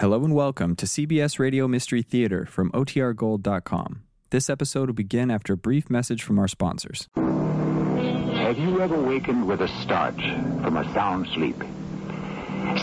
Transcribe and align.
Hello 0.00 0.24
and 0.24 0.32
welcome 0.32 0.76
to 0.76 0.86
CBS 0.86 1.40
Radio 1.40 1.66
Mystery 1.66 2.02
Theater 2.02 2.46
from 2.46 2.70
OTRGold.com. 2.70 4.04
This 4.30 4.48
episode 4.48 4.88
will 4.88 4.94
begin 4.94 5.28
after 5.28 5.54
a 5.54 5.56
brief 5.56 5.90
message 5.90 6.22
from 6.22 6.38
our 6.38 6.46
sponsors. 6.46 7.08
Have 7.16 8.56
you 8.56 8.80
ever 8.80 8.96
wakened 8.96 9.48
with 9.48 9.60
a 9.60 9.66
start 9.82 10.14
from 10.14 10.76
a 10.76 10.84
sound 10.94 11.26
sleep? 11.34 11.56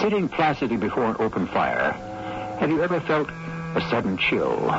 Sitting 0.02 0.28
placidly 0.28 0.76
before 0.76 1.06
an 1.06 1.16
open 1.20 1.48
fire, 1.48 1.94
have 2.60 2.70
you 2.70 2.84
ever 2.84 3.00
felt 3.00 3.30
a 3.30 3.88
sudden 3.90 4.18
chill? 4.18 4.70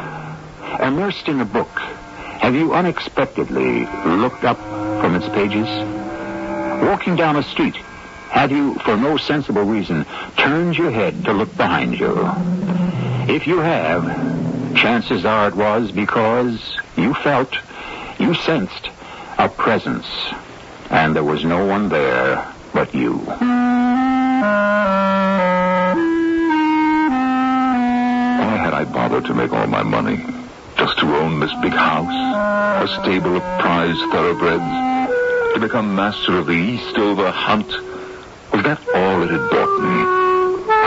Immersed 0.79 1.29
in 1.29 1.41
a 1.41 1.47
book, 1.47 1.79
have 1.79 2.55
you 2.55 2.75
unexpectedly 2.75 3.87
looked 4.05 4.45
up 4.45 4.59
from 5.01 5.15
its 5.15 5.29
pages? 5.31 5.67
Walking 6.85 7.17
down 7.17 7.37
a 7.37 7.43
street, 7.43 7.77
have 8.37 8.53
you, 8.53 8.75
for 8.85 8.99
no 8.99 9.17
sensible 9.17 9.63
reason, 9.63 10.05
turned 10.37 10.77
your 10.77 10.91
head 10.91 11.25
to 11.25 11.33
look 11.33 11.57
behind 11.57 11.99
you? 11.99 12.15
If 13.35 13.47
you 13.47 13.61
have, 13.61 14.05
chances 14.77 15.25
are 15.25 15.49
it 15.49 15.55
was 15.57 15.91
because 15.91 16.77
you 16.99 17.15
felt, 17.15 17.57
you 18.19 18.35
sensed 18.35 18.91
a 19.39 19.49
presence, 19.49 20.07
and 20.91 21.17
there 21.17 21.25
was 21.25 21.45
no 21.45 21.65
one 21.65 21.89
there 21.89 22.47
but 22.75 22.95
you. 22.95 23.15
Why 23.15 23.37
had 28.61 28.75
I 28.75 28.85
bothered 28.85 29.25
to 29.25 29.35
make 29.35 29.53
all 29.55 29.67
my 29.67 29.83
money? 29.83 30.23
Just 30.77 30.99
to 30.99 31.07
own 31.17 31.41
this 31.41 31.55
big 31.63 31.73
house, 31.73 32.85
a 32.85 32.89
stable 33.01 33.37
of 33.37 33.43
prized 33.61 33.99
thoroughbreds, 34.13 35.55
to 35.55 35.59
become 35.59 35.95
master 35.97 36.37
of 36.37 36.45
the 36.45 36.53
Eastover 36.53 37.31
hunt. 37.31 37.96
Was 38.57 38.65
that 38.65 38.89
all 38.95 39.23
it 39.23 39.29
had 39.29 39.51
brought 39.51 39.81
me? 39.83 39.97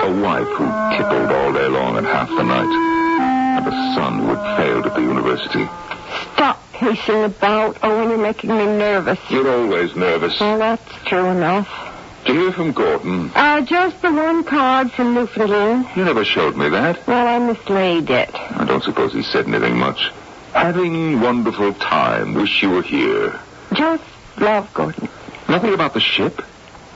A 0.09 0.23
wife 0.23 0.47
who 0.57 0.97
tippled 0.97 1.31
all 1.31 1.53
day 1.53 1.67
long 1.67 1.97
and 1.97 2.07
half 2.07 2.27
the 2.27 2.41
night, 2.41 2.65
and 2.65 3.67
a 3.67 3.71
son 3.93 4.17
who 4.17 4.33
had 4.33 4.57
failed 4.57 4.87
at 4.87 4.95
the 4.95 5.01
university. 5.01 5.69
Stop 6.33 6.63
pacing 6.73 7.25
about. 7.25 7.77
Oh, 7.83 8.09
you're 8.09 8.17
making 8.17 8.49
me 8.49 8.65
nervous. 8.65 9.19
You're 9.29 9.51
always 9.51 9.95
nervous. 9.95 10.39
Well, 10.39 10.57
that's 10.57 11.03
true 11.05 11.27
enough. 11.27 11.69
Did 12.25 12.37
you 12.37 12.41
hear 12.41 12.53
from 12.53 12.71
Gordon? 12.71 13.31
Uh, 13.35 13.61
just 13.61 14.01
the 14.01 14.13
one 14.13 14.43
card 14.45 14.91
from 14.91 15.13
Newfoundland. 15.13 15.85
You 15.95 16.05
never 16.05 16.25
showed 16.25 16.57
me 16.57 16.69
that. 16.69 17.05
Well, 17.05 17.27
I 17.27 17.37
mislaid 17.37 18.09
it. 18.09 18.33
I 18.33 18.65
don't 18.65 18.83
suppose 18.83 19.13
he 19.13 19.21
said 19.21 19.47
anything 19.47 19.77
much. 19.77 20.11
Having 20.53 21.21
wonderful 21.21 21.75
time. 21.75 22.33
Wish 22.33 22.63
you 22.63 22.71
were 22.71 22.81
here. 22.81 23.39
Just 23.73 24.03
love 24.39 24.73
Gordon. 24.73 25.07
Nothing 25.47 25.75
about 25.75 25.93
the 25.93 25.99
ship? 25.99 26.41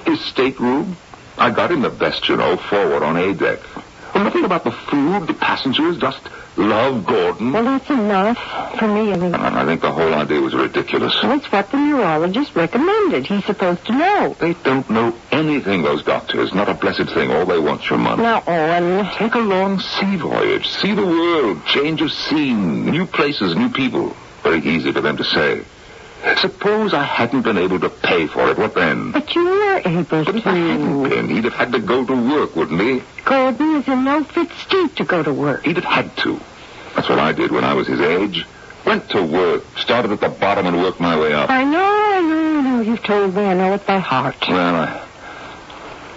His 0.05 0.19
stateroom? 0.21 0.97
I 1.37 1.51
got 1.51 1.71
him 1.71 1.81
the 1.81 1.89
best, 1.89 2.29
you 2.29 2.37
know, 2.37 2.57
forward 2.57 3.03
on 3.03 3.17
A 3.17 3.33
deck. 3.33 3.59
Well, 4.13 4.23
nothing 4.23 4.45
about 4.45 4.63
the 4.63 4.71
food, 4.71 5.27
the 5.27 5.33
passengers, 5.33 5.97
just 5.97 6.19
love 6.55 7.03
Gordon. 7.03 7.51
Well, 7.51 7.63
that's 7.63 7.89
enough 7.89 8.37
for 8.77 8.87
me, 8.87 9.11
anyway. 9.11 9.33
And 9.33 9.35
I 9.35 9.65
think 9.65 9.81
the 9.81 9.91
whole 9.91 10.13
idea 10.13 10.39
was 10.39 10.53
ridiculous. 10.53 11.17
Well, 11.23 11.31
it's 11.31 11.51
what 11.51 11.71
the 11.71 11.77
neurologist 11.77 12.55
recommended. 12.55 13.25
He's 13.25 13.43
supposed 13.45 13.83
to 13.87 13.93
know. 13.93 14.35
They 14.39 14.53
don't 14.53 14.87
know 14.87 15.15
anything, 15.31 15.81
those 15.81 16.03
doctors. 16.03 16.53
Not 16.53 16.69
a 16.69 16.75
blessed 16.75 17.11
thing. 17.11 17.31
All 17.31 17.47
they 17.47 17.57
want's 17.57 17.89
your 17.89 17.97
money. 17.97 18.21
Now, 18.21 18.43
Owen. 18.45 19.09
Take 19.17 19.33
a 19.33 19.39
long 19.39 19.79
sea 19.79 20.15
voyage. 20.17 20.67
See 20.69 20.93
the 20.93 21.05
world. 21.05 21.65
Change 21.65 22.03
of 22.03 22.11
scene. 22.11 22.85
New 22.85 23.07
places, 23.07 23.55
new 23.55 23.69
people. 23.69 24.15
Very 24.43 24.59
easy 24.59 24.91
for 24.91 25.01
them 25.01 25.17
to 25.17 25.23
say. 25.23 25.63
Suppose 26.39 26.93
I 26.93 27.03
hadn't 27.03 27.41
been 27.41 27.57
able 27.57 27.79
to 27.81 27.89
pay 27.89 28.27
for 28.27 28.49
it. 28.49 28.57
What 28.57 28.75
then? 28.75 29.11
But 29.11 29.33
you 29.35 29.43
were 29.43 29.81
able 29.85 30.23
But 30.23 30.35
if 30.35 30.47
I 30.47 30.55
hadn't 30.55 31.03
been, 31.09 31.29
he'd 31.29 31.43
have 31.43 31.53
had 31.53 31.71
to 31.73 31.79
go 31.79 32.05
to 32.05 32.13
work, 32.13 32.55
wouldn't 32.55 32.79
he? 32.81 33.01
Gordon 33.25 33.75
is 33.77 33.87
in 33.87 34.03
no 34.05 34.23
fit 34.23 34.49
state 34.65 34.95
to 34.97 35.03
go 35.05 35.21
to 35.21 35.33
work. 35.33 35.65
He'd 35.65 35.75
have 35.75 35.85
had 35.85 36.17
to. 36.17 36.39
That's 36.95 37.09
what 37.09 37.19
I 37.19 37.33
did 37.33 37.51
when 37.51 37.63
I 37.63 37.73
was 37.73 37.87
his 37.87 37.99
age. 37.99 38.45
Went 38.85 39.09
to 39.11 39.21
work, 39.23 39.63
started 39.77 40.11
at 40.11 40.19
the 40.21 40.29
bottom 40.29 40.65
and 40.65 40.81
worked 40.81 40.99
my 40.99 41.17
way 41.17 41.33
up. 41.33 41.49
I 41.49 41.63
know, 41.63 41.79
I 41.79 42.21
know, 42.21 42.59
I 42.59 42.61
know. 42.61 42.81
You've 42.81 43.03
told 43.03 43.33
me. 43.35 43.43
I 43.45 43.53
know 43.53 43.73
it 43.73 43.85
by 43.85 43.99
heart. 43.99 44.35
Well, 44.47 44.75
I, 44.75 45.07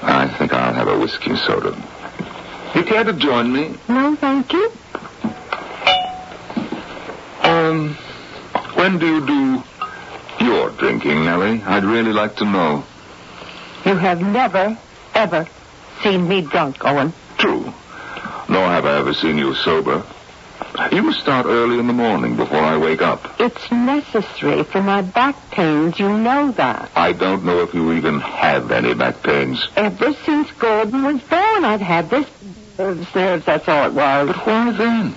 I 0.02 0.28
think 0.38 0.52
I'll 0.52 0.74
have 0.74 0.88
a 0.88 0.98
whiskey 0.98 1.30
and 1.30 1.38
soda. 1.38 1.76
You 2.74 2.82
care 2.84 3.04
to 3.04 3.12
join 3.12 3.52
me? 3.52 3.76
No, 3.88 4.16
thank 4.16 4.52
you. 4.52 4.72
Um, 7.42 7.94
when 8.74 8.98
do 8.98 9.06
you 9.06 9.26
do 9.26 9.62
your 10.40 10.70
drinking, 10.70 11.24
Nellie? 11.24 11.62
I'd 11.62 11.84
really 11.84 12.12
like 12.12 12.36
to 12.36 12.44
know. 12.44 12.84
You 13.84 13.96
have 13.96 14.20
never, 14.20 14.78
ever 15.14 15.46
seen 16.02 16.26
me 16.28 16.42
drunk, 16.42 16.84
Owen. 16.84 17.12
True. 17.38 17.72
Nor 18.48 18.68
have 18.68 18.84
I 18.86 18.98
ever 18.98 19.14
seen 19.14 19.38
you 19.38 19.54
sober. 19.54 20.04
You 20.92 21.02
must 21.02 21.20
start 21.20 21.46
early 21.46 21.78
in 21.78 21.86
the 21.86 21.92
morning 21.92 22.36
before 22.36 22.58
I 22.58 22.76
wake 22.76 23.02
up. 23.02 23.40
It's 23.40 23.70
necessary 23.70 24.62
for 24.64 24.82
my 24.82 25.02
back 25.02 25.50
pains. 25.50 25.98
You 25.98 26.08
know 26.08 26.52
that. 26.52 26.90
I 26.94 27.12
don't 27.12 27.44
know 27.44 27.60
if 27.60 27.74
you 27.74 27.92
even 27.92 28.20
have 28.20 28.70
any 28.70 28.94
back 28.94 29.22
pains. 29.22 29.66
Ever 29.76 30.12
since 30.24 30.50
Gordon 30.52 31.02
was 31.02 31.20
born, 31.22 31.64
I've 31.64 31.80
had 31.80 32.10
this 32.10 32.26
uh, 32.78 32.82
nerves, 32.82 33.14
nerves. 33.14 33.46
That's 33.46 33.68
all 33.68 33.86
it 33.86 33.94
was. 33.94 34.28
But 34.28 34.46
why 34.46 34.70
then? 34.72 35.14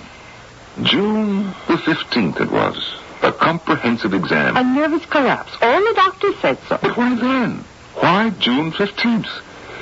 June 0.82 1.46
the 1.68 1.76
15th 1.76 2.40
it 2.40 2.50
was. 2.50 2.99
A 3.22 3.32
comprehensive 3.32 4.14
exam. 4.14 4.56
A 4.56 4.64
nervous 4.64 5.04
collapse. 5.06 5.52
All 5.60 5.80
the 5.80 5.94
doctors 5.94 6.36
said 6.38 6.58
so. 6.68 6.78
But 6.80 6.96
why 6.96 7.14
then? 7.14 7.64
Why 7.96 8.30
June 8.30 8.72
15th? 8.72 9.28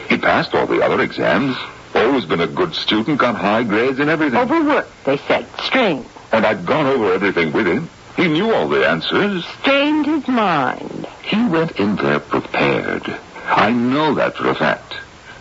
He 0.09 0.17
passed 0.17 0.55
all 0.55 0.67
the 0.67 0.83
other 0.83 1.01
exams. 1.01 1.57
Always 1.95 2.25
been 2.25 2.41
a 2.41 2.47
good 2.47 2.75
student, 2.75 3.19
got 3.19 3.37
high 3.37 3.63
grades 3.63 4.01
in 4.01 4.09
everything. 4.09 4.39
Overworked, 4.39 5.05
they 5.05 5.19
said. 5.19 5.47
Strained. 5.63 6.07
And 6.33 6.45
I'd 6.45 6.67
gone 6.67 6.87
over 6.87 7.13
everything 7.13 7.53
with 7.53 7.67
him. 7.67 7.89
He 8.17 8.27
knew 8.27 8.53
all 8.53 8.69
the 8.69 8.87
answers. 8.89 9.45
Strained 9.61 10.07
his 10.07 10.27
mind. 10.27 11.07
He 11.23 11.47
went 11.47 11.79
in 11.79 11.97
there 11.97 12.21
prepared. 12.21 13.07
I 13.47 13.71
know 13.71 14.15
that 14.15 14.37
for 14.37 14.49
a 14.49 14.55
fact. 14.55 14.95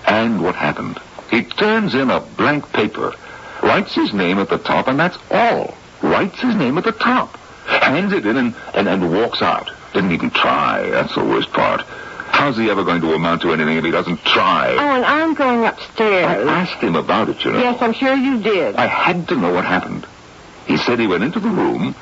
And 0.05 0.43
what 0.43 0.55
happened? 0.55 0.99
He 1.31 1.43
turns 1.43 1.95
in 1.95 2.09
a 2.09 2.19
blank 2.19 2.71
paper, 2.71 3.13
writes 3.61 3.93
his 3.93 4.13
name 4.13 4.39
at 4.39 4.49
the 4.49 4.57
top, 4.59 4.87
and 4.87 4.99
that's 4.99 5.17
all. 5.31 5.75
Writes 6.01 6.39
his 6.39 6.55
name 6.55 6.77
at 6.77 6.83
the 6.83 6.91
top. 6.91 7.37
Hands 7.67 8.11
it 8.13 8.25
in 8.25 8.37
and, 8.37 8.55
and, 8.73 8.87
and 8.87 9.11
walks 9.11 9.41
out. 9.41 9.69
Didn't 9.93 10.11
even 10.11 10.29
try. 10.29 10.89
That's 10.89 11.13
the 11.15 11.23
worst 11.23 11.51
part. 11.51 11.81
How's 11.81 12.57
he 12.57 12.69
ever 12.69 12.83
going 12.83 13.01
to 13.01 13.13
amount 13.13 13.41
to 13.41 13.51
anything 13.51 13.77
if 13.77 13.83
he 13.83 13.91
doesn't 13.91 14.23
try? 14.23 14.75
Oh, 14.77 14.95
and 14.95 15.05
I'm 15.05 15.33
going 15.33 15.65
upstairs. 15.65 16.25
I 16.25 16.61
asked 16.61 16.81
him 16.83 16.95
about 16.95 17.29
it, 17.29 17.43
you 17.43 17.51
know. 17.51 17.59
Yes, 17.59 17.81
I'm 17.81 17.93
sure 17.93 18.13
you 18.13 18.41
did. 18.41 18.75
I 18.75 18.85
had 18.85 19.27
to 19.29 19.35
know 19.35 19.53
what 19.53 19.65
happened. 19.65 20.05
He 20.65 20.77
said 20.77 20.99
he 20.99 21.07
went 21.07 21.23
into 21.23 21.39
the 21.39 21.49
room, 21.49 21.93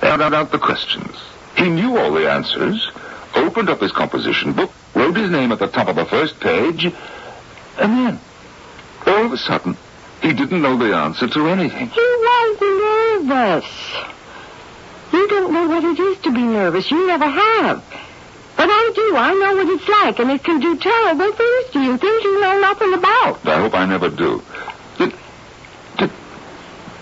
found 0.00 0.22
out 0.22 0.50
the 0.50 0.58
questions. 0.58 1.14
He 1.56 1.68
knew 1.68 1.96
all 1.98 2.12
the 2.12 2.30
answers, 2.30 2.90
opened 3.34 3.68
up 3.68 3.80
his 3.80 3.92
composition 3.92 4.52
book, 4.52 4.72
wrote 4.94 5.16
his 5.16 5.30
name 5.30 5.52
at 5.52 5.58
the 5.58 5.68
top 5.68 5.88
of 5.88 5.96
the 5.96 6.06
first 6.06 6.40
page, 6.40 6.86
and 6.86 6.94
then, 7.78 8.20
all 9.06 9.26
of 9.26 9.32
a 9.32 9.38
sudden, 9.38 9.76
he 10.20 10.32
didn't 10.32 10.62
know 10.62 10.76
the 10.76 10.94
answer 10.96 11.28
to 11.28 11.48
anything. 11.48 11.88
He 11.90 12.00
was 12.00 12.60
nervous. 12.60 14.19
You 15.12 15.28
don't 15.28 15.52
know 15.52 15.68
what 15.68 15.84
it 15.84 15.98
is 15.98 16.18
to 16.18 16.32
be 16.32 16.42
nervous. 16.42 16.90
You 16.90 17.06
never 17.06 17.26
have. 17.26 17.84
But 18.56 18.68
I 18.68 18.92
do. 18.94 19.16
I 19.16 19.32
know 19.34 19.56
what 19.56 19.68
it's 19.68 19.88
like, 19.88 20.18
and 20.18 20.30
it 20.30 20.44
can 20.44 20.60
do 20.60 20.76
terrible 20.76 21.32
things 21.32 21.70
to 21.72 21.80
you, 21.80 21.96
things 21.96 22.24
you 22.24 22.40
know 22.40 22.60
nothing 22.60 22.92
about. 22.94 23.46
I 23.46 23.60
hope 23.60 23.74
I 23.74 23.86
never 23.86 24.10
do. 24.10 24.42
Did, 24.98 25.14
did, 25.98 26.10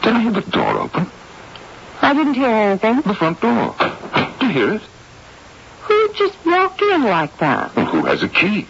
did 0.02 0.12
I 0.14 0.20
hear 0.20 0.32
the 0.32 0.42
door 0.42 0.78
open? 0.78 1.10
I 2.00 2.14
didn't 2.14 2.34
hear 2.34 2.48
anything. 2.48 3.00
The 3.00 3.14
front 3.14 3.40
door. 3.40 3.74
Did 4.38 4.42
you 4.42 4.48
hear 4.48 4.74
it? 4.74 4.82
Who'd 5.82 6.14
just 6.14 6.36
walked 6.46 6.80
in 6.80 7.04
like 7.04 7.36
that? 7.38 7.74
Well, 7.74 7.86
who 7.86 8.04
has 8.04 8.22
a 8.22 8.28
key? 8.28 8.66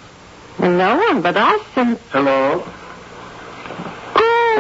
No 0.59 0.97
one 0.97 1.21
but 1.22 1.37
us 1.37 1.62
and 1.77 1.98
Hello? 2.10 2.65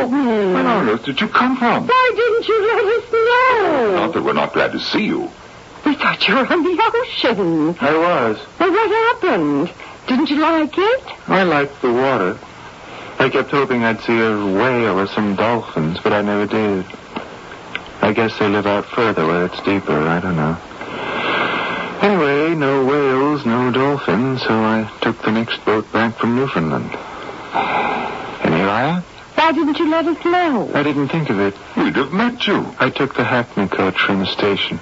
Gordon. 0.06 0.54
Where 0.54 0.66
on 0.66 0.88
earth 0.88 1.04
did 1.04 1.20
you 1.20 1.28
come 1.28 1.56
from? 1.56 1.86
Why 1.86 2.12
didn't 2.14 2.48
you 2.48 2.60
let 2.62 2.84
us 2.98 3.12
know? 3.12 3.92
Not 3.96 4.12
that 4.14 4.22
we're 4.22 4.32
not 4.32 4.52
glad 4.52 4.72
to 4.72 4.80
see 4.80 5.04
you. 5.06 5.30
We 5.84 5.94
thought 5.94 6.26
you 6.28 6.34
were 6.34 6.46
on 6.46 6.62
the 6.62 6.92
ocean. 6.94 7.76
I 7.80 7.96
was. 7.96 8.38
Well, 8.58 8.70
what 8.70 8.90
happened? 8.90 9.70
Didn't 10.06 10.30
you 10.30 10.36
like 10.38 10.76
it? 10.76 11.04
I 11.28 11.42
liked 11.42 11.80
the 11.82 11.92
water. 11.92 12.38
I 13.18 13.28
kept 13.28 13.50
hoping 13.50 13.84
I'd 13.84 14.00
see 14.00 14.18
a 14.18 14.30
whale 14.30 14.98
or 15.00 15.06
some 15.08 15.34
dolphins, 15.34 15.98
but 16.02 16.12
I 16.12 16.22
never 16.22 16.46
did. 16.46 16.86
I 18.00 18.12
guess 18.12 18.38
they 18.38 18.48
live 18.48 18.66
out 18.66 18.86
further 18.86 19.26
where 19.26 19.46
it's 19.46 19.60
deeper. 19.62 19.98
I 19.98 20.20
don't 20.20 20.36
know. 20.36 20.56
Anyway, 22.00 22.54
no 22.54 22.84
whales, 22.84 23.44
no 23.44 23.72
dolphins, 23.72 24.42
so 24.42 24.50
I 24.50 24.88
took 25.02 25.20
the 25.22 25.32
next 25.32 25.64
boat 25.64 25.90
back 25.92 26.16
from 26.16 26.36
Newfoundland. 26.36 26.90
And 28.44 28.54
here 28.54 28.68
I 28.68 28.84
am. 28.84 29.04
Why 29.38 29.52
didn't 29.52 29.78
you 29.78 29.88
let 29.88 30.04
us 30.04 30.24
know? 30.24 30.68
I 30.74 30.82
didn't 30.82 31.08
think 31.08 31.30
of 31.30 31.38
it. 31.38 31.54
We'd 31.76 31.94
have 31.94 32.12
met 32.12 32.44
you. 32.48 32.74
I 32.80 32.90
took 32.90 33.14
the 33.14 33.22
Hackney 33.22 33.68
coach 33.68 33.96
from 34.00 34.18
the 34.18 34.26
station. 34.26 34.78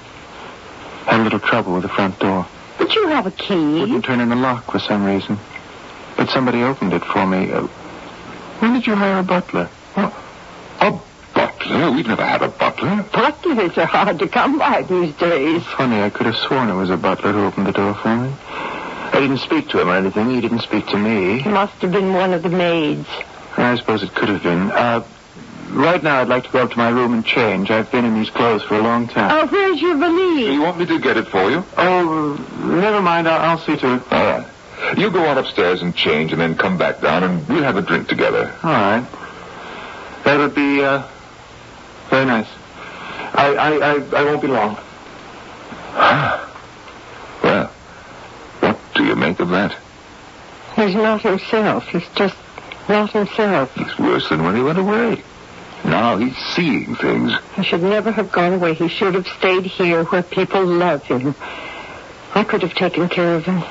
Had 1.05 1.19
a 1.19 1.23
little 1.23 1.39
trouble 1.39 1.75
with 1.75 1.83
the 1.83 1.89
front 1.89 2.17
door. 2.17 2.47
But 2.79 2.95
you 2.95 3.07
have 3.07 3.27
a 3.27 3.31
key. 3.31 3.79
Wouldn't 3.81 4.03
turn 4.03 4.19
in 4.19 4.29
the 4.29 4.35
lock 4.35 4.71
for 4.71 4.79
some 4.79 5.05
reason. 5.05 5.37
But 6.17 6.31
somebody 6.31 6.63
opened 6.63 6.93
it 6.93 7.05
for 7.05 7.27
me. 7.27 7.51
Uh, 7.51 7.67
when 8.57 8.73
did 8.73 8.87
you 8.87 8.95
hire 8.95 9.19
a 9.19 9.23
butler? 9.23 9.69
A 9.95 10.11
butler? 11.35 11.91
We've 11.91 12.07
never 12.07 12.25
had 12.25 12.41
a 12.41 12.47
butler. 12.47 13.05
Butlers 13.13 13.77
are 13.77 13.85
hard 13.85 14.17
to 14.17 14.27
come 14.27 14.57
by 14.57 14.81
these 14.81 15.13
days. 15.17 15.63
Funny, 15.77 16.01
I 16.01 16.09
could 16.09 16.25
have 16.25 16.35
sworn 16.35 16.69
it 16.69 16.73
was 16.73 16.89
a 16.89 16.97
butler 16.97 17.31
who 17.31 17.45
opened 17.45 17.67
the 17.67 17.73
door 17.73 17.93
for 17.93 18.15
me. 18.15 18.33
I 18.49 19.19
didn't 19.19 19.37
speak 19.37 19.69
to 19.69 19.81
him 19.81 19.89
or 19.89 19.95
anything. 19.97 20.31
He 20.31 20.41
didn't 20.41 20.61
speak 20.61 20.87
to 20.87 20.97
me. 20.97 21.41
It 21.41 21.45
must 21.45 21.73
have 21.75 21.91
been 21.91 22.13
one 22.13 22.33
of 22.33 22.41
the 22.41 22.49
maids. 22.49 23.07
I 23.57 23.75
suppose 23.77 24.03
it 24.03 24.13
could 24.13 24.29
have 24.29 24.43
been. 24.43 24.71
Uh, 24.71 25.03
right 25.71 26.01
now, 26.03 26.21
I'd 26.21 26.27
like 26.27 26.43
to 26.45 26.49
go 26.51 26.59
up 26.63 26.71
to 26.71 26.77
my 26.77 26.89
room 26.89 27.13
and 27.13 27.25
change. 27.25 27.71
I've 27.71 27.91
been 27.91 28.05
in 28.05 28.13
these 28.15 28.29
clothes 28.29 28.63
for 28.63 28.75
a 28.75 28.81
long 28.81 29.07
time. 29.07 29.31
Oh, 29.31 29.47
where's 29.47 29.81
your 29.81 29.93
Do 29.95 29.99
valise? 29.99 30.53
you 30.53 30.61
want 30.61 30.77
me 30.77 30.85
to 30.85 30.99
get 30.99 31.17
it 31.17 31.27
for 31.27 31.49
you? 31.49 31.63
Oh, 31.77 32.33
never 32.59 33.01
mind. 33.01 33.27
I'll, 33.27 33.51
I'll 33.51 33.57
see 33.59 33.75
to 33.77 33.95
it. 33.95 34.01
All 34.11 34.23
right. 34.25 34.47
You 34.97 35.09
go 35.09 35.25
on 35.25 35.37
upstairs 35.39 35.81
and 35.81 35.95
change 35.95 36.31
and 36.31 36.39
then 36.39 36.55
come 36.55 36.77
back 36.77 37.01
down 37.01 37.23
and 37.23 37.47
we'll 37.47 37.63
have 37.63 37.77
a 37.77 37.81
drink 37.81 38.07
together. 38.07 38.53
All 38.63 38.71
right. 38.71 39.05
That 40.23 40.37
would 40.37 40.53
be 40.53 40.83
uh, 40.83 41.07
very 42.09 42.25
nice. 42.25 42.47
I, 43.33 43.55
I, 43.55 43.69
I, 43.71 44.21
I 44.21 44.23
won't 44.23 44.41
be 44.41 44.47
long. 44.47 44.77
Well, 47.43 47.67
what 48.61 48.77
do 48.95 49.03
you 49.05 49.15
make 49.15 49.39
of 49.39 49.49
that? 49.49 49.75
He's 50.75 50.95
not 50.95 51.21
himself. 51.21 51.87
He's 51.87 52.07
just 52.15 52.35
not 52.89 53.11
himself. 53.11 53.71
It's 53.77 53.97
worse 53.99 54.29
than 54.29 54.43
when 54.43 54.55
he 54.55 54.61
went 54.61 54.79
away. 54.79 55.23
Now 55.83 56.17
he's 56.17 56.35
seeing 56.55 56.95
things. 56.95 57.31
He 57.55 57.63
should 57.63 57.83
never 57.83 58.11
have 58.11 58.31
gone 58.31 58.53
away. 58.53 58.73
He 58.73 58.87
should 58.89 59.13
have 59.15 59.27
stayed 59.27 59.65
here 59.65 60.03
where 60.05 60.23
people 60.23 60.65
love 60.65 61.03
him. 61.03 61.35
I 62.33 62.43
could 62.43 62.61
have 62.63 62.73
taken 62.73 63.07
care 63.09 63.35
of 63.35 63.45
him. 63.45 63.63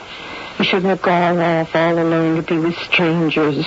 He 0.58 0.64
shouldn't 0.64 0.86
have 0.86 1.02
gone 1.02 1.38
off 1.38 1.74
all 1.74 1.98
alone 1.98 2.36
to 2.36 2.42
be 2.42 2.58
with 2.58 2.76
strangers. 2.78 3.66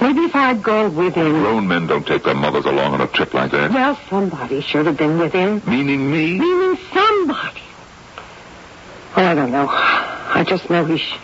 Maybe 0.00 0.20
if 0.20 0.34
I'd 0.36 0.62
gone 0.62 0.94
with 0.94 1.14
him. 1.14 1.32
Grown 1.42 1.66
men 1.66 1.86
don't 1.86 2.06
take 2.06 2.24
their 2.24 2.34
mothers 2.34 2.64
along 2.64 2.94
on 2.94 3.00
a 3.00 3.08
trip 3.08 3.34
like 3.34 3.50
that. 3.52 3.72
Well, 3.72 3.98
somebody 4.08 4.60
should 4.60 4.86
have 4.86 4.96
been 4.96 5.18
with 5.18 5.32
him. 5.32 5.62
Meaning 5.66 6.10
me? 6.10 6.38
Meaning 6.38 6.78
somebody. 6.92 7.62
Oh, 9.16 9.22
I 9.22 9.34
don't 9.34 9.50
know. 9.50 9.66
I 9.68 10.44
just 10.46 10.70
know 10.70 10.84
he, 10.84 10.98
sh- 10.98 11.18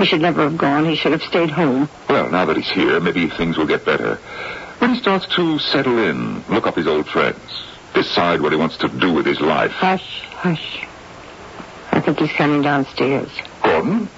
he 0.00 0.06
should 0.06 0.22
never 0.22 0.42
have 0.42 0.56
gone. 0.56 0.86
He 0.86 0.96
should 0.96 1.12
have 1.12 1.22
stayed 1.22 1.50
home. 1.50 1.88
Well, 2.08 2.30
now 2.30 2.46
that 2.46 2.56
he's 2.56 2.70
here, 2.70 2.98
maybe 3.00 3.28
things 3.28 3.58
will 3.58 3.66
get 3.66 3.84
better. 3.84 4.16
When 4.78 4.94
he 4.94 5.00
starts 5.00 5.26
to 5.36 5.58
settle 5.58 5.98
in, 5.98 6.42
look 6.48 6.66
up 6.66 6.74
his 6.74 6.86
old 6.86 7.06
friends, 7.06 7.38
decide 7.92 8.40
what 8.40 8.52
he 8.52 8.58
wants 8.58 8.78
to 8.78 8.88
do 8.88 9.12
with 9.12 9.26
his 9.26 9.40
life. 9.40 9.72
Hush, 9.72 10.22
hush. 10.30 10.86
I 11.92 12.00
think 12.00 12.18
he's 12.18 12.32
coming 12.32 12.62
downstairs. 12.62 13.28
Gordon? 13.62 14.08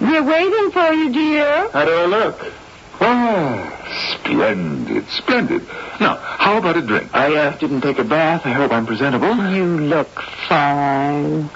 We're 0.00 0.22
waiting 0.22 0.70
for 0.70 0.92
you, 0.92 1.12
dear. 1.12 1.68
How 1.70 1.84
do 1.84 1.92
I 1.92 2.06
look? 2.06 2.52
Oh, 3.00 4.14
splendid, 4.14 5.08
splendid. 5.08 5.62
Now, 5.98 6.16
how 6.16 6.58
about 6.58 6.76
a 6.76 6.82
drink? 6.82 7.12
I 7.12 7.34
uh, 7.34 7.56
didn't 7.58 7.80
take 7.80 7.98
a 7.98 8.04
bath. 8.04 8.42
I 8.44 8.52
hope 8.52 8.70
I'm 8.70 8.86
presentable. 8.86 9.34
You 9.52 9.64
look 9.64 10.20
fine. 10.48 11.50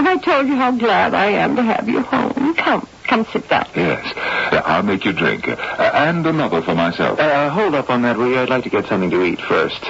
Have 0.00 0.06
I 0.08 0.16
told 0.16 0.48
you 0.48 0.56
how 0.56 0.70
glad 0.70 1.12
I 1.12 1.26
am 1.26 1.56
to 1.56 1.62
have 1.62 1.86
you 1.86 2.00
home? 2.00 2.54
Come, 2.54 2.88
come 3.04 3.26
sit 3.34 3.46
down. 3.50 3.66
Yes. 3.76 4.16
Uh, 4.16 4.62
I'll 4.64 4.82
make 4.82 5.04
you 5.04 5.10
a 5.10 5.12
drink. 5.12 5.46
Uh, 5.46 5.56
and 5.92 6.26
another 6.26 6.62
for 6.62 6.74
myself. 6.74 7.18
Uh, 7.18 7.50
hold 7.50 7.74
up 7.74 7.90
on 7.90 8.00
that, 8.00 8.16
will 8.16 8.30
you? 8.30 8.38
I'd 8.38 8.48
like 8.48 8.64
to 8.64 8.70
get 8.70 8.86
something 8.86 9.10
to 9.10 9.22
eat 9.22 9.42
first. 9.42 9.84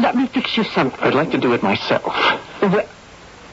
Let 0.00 0.14
me 0.14 0.28
fix 0.28 0.56
you 0.56 0.62
something. 0.62 1.00
I'd 1.00 1.14
like 1.14 1.32
to 1.32 1.38
do 1.38 1.52
it 1.52 1.64
myself. 1.64 2.04
Well, 2.62 2.86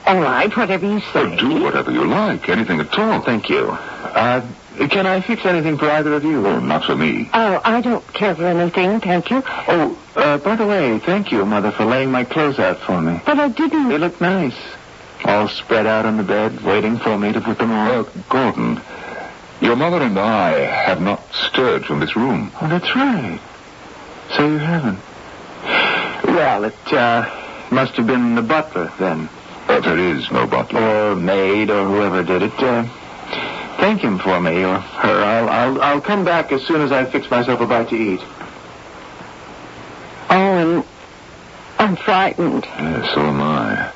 all 0.05 0.19
right, 0.21 0.55
whatever 0.55 0.85
you 0.85 1.01
Oh, 1.15 1.29
say. 1.29 1.35
do 1.37 1.63
whatever 1.63 1.89
you 1.89 2.05
like, 2.05 2.47
anything 2.47 2.79
at 2.79 2.99
all. 2.99 3.21
Thank 3.21 3.49
you. 3.49 3.69
Uh, 3.69 4.45
can 4.91 5.07
I 5.07 5.19
fix 5.21 5.43
anything 5.47 5.79
for 5.79 5.89
either 5.89 6.13
of 6.13 6.23
you? 6.23 6.45
Oh, 6.45 6.59
not 6.59 6.83
for 6.85 6.95
me. 6.95 7.27
Oh, 7.33 7.59
I 7.63 7.81
don't 7.81 8.05
care 8.13 8.35
for 8.35 8.45
anything, 8.45 8.99
thank 8.99 9.31
you. 9.31 9.41
Oh, 9.67 9.97
uh, 10.15 10.37
by 10.37 10.55
the 10.57 10.67
way, 10.67 10.99
thank 10.99 11.31
you, 11.31 11.43
Mother, 11.43 11.71
for 11.71 11.85
laying 11.85 12.11
my 12.11 12.23
clothes 12.23 12.59
out 12.59 12.77
for 12.81 13.01
me. 13.01 13.19
But 13.25 13.39
I 13.39 13.47
didn't. 13.49 13.89
They 13.89 13.97
look 13.97 14.21
nice. 14.21 14.55
All 15.25 15.47
spread 15.47 15.85
out 15.85 16.05
on 16.05 16.17
the 16.17 16.23
bed, 16.23 16.61
waiting 16.63 16.97
for 16.97 17.17
me 17.17 17.31
to 17.31 17.41
put 17.41 17.57
them 17.57 17.71
on. 17.71 17.87
Uh, 17.89 18.03
Gordon, 18.29 18.81
your 19.61 19.75
mother 19.75 20.01
and 20.01 20.17
I 20.17 20.51
have 20.59 21.01
not 21.01 21.21
stirred 21.33 21.85
from 21.85 21.99
this 21.99 22.15
room. 22.15 22.51
Oh, 22.61 22.67
that's 22.67 22.95
right. 22.95 23.39
So 24.35 24.47
you 24.47 24.57
haven't. 24.57 24.99
Well, 26.25 26.63
it 26.63 26.93
uh, 26.93 27.67
must 27.71 27.93
have 27.93 28.07
been 28.07 28.35
the 28.35 28.41
butler 28.41 28.91
then, 28.99 29.29
Uh, 29.67 29.79
there 29.79 29.97
is 29.97 30.29
no 30.31 30.47
butler. 30.47 30.81
or 31.11 31.15
maid, 31.15 31.69
or 31.69 31.85
whoever 31.87 32.23
did 32.23 32.41
it. 32.41 32.53
Uh, 32.59 32.83
thank 33.79 34.01
him 34.01 34.17
for 34.17 34.39
me, 34.39 34.63
or 34.63 34.79
her. 34.79 35.23
I'll, 35.23 35.49
I'll, 35.49 35.81
I'll 35.81 36.01
come 36.01 36.25
back 36.25 36.51
as 36.51 36.63
soon 36.63 36.81
as 36.81 36.91
I 36.91 37.05
fix 37.05 37.29
myself 37.29 37.61
a 37.61 37.67
bite 37.67 37.89
to 37.89 37.95
eat. 37.95 38.21
Oh, 40.29 40.35
and 40.35 40.83
I'm 41.77 41.95
frightened. 41.97 42.65
Yes, 42.65 43.13
so 43.13 43.21
am 43.21 43.41
I. 43.41 43.91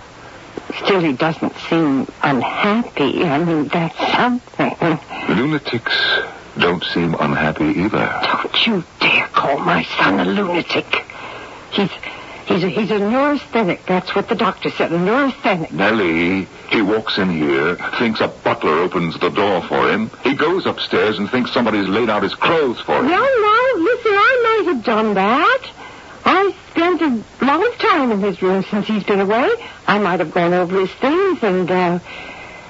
Still, 0.83 1.01
he 1.01 1.13
doesn't 1.13 1.55
seem 1.69 2.07
unhappy. 2.21 3.23
I 3.23 3.43
mean, 3.43 3.67
that's 3.67 3.97
something. 4.15 4.75
Lunatics 5.29 5.95
don't 6.57 6.83
seem 6.83 7.15
unhappy 7.15 7.65
either. 7.65 8.21
Don't 8.23 8.67
you 8.67 8.83
dare 8.99 9.27
call 9.27 9.59
my 9.59 9.83
son 9.83 10.19
a 10.19 10.25
lunatic. 10.25 10.85
He's 11.71 11.91
he's 12.45 12.63
a, 12.63 12.69
he's 12.69 12.91
a 12.91 12.99
neurasthenic. 12.99 13.85
That's 13.85 14.15
what 14.15 14.29
the 14.29 14.35
doctor 14.35 14.69
said. 14.69 14.91
A 14.91 14.99
neurasthenic. 14.99 15.71
Nellie, 15.71 16.47
he 16.69 16.81
walks 16.81 17.17
in 17.17 17.29
here, 17.29 17.75
thinks 17.97 18.21
a 18.21 18.27
butler 18.27 18.79
opens 18.79 19.19
the 19.19 19.29
door 19.29 19.61
for 19.63 19.89
him. 19.89 20.09
He 20.23 20.35
goes 20.35 20.65
upstairs 20.65 21.17
and 21.17 21.29
thinks 21.29 21.51
somebody's 21.51 21.87
laid 21.87 22.09
out 22.09 22.23
his 22.23 22.35
clothes 22.35 22.79
for 22.81 22.99
him. 22.99 23.07
Well, 23.07 23.21
now, 23.21 23.83
listen, 23.83 24.11
I 24.11 24.63
might 24.63 24.73
have 24.73 24.83
done 24.83 25.13
that. 25.15 25.67
I 26.25 26.55
spent 26.75 27.01
a 27.01 27.45
lot 27.45 27.65
of 27.65 27.77
time 27.79 28.11
in 28.11 28.19
his 28.21 28.41
room 28.41 28.63
since 28.69 28.85
he's 28.87 29.03
been 29.03 29.21
away. 29.21 29.49
I 29.87 29.97
might 29.97 30.19
have 30.19 30.33
gone 30.33 30.53
over 30.53 30.79
his 30.81 30.91
things 30.95 31.41
and, 31.41 31.71
uh, 31.71 31.99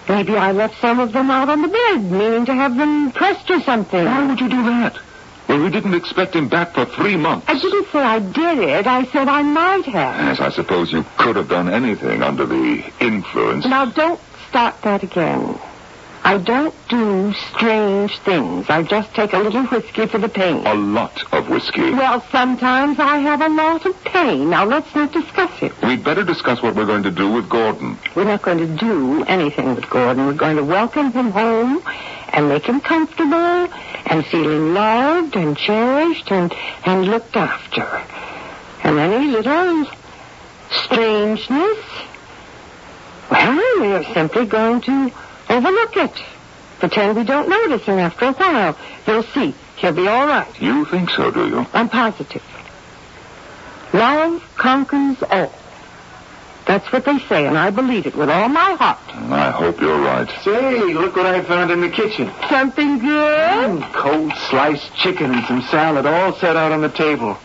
maybe 0.08 0.38
I 0.38 0.52
left 0.52 0.80
some 0.80 1.00
of 1.00 1.12
them 1.12 1.32
out 1.32 1.50
on 1.50 1.62
the 1.64 1.68
bed, 1.68 2.04
meaning 2.12 2.46
to 2.46 2.54
have 2.54 2.78
them 2.78 3.12
pressed 3.12 3.50
or 3.50 3.62
something. 3.62 4.06
Why 4.06 4.28
would 4.28 4.40
you 4.40 4.50
do 4.50 4.64
that? 4.64 4.98
Well, 5.48 5.62
we 5.64 5.70
didn't 5.70 5.94
expect 5.94 6.36
him 6.36 6.48
back 6.50 6.74
for 6.74 6.86
three 6.86 7.16
months. 7.18 7.46
I 7.48 7.54
didn't 7.60 7.88
say 7.92 8.00
I 8.00 8.20
did 8.20 8.60
it. 8.60 8.88
I 8.88 9.06
said 9.06 9.28
I 9.28 9.44
might 9.44 9.86
have. 9.86 10.26
Yes, 10.26 10.40
I 10.40 10.50
suppose 10.50 10.92
you 10.92 11.06
could 11.18 11.36
have 11.36 11.50
done 11.50 11.70
anything 11.70 12.24
under 12.24 12.46
the 12.46 12.84
influence. 13.00 13.66
Now, 13.66 13.86
don't 13.86 14.20
start 14.50 14.82
that 14.84 15.04
again. 15.04 15.60
I 16.26 16.40
don't 16.40 16.74
do 16.90 17.34
strange 17.34 18.18
things. 18.22 18.68
I 18.68 18.82
just 18.82 19.14
take 19.14 19.34
a 19.34 19.38
little 19.38 19.64
whiskey 19.68 20.08
for 20.08 20.18
the 20.18 20.28
pain. 20.28 20.66
A 20.66 20.74
lot 20.74 21.22
of 21.32 21.50
whiskey. 21.50 21.92
Well, 21.92 22.20
sometimes 22.32 22.98
I 22.98 23.18
have 23.18 23.42
a 23.42 23.50
lot 23.50 23.86
of 23.86 24.04
pain. 24.06 24.50
Now, 24.50 24.66
let's 24.66 24.94
not 24.96 25.14
discuss 25.14 25.62
it. 25.62 25.80
We'd 25.84 26.04
better 26.04 26.24
discuss 26.24 26.64
what 26.64 26.74
we're 26.74 26.88
going 26.88 27.04
to 27.04 27.12
do 27.12 27.32
with 27.32 27.48
Gordon. 27.48 28.00
We're 28.16 28.24
not 28.24 28.42
going 28.42 28.58
to 28.58 28.66
do 28.66 29.24
anything 29.26 29.76
with 29.76 29.88
Gordon. 29.88 30.26
We're 30.26 30.34
going 30.34 30.56
to 30.56 30.64
welcome 30.64 31.12
him 31.12 31.30
home 31.30 31.84
and 32.30 32.50
make 32.50 32.66
him 32.66 32.82
comfortable 32.82 33.70
and 34.08 34.26
feeling 34.26 34.74
loved 34.74 35.36
and 35.36 35.56
cherished 35.56 36.32
and, 36.32 36.52
and 36.86 37.06
looked 37.06 37.36
after. 37.36 37.86
And 38.84 38.98
any 38.98 39.28
little 39.28 39.86
strangeness, 40.72 41.86
well, 43.30 43.80
we're 43.80 44.12
simply 44.16 44.48
going 44.48 44.82
to 44.82 45.12
overlook 45.50 45.98
it. 45.98 46.24
Pretend 46.80 47.16
we 47.16 47.24
don't 47.24 47.50
notice, 47.50 47.88
and 47.88 48.00
after 48.00 48.26
a 48.26 48.34
while, 48.34 48.78
you'll 49.08 49.24
see 49.24 49.54
he'll 49.78 49.94
be 49.94 50.08
all 50.08 50.28
right. 50.28 50.62
You 50.62 50.86
think 50.86 51.10
so, 51.10 51.32
do 51.32 51.48
you? 51.48 51.66
I'm 51.74 51.90
positive. 51.90 52.44
Love 53.94 54.44
conquers 54.58 55.24
all. 55.24 55.52
That's 56.66 56.92
what 56.92 57.06
they 57.06 57.20
say, 57.20 57.46
and 57.46 57.58
I 57.58 57.70
believe 57.70 58.08
it 58.08 58.16
with 58.16 58.30
all 58.30 58.50
my 58.50 58.74
heart. 58.74 58.98
I 59.32 59.52
hope 59.52 59.80
you're 59.80 60.00
right. 60.00 60.28
Say, 60.44 60.94
look 60.94 61.16
what 61.16 61.28
I 61.28 61.44
found 61.44 61.70
in 61.70 61.80
the 61.82 61.90
kitchen. 61.90 62.32
Something 62.50 62.98
good? 62.98 63.82
Mm, 63.82 63.94
cold 63.94 64.34
sliced 64.50 64.94
chicken 64.96 65.32
and 65.32 65.46
some 65.46 65.62
salad 65.62 66.08
all 66.08 66.34
set 66.34 66.58
out 66.58 66.72
on 66.72 66.82
the 66.82 66.90
table. 66.90 67.38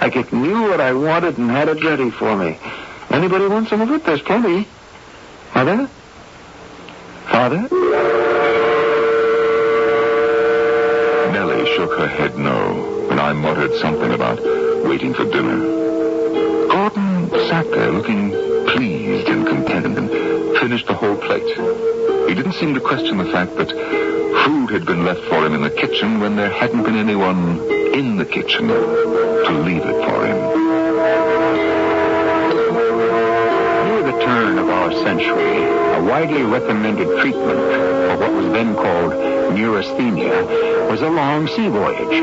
Like 0.00 0.16
it 0.16 0.32
knew 0.32 0.62
what 0.62 0.80
I 0.80 0.92
wanted 0.92 1.38
and 1.38 1.48
had 1.50 1.68
it 1.68 1.82
ready 1.84 2.10
for 2.10 2.36
me. 2.36 2.58
Anybody 3.10 3.46
want 3.46 3.68
some 3.68 3.80
of 3.80 3.90
it? 3.92 4.04
There's 4.04 4.22
plenty. 4.22 4.66
Mother? 5.54 5.88
Father? 7.30 7.68
Nellie 11.32 11.66
shook 11.76 11.90
her 11.98 12.08
head 12.08 12.38
no, 12.38 13.08
and 13.10 13.20
I 13.20 13.32
muttered 13.32 13.74
something 13.74 14.12
about 14.12 14.40
waiting 14.84 15.14
for 15.14 15.24
dinner. 15.24 15.58
Gordon 16.68 17.30
sat 17.48 17.70
there 17.70 17.92
looking 17.92 18.30
pleased 18.66 19.28
and 19.28 19.46
contented 19.46 19.98
and 19.98 20.10
finished 20.58 20.86
the 20.86 20.94
whole 20.94 21.16
plate. 21.16 21.48
He 22.28 22.34
didn't 22.34 22.54
seem 22.54 22.74
to 22.74 22.80
question 22.80 23.18
the 23.18 23.26
fact 23.26 23.56
that 23.56 23.70
food 24.44 24.70
had 24.70 24.86
been 24.86 25.04
left 25.04 25.20
for 25.24 25.44
him 25.44 25.54
in 25.54 25.62
the 25.62 25.70
kitchen 25.70 26.20
when 26.20 26.36
there 26.36 26.50
hadn't 26.50 26.82
been 26.82 26.96
anyone 26.96 27.60
in 27.94 28.16
the 28.16 28.24
kitchen 28.24 28.68
to 28.68 29.62
leave 29.64 29.82
it 29.82 30.04
for 30.04 30.26
him. 30.26 30.38
Near 33.86 34.02
the 34.12 34.18
turn 34.24 34.58
of 34.58 34.68
our 34.68 34.92
century, 34.92 35.77
a 35.98 36.04
widely 36.04 36.44
recommended 36.44 37.08
treatment 37.20 37.58
for 37.58 38.16
what 38.18 38.32
was 38.32 38.52
then 38.52 38.72
called 38.76 39.12
neurasthenia 39.52 40.88
was 40.88 41.00
a 41.00 41.10
long 41.10 41.48
sea 41.48 41.68
voyage. 41.68 42.22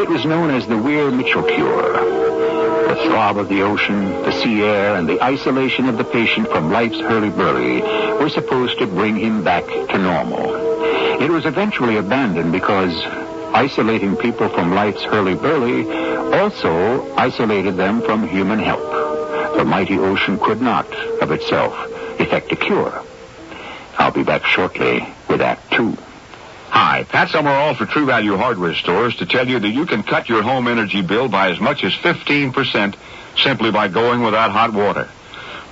It 0.00 0.08
was 0.08 0.24
known 0.24 0.48
as 0.48 0.66
the 0.66 0.78
Weir 0.78 1.10
Mitchell 1.10 1.42
cure. 1.42 1.92
The 1.92 2.94
throb 3.04 3.36
of 3.36 3.50
the 3.50 3.60
ocean, 3.60 4.06
the 4.22 4.32
sea 4.32 4.62
air, 4.62 4.96
and 4.96 5.06
the 5.06 5.22
isolation 5.22 5.86
of 5.86 5.98
the 5.98 6.04
patient 6.04 6.48
from 6.48 6.72
life's 6.72 6.98
hurly-burly 6.98 7.82
were 8.22 8.30
supposed 8.30 8.78
to 8.78 8.86
bring 8.86 9.16
him 9.16 9.44
back 9.44 9.66
to 9.66 9.98
normal. 9.98 10.54
It 11.20 11.28
was 11.30 11.44
eventually 11.44 11.98
abandoned 11.98 12.52
because 12.52 12.98
isolating 13.52 14.16
people 14.16 14.48
from 14.48 14.74
life's 14.74 15.02
hurly-burly 15.02 16.32
also 16.32 17.14
isolated 17.16 17.76
them 17.76 18.00
from 18.00 18.26
human 18.26 18.60
help. 18.60 18.90
The 19.58 19.64
mighty 19.64 19.98
ocean 19.98 20.38
could 20.38 20.62
not, 20.62 20.90
of 21.20 21.32
itself, 21.32 21.93
effect 22.18 22.52
a 22.52 22.56
cure. 22.56 23.02
I'll 23.98 24.10
be 24.10 24.24
back 24.24 24.44
shortly 24.44 25.06
with 25.28 25.40
Act 25.40 25.72
Two. 25.72 25.96
Hi, 26.70 27.04
Pat 27.04 27.28
Summerall 27.28 27.74
for 27.74 27.86
True 27.86 28.06
Value 28.06 28.36
Hardware 28.36 28.74
Stores 28.74 29.16
to 29.16 29.26
tell 29.26 29.48
you 29.48 29.60
that 29.60 29.68
you 29.68 29.86
can 29.86 30.02
cut 30.02 30.28
your 30.28 30.42
home 30.42 30.66
energy 30.66 31.02
bill 31.02 31.28
by 31.28 31.50
as 31.50 31.60
much 31.60 31.84
as 31.84 31.92
15% 31.92 32.96
simply 33.36 33.70
by 33.70 33.88
going 33.88 34.22
without 34.22 34.50
hot 34.50 34.72
water. 34.72 35.08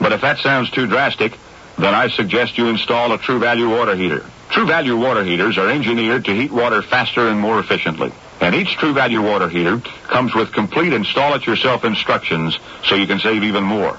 But 0.00 0.12
if 0.12 0.20
that 0.20 0.38
sounds 0.38 0.70
too 0.70 0.86
drastic, 0.86 1.36
then 1.76 1.94
I 1.94 2.08
suggest 2.08 2.58
you 2.58 2.68
install 2.68 3.12
a 3.12 3.18
True 3.18 3.40
Value 3.40 3.68
water 3.68 3.96
heater. 3.96 4.24
True 4.50 4.66
Value 4.66 4.96
water 4.96 5.24
heaters 5.24 5.58
are 5.58 5.68
engineered 5.68 6.24
to 6.26 6.34
heat 6.34 6.52
water 6.52 6.82
faster 6.82 7.26
and 7.28 7.40
more 7.40 7.58
efficiently. 7.58 8.12
And 8.42 8.56
each 8.56 8.76
True 8.76 8.92
Value 8.92 9.22
water 9.22 9.48
heater 9.48 9.78
comes 10.08 10.34
with 10.34 10.52
complete 10.52 10.92
install-it-yourself 10.92 11.84
instructions 11.84 12.58
so 12.84 12.96
you 12.96 13.06
can 13.06 13.20
save 13.20 13.44
even 13.44 13.62
more. 13.62 13.96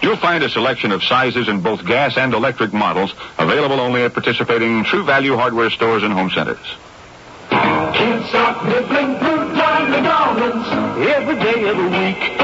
You'll 0.00 0.16
find 0.16 0.44
a 0.44 0.48
selection 0.48 0.92
of 0.92 1.02
sizes 1.02 1.48
in 1.48 1.60
both 1.60 1.84
gas 1.84 2.16
and 2.16 2.32
electric 2.32 2.72
models 2.72 3.12
available 3.36 3.80
only 3.80 4.04
at 4.04 4.14
participating 4.14 4.84
True 4.84 5.02
Value 5.04 5.34
hardware 5.34 5.70
stores 5.70 6.04
and 6.04 6.12
home 6.12 6.30
centers. 6.30 6.64
Can't 7.50 8.24
stop 8.28 8.64
nibbling 8.64 9.18
food 9.18 9.54
time 9.58 9.90
McDonald's 9.90 10.68
every 11.08 11.34
day 11.34 11.68
of 11.68 11.76
the 11.76 11.88
week. 11.90 12.38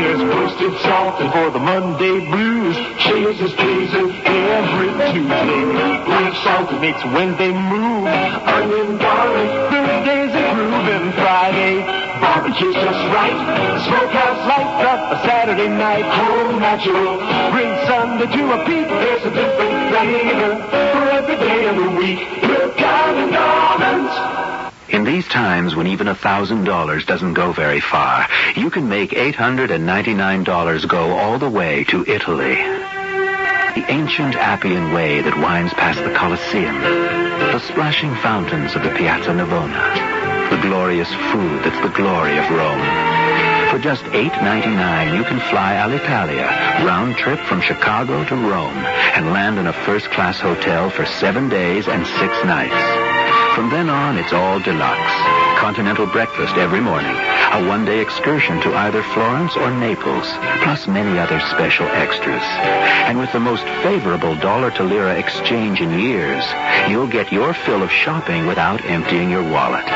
There's 0.00 0.24
roasted 0.24 0.80
salt 0.80 1.18
for 1.30 1.50
the 1.50 1.58
Monday 1.58 2.24
blues. 2.30 2.76
Cheese 2.98 3.52
pleasing 3.52 4.10
every 4.24 4.88
Tuesday. 5.12 5.62
Ranch 6.08 6.36
salt 6.42 6.70
that 6.70 6.80
makes 6.80 7.04
Wednesday 7.04 7.52
move. 7.52 8.06
Onion 8.06 8.96
garlic, 8.96 9.70
Friday. 11.30 11.78
Barbecue's 12.18 12.74
just 12.74 13.02
right. 13.14 13.38
Smokehouse 13.86 14.42
lights 14.50 14.82
up 14.82 15.12
a 15.12 15.28
Saturday 15.28 15.68
night. 15.68 16.02
Home 16.02 16.58
natural. 16.58 17.18
Bring 17.52 17.70
Sunday 17.86 18.26
to 18.26 18.42
a 18.50 18.64
peak. 18.66 18.88
There's 18.88 19.24
a 19.26 19.30
different 19.30 19.90
flavor 19.90 20.56
for 20.90 21.04
every 21.08 21.36
day 21.36 21.68
of 21.68 21.76
the 21.76 21.90
week. 21.96 22.18
Look 22.42 22.80
out 22.80 23.14
McDonald's. 23.14 24.90
In 24.92 25.04
these 25.04 25.28
times 25.28 25.76
when 25.76 25.86
even 25.86 26.08
a 26.08 26.16
thousand 26.16 26.64
dollars 26.64 27.06
doesn't 27.06 27.34
go 27.34 27.52
very 27.52 27.78
far, 27.78 28.26
you 28.56 28.68
can 28.68 28.88
make 28.88 29.12
eight 29.12 29.36
hundred 29.36 29.70
and 29.70 29.86
ninety-nine 29.86 30.42
dollars 30.42 30.84
go 30.84 31.12
all 31.12 31.38
the 31.38 31.48
way 31.48 31.84
to 31.90 32.04
Italy. 32.08 32.56
The 32.56 33.84
ancient 33.88 34.34
Appian 34.34 34.92
way 34.92 35.20
that 35.20 35.38
winds 35.38 35.72
past 35.74 36.02
the 36.02 36.12
Colosseum, 36.12 36.80
the 36.80 37.60
splashing 37.60 38.16
fountains 38.16 38.74
of 38.74 38.82
the 38.82 38.90
Piazza 38.90 39.30
Navona, 39.30 40.09
the 40.50 40.60
glorious 40.62 41.08
food 41.30 41.62
that's 41.62 41.80
the 41.80 41.94
glory 41.94 42.36
of 42.36 42.50
Rome. 42.50 42.82
For 43.70 43.78
just 43.78 44.02
$8.99, 44.06 45.16
you 45.16 45.22
can 45.22 45.38
fly 45.48 45.74
Alitalia, 45.74 46.48
round 46.84 47.16
trip 47.16 47.38
from 47.46 47.60
Chicago 47.60 48.24
to 48.24 48.34
Rome, 48.34 48.76
and 49.14 49.32
land 49.32 49.60
in 49.60 49.68
a 49.68 49.72
first-class 49.72 50.40
hotel 50.40 50.90
for 50.90 51.06
seven 51.06 51.48
days 51.48 51.86
and 51.86 52.04
six 52.04 52.34
nights. 52.44 52.74
From 53.54 53.70
then 53.70 53.88
on, 53.88 54.18
it's 54.18 54.32
all 54.32 54.58
deluxe. 54.58 55.12
Continental 55.60 56.06
breakfast 56.06 56.56
every 56.56 56.80
morning, 56.80 57.14
a 57.14 57.68
one-day 57.68 58.00
excursion 58.00 58.60
to 58.62 58.74
either 58.74 59.04
Florence 59.14 59.56
or 59.56 59.70
Naples, 59.70 60.26
plus 60.64 60.88
many 60.88 61.16
other 61.16 61.38
special 61.50 61.86
extras. 61.86 62.42
And 63.06 63.20
with 63.20 63.30
the 63.32 63.38
most 63.38 63.64
favorable 63.84 64.34
dollar 64.34 64.72
to 64.72 64.82
lira 64.82 65.16
exchange 65.16 65.80
in 65.80 65.98
years, 66.00 66.44
you'll 66.88 67.06
get 67.06 67.30
your 67.30 67.54
fill 67.54 67.84
of 67.84 67.90
shopping 67.92 68.46
without 68.46 68.84
emptying 68.84 69.30
your 69.30 69.44
wallet. 69.44 69.86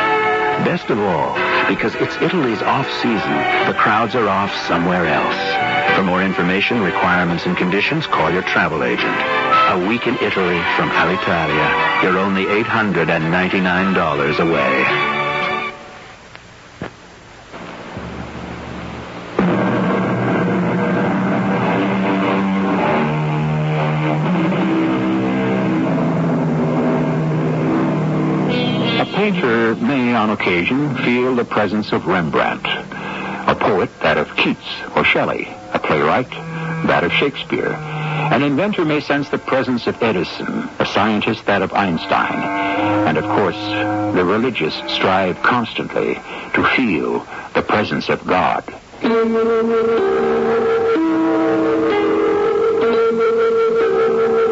Best 0.62 0.88
of 0.90 0.98
all, 1.00 1.34
because 1.68 1.94
it's 1.96 2.14
Italy's 2.22 2.62
off-season, 2.62 3.34
the 3.66 3.74
crowds 3.76 4.14
are 4.14 4.28
off 4.28 4.54
somewhere 4.66 5.06
else. 5.06 5.96
For 5.96 6.02
more 6.02 6.22
information, 6.22 6.80
requirements, 6.80 7.46
and 7.46 7.56
conditions, 7.56 8.06
call 8.06 8.30
your 8.30 8.42
travel 8.42 8.84
agent. 8.84 9.16
A 9.70 9.86
week 9.88 10.06
in 10.06 10.14
Italy 10.16 10.60
from 10.76 10.90
Alitalia. 10.90 12.02
You're 12.02 12.18
only 12.18 12.46
$899 12.46 14.38
away. 14.38 15.13
Painter 29.24 29.74
may, 29.76 30.12
on 30.12 30.28
occasion, 30.28 30.94
feel 30.96 31.34
the 31.34 31.46
presence 31.46 31.92
of 31.92 32.06
Rembrandt. 32.06 32.66
A 32.66 33.56
poet, 33.58 33.88
that 34.00 34.18
of 34.18 34.36
Keats 34.36 34.68
or 34.94 35.02
Shelley. 35.02 35.48
A 35.72 35.78
playwright, 35.78 36.28
that 36.28 37.04
of 37.04 37.10
Shakespeare. 37.10 37.72
An 37.72 38.42
inventor 38.42 38.84
may 38.84 39.00
sense 39.00 39.30
the 39.30 39.38
presence 39.38 39.86
of 39.86 40.02
Edison, 40.02 40.68
a 40.78 40.84
scientist 40.84 41.46
that 41.46 41.62
of 41.62 41.72
Einstein. 41.72 42.38
And 43.08 43.16
of 43.16 43.24
course, 43.24 43.56
the 44.14 44.26
religious 44.26 44.74
strive 44.92 45.42
constantly 45.42 46.16
to 46.52 46.70
feel 46.76 47.20
the 47.54 47.62
presence 47.62 48.10
of 48.10 48.26
God. 48.26 48.62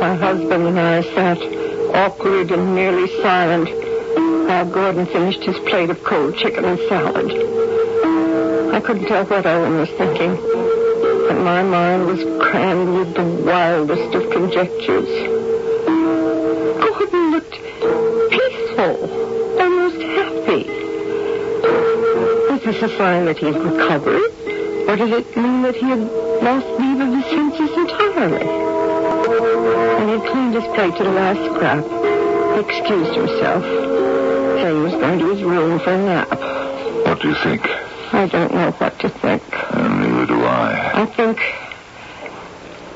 My 0.01 0.15
husband 0.17 0.67
and 0.67 0.81
I 0.81 1.03
sat 1.15 1.39
awkward 1.95 2.51
and 2.51 2.75
nearly 2.75 3.21
silent 3.21 3.82
while 4.17 4.67
Gordon 4.67 5.07
finished 5.07 5.43
his 5.43 5.59
plate 5.61 5.91
of 5.91 6.03
cold 6.05 6.37
chicken 6.37 6.65
and 6.65 6.79
salad. 6.89 7.31
I 8.75 8.81
couldn't 8.81 9.07
tell 9.07 9.25
what 9.27 9.47
Owen 9.47 9.79
was 9.79 9.91
thinking, 9.91 10.37
but 11.29 11.41
my 11.41 11.63
mind 11.63 12.07
was 12.07 12.23
crammed 12.43 12.95
with 12.95 13.15
the 13.15 13.25
wildest 13.45 14.15
of 14.15 14.31
conjectures. 14.31 15.09
Gordon 16.81 17.31
looked 17.33 17.59
peaceful, 18.31 19.61
almost 19.61 20.03
happy. 20.03 20.65
Was 22.51 22.63
this 22.65 22.83
a 22.83 22.97
sign 22.97 23.27
that 23.27 23.39
he 23.39 23.47
had 23.47 23.57
recovered? 23.57 24.33
Or 24.89 24.97
did 24.97 25.13
it 25.13 25.37
mean 25.37 25.63
that 25.63 25.77
he 25.77 25.87
had 25.89 26.01
lost 26.43 26.67
leave 26.81 27.01
of 27.01 27.09
his 27.15 27.25
senses 27.31 27.71
entirely? 27.77 28.49
And 30.01 30.11
he 30.11 30.29
cleaned 30.29 30.55
his 30.55 30.65
plate 30.75 30.97
to 30.97 31.05
the 31.05 31.11
last 31.13 31.41
scrap. 31.55 31.85
He 32.55 32.61
excused 32.61 33.15
himself, 33.15 33.65
going 35.03 35.19
to 35.19 35.35
his 35.35 35.43
room 35.43 35.81
for 35.81 35.91
a 35.93 35.99
nap. 35.99 36.31
What 36.31 37.21
do 37.21 37.29
you 37.29 37.35
think? 37.43 37.67
I 38.15 38.29
don't 38.29 38.55
know 38.55 38.71
what 38.71 39.01
to 39.01 39.09
think. 39.09 39.43
And 39.75 40.01
neither 40.01 40.27
do 40.27 40.45
I. 40.45 41.03
I 41.03 41.07
think. 41.07 41.41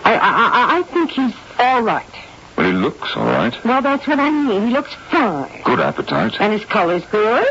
I, 0.05 0.15
I, 0.15 0.19
I- 0.21 0.79
I 0.79 0.83
think 0.85 1.11
he's 1.11 1.35
all 1.59 1.83
right. 1.83 2.07
Well, 2.57 2.67
he 2.67 2.73
looks 2.73 3.09
all 3.17 3.27
right. 3.27 3.53
Well, 3.65 3.83
that's 3.83 4.07
what 4.07 4.21
I 4.21 4.31
mean. 4.31 4.69
He 4.69 4.73
looks 4.73 4.95
fine. 5.11 5.63
Good 5.65 5.81
appetite. 5.81 6.37
And 6.41 6.53
his 6.53 6.65
color's 6.65 7.05
good. 7.07 7.45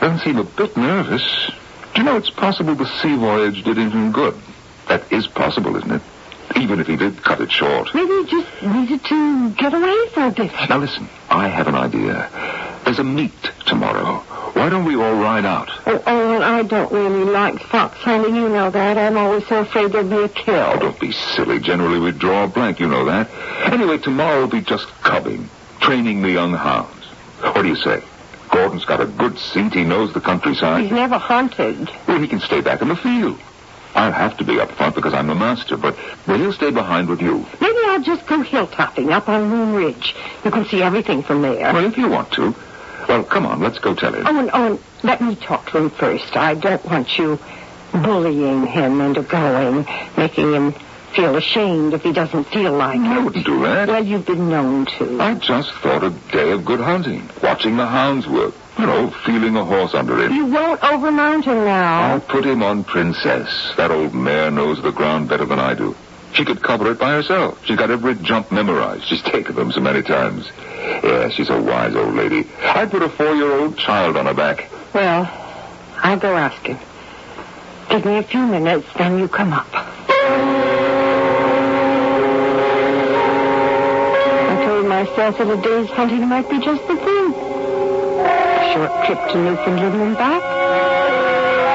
Doesn't 0.00 0.24
seem 0.24 0.38
a 0.38 0.44
bit 0.44 0.76
nervous. 0.76 1.22
Do 1.94 2.00
you 2.00 2.02
know 2.02 2.16
it's 2.16 2.30
possible 2.30 2.74
the 2.74 2.86
sea 3.00 3.16
voyage 3.16 3.62
did 3.62 3.76
him 3.78 4.10
good? 4.10 4.34
That 4.88 5.10
is 5.12 5.28
possible, 5.28 5.76
isn't 5.76 5.90
it? 5.92 6.02
Even 6.56 6.80
if 6.80 6.88
he 6.88 6.96
did 6.96 7.22
cut 7.22 7.40
it 7.40 7.50
short. 7.52 7.94
Maybe 7.94 8.12
he 8.12 8.24
just 8.26 8.62
needed 8.62 9.04
to 9.04 9.50
get 9.52 9.72
away 9.72 10.08
for 10.08 10.26
a 10.26 10.30
bit. 10.32 10.50
Now 10.68 10.78
listen, 10.78 11.08
I 11.30 11.46
have 11.48 11.68
an 11.68 11.76
idea. 11.76 12.28
There's 12.84 12.98
a 12.98 13.04
meet 13.04 13.32
tomorrow. 13.66 14.18
Why 14.54 14.68
don't 14.68 14.84
we 14.84 14.94
all 14.94 15.14
ride 15.14 15.44
out? 15.44 15.68
Oh, 15.86 16.02
oh, 16.06 16.34
and 16.34 16.44
I 16.44 16.62
don't 16.62 16.92
really 16.92 17.24
like 17.24 17.58
fox 17.60 17.98
hunting. 17.98 18.36
You 18.36 18.48
know 18.48 18.70
that. 18.70 18.96
I'm 18.96 19.16
always 19.16 19.46
so 19.48 19.60
afraid 19.60 19.92
there'll 19.92 20.08
be 20.08 20.22
a 20.22 20.28
kill. 20.28 20.54
Oh, 20.54 20.78
don't 20.78 21.00
be 21.00 21.12
silly. 21.12 21.58
Generally, 21.58 21.98
we 21.98 22.12
draw 22.12 22.44
a 22.44 22.46
blank, 22.46 22.78
you 22.78 22.86
know 22.86 23.04
that. 23.06 23.28
Anyway, 23.72 23.98
tomorrow 23.98 24.42
will 24.42 24.48
be 24.48 24.60
just 24.60 24.86
cubbing, 25.02 25.48
training 25.80 26.22
the 26.22 26.30
young 26.30 26.52
hounds. 26.52 27.04
What 27.40 27.62
do 27.62 27.68
you 27.68 27.76
say? 27.76 28.02
Gordon's 28.50 28.84
got 28.84 29.00
a 29.00 29.06
good 29.06 29.36
seat. 29.38 29.72
He 29.72 29.82
knows 29.82 30.12
the 30.14 30.20
countryside. 30.20 30.82
He's 30.82 30.92
never 30.92 31.18
hunted. 31.18 31.90
Well, 32.06 32.20
he 32.20 32.28
can 32.28 32.40
stay 32.40 32.60
back 32.60 32.80
in 32.82 32.88
the 32.88 32.96
field. 32.96 33.40
I'll 33.94 34.12
have 34.12 34.36
to 34.38 34.44
be 34.44 34.58
up 34.60 34.70
front 34.72 34.94
because 34.94 35.14
I'm 35.14 35.28
the 35.28 35.34
master, 35.34 35.76
but 35.76 35.96
well, 36.26 36.38
he'll 36.38 36.52
stay 36.52 36.70
behind 36.70 37.08
with 37.08 37.20
you. 37.20 37.46
Maybe 37.60 37.78
I'll 37.86 38.02
just 38.02 38.26
go 38.26 38.42
hilltopping 38.42 39.12
up 39.12 39.28
on 39.28 39.48
Moon 39.48 39.74
Ridge. 39.74 40.16
You 40.44 40.50
can 40.50 40.64
see 40.64 40.82
everything 40.82 41.22
from 41.22 41.42
there. 41.42 41.72
Well, 41.72 41.84
if 41.84 41.96
you 41.96 42.08
want 42.08 42.32
to. 42.32 42.54
Well, 43.08 43.24
come 43.24 43.46
on, 43.46 43.60
let's 43.60 43.78
go 43.78 43.94
tell 43.94 44.14
him. 44.14 44.26
Owen, 44.26 44.50
Owen, 44.52 44.78
let 45.02 45.20
me 45.20 45.34
talk 45.36 45.70
to 45.70 45.78
him 45.78 45.90
first. 45.90 46.36
I 46.36 46.54
don't 46.54 46.84
want 46.84 47.18
you 47.18 47.38
bullying 47.92 48.66
him 48.66 49.00
into 49.00 49.22
going, 49.22 49.86
making 50.16 50.52
him 50.52 50.72
feel 51.14 51.36
ashamed 51.36 51.94
if 51.94 52.02
he 52.02 52.12
doesn't 52.12 52.44
feel 52.44 52.72
like 52.72 52.98
it. 52.98 53.06
I 53.06 53.18
wouldn't 53.18 53.46
do 53.46 53.62
that. 53.62 53.88
Well, 53.88 54.04
you've 54.04 54.26
been 54.26 54.48
known 54.48 54.86
to. 54.98 55.20
I 55.20 55.34
just 55.34 55.70
thought 55.74 56.02
a 56.02 56.10
day 56.10 56.50
of 56.50 56.64
good 56.64 56.80
hunting, 56.80 57.28
watching 57.42 57.76
the 57.76 57.86
hounds 57.86 58.26
work, 58.26 58.54
You 58.78 58.86
know, 58.86 59.10
feeling 59.24 59.54
a 59.54 59.64
horse 59.64 59.94
under 59.94 60.18
him. 60.20 60.34
You 60.34 60.46
won't 60.46 60.80
overmount 60.80 61.44
him 61.44 61.64
now. 61.64 62.14
I'll 62.14 62.20
put 62.20 62.44
him 62.44 62.64
on 62.64 62.82
Princess. 62.82 63.72
That 63.76 63.92
old 63.92 64.12
mare 64.12 64.50
knows 64.50 64.82
the 64.82 64.90
ground 64.90 65.28
better 65.28 65.44
than 65.44 65.60
I 65.60 65.74
do. 65.74 65.94
She 66.34 66.44
could 66.44 66.60
cover 66.62 66.90
it 66.90 66.98
by 66.98 67.12
herself. 67.12 67.64
She's 67.64 67.76
got 67.76 67.90
every 67.92 68.16
jump 68.16 68.50
memorized. 68.50 69.04
She's 69.04 69.22
taken 69.22 69.54
them 69.54 69.70
so 69.70 69.80
many 69.80 70.02
times. 70.02 70.50
Yeah, 71.02 71.28
she's 71.30 71.48
a 71.48 71.60
wise 71.60 71.94
old 71.94 72.14
lady. 72.14 72.46
I'd 72.60 72.90
put 72.90 73.02
a 73.02 73.08
four-year-old 73.08 73.78
child 73.78 74.16
on 74.16 74.26
her 74.26 74.34
back. 74.34 74.68
Well, 74.92 75.30
I'll 75.98 76.18
go 76.18 76.36
ask 76.36 76.60
him. 76.66 76.76
Give 77.88 78.04
me 78.04 78.18
a 78.18 78.22
few 78.24 78.44
minutes, 78.46 78.88
then 78.96 79.18
you 79.20 79.28
come 79.28 79.52
up. 79.52 79.68
I 79.72 79.84
told 84.66 84.86
myself 84.88 85.38
that 85.38 85.48
a 85.48 85.56
day's 85.62 85.90
hunting 85.90 86.28
might 86.28 86.50
be 86.50 86.58
just 86.58 86.82
the 86.88 86.96
thing. 86.96 87.34
A 87.34 88.72
short 88.74 89.06
trip 89.06 89.18
to 89.30 89.38
Newfoundland 89.38 90.02
and 90.02 90.16
back. 90.16 90.42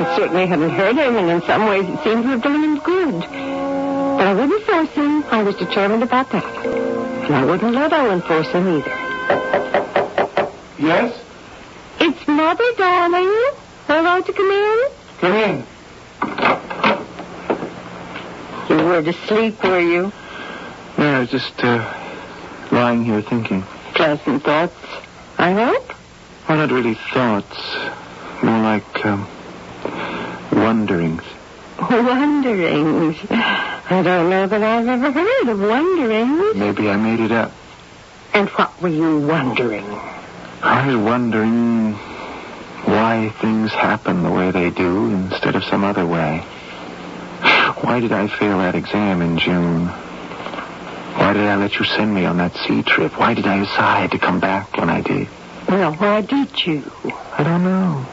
It 0.02 0.16
certainly 0.18 0.48
hadn't 0.48 0.72
hurt 0.72 0.98
him, 0.98 1.16
and 1.16 1.30
in 1.30 1.42
some 1.44 1.66
ways 1.68 1.88
it 1.88 2.04
seemed 2.04 2.24
to 2.24 2.30
have 2.30 2.42
done 2.42 2.62
him 2.62 2.80
good. 2.80 3.39
I 4.80 4.86
him. 4.86 5.26
I 5.26 5.44
was 5.44 5.58
determined 5.58 6.04
about 6.04 6.32
that. 6.32 6.46
And 7.26 7.36
I 7.36 7.44
wouldn't 7.44 7.74
let 7.74 7.92
Owen 7.92 8.22
force 8.22 8.48
him 8.48 8.66
either. 8.66 8.96
Yes? 10.80 11.22
It's 12.00 12.26
Mother, 12.26 12.64
darling. 12.78 13.28
Hello 13.88 14.22
to 14.22 14.32
come 14.32 14.50
in. 14.50 14.80
Come 15.20 15.34
in. 15.34 15.66
You 18.70 18.86
were 18.86 19.02
to 19.04 19.12
sleep, 19.28 19.62
were 19.66 19.82
you? 19.82 20.14
Yeah, 20.98 21.18
I 21.18 21.20
was 21.20 21.30
just 21.30 21.62
uh, 21.62 21.84
lying 22.72 23.04
here 23.04 23.22
thinking. 23.22 23.64
Pleasant 23.96 24.44
thoughts, 24.44 24.78
I 25.38 25.52
hope. 25.52 25.94
Well, 26.48 26.58
not 26.58 26.72
really 26.72 26.98
thoughts. 27.14 27.76
More 28.42 28.62
like 28.62 29.06
um, 29.06 29.28
wonderings. 30.54 31.24
Wonderings. 31.82 33.18
I 33.92 34.04
don't 34.04 34.30
know 34.30 34.46
that 34.46 34.62
I've 34.62 34.88
ever 34.88 35.12
heard 35.12 35.50
of 35.50 35.60
wonderings. 35.60 36.56
Maybe 36.56 36.90
I 36.90 36.96
made 36.96 37.20
it 37.20 37.32
up. 37.32 37.52
And 38.34 38.48
what 38.50 38.80
were 38.80 38.90
you 38.90 39.20
wondering? 39.20 39.86
I 40.62 40.88
was 40.88 40.98
wondering 40.98 41.94
why 42.86 43.34
things 43.42 43.72
happen 43.72 44.22
the 44.22 44.30
way 44.30 44.52
they 44.52 44.70
do 44.70 45.10
instead 45.10 45.56
of 45.56 45.64
some 45.64 45.84
other 45.84 46.06
way. 46.06 46.44
Why 47.82 48.00
did 48.00 48.12
I 48.12 48.28
fail 48.28 48.60
that 48.60 48.76
exam 48.76 49.24
in 49.24 49.40
June? 49.40 49.88
Why 49.88 51.34
did 51.34 51.44
I 51.44 51.56
let 51.56 51.80
you 51.80 51.86
send 51.86 52.14
me 52.14 52.26
on 52.26 52.38
that 52.38 52.56
sea 52.68 52.84
trip? 52.84 53.18
Why 53.18 53.34
did 53.34 53.48
I 53.48 53.60
decide 53.60 54.12
to 54.12 54.20
come 54.20 54.40
back 54.40 54.78
when 54.78 54.90
I 54.90 55.02
did? 55.02 55.28
Well, 55.68 55.94
why 55.94 56.22
did 56.22 56.66
you? 56.66 56.92
I 57.38 57.44
don't 57.44 57.64
know. 57.64 58.06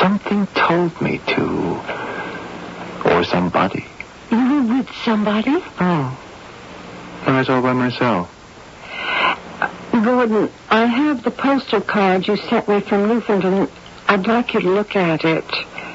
Something 0.00 0.46
told 0.48 1.00
me 1.00 1.18
to. 1.28 1.80
Or 3.06 3.24
somebody. 3.24 3.89
You 4.30 4.38
were 4.38 4.76
with 4.76 4.90
somebody? 5.04 5.56
Oh. 5.80 6.18
I 7.26 7.38
was 7.38 7.48
all 7.48 7.62
by 7.62 7.72
myself. 7.72 8.28
Uh, 9.60 10.04
Gordon, 10.04 10.50
I 10.68 10.86
have 10.86 11.22
the 11.22 11.30
postal 11.30 11.80
card 11.80 12.26
you 12.26 12.36
sent 12.36 12.68
me 12.68 12.80
from 12.80 13.08
Newfoundland. 13.08 13.68
I'd 14.08 14.26
like 14.26 14.54
you 14.54 14.60
to 14.60 14.70
look 14.70 14.96
at 14.96 15.24
it. 15.24 15.44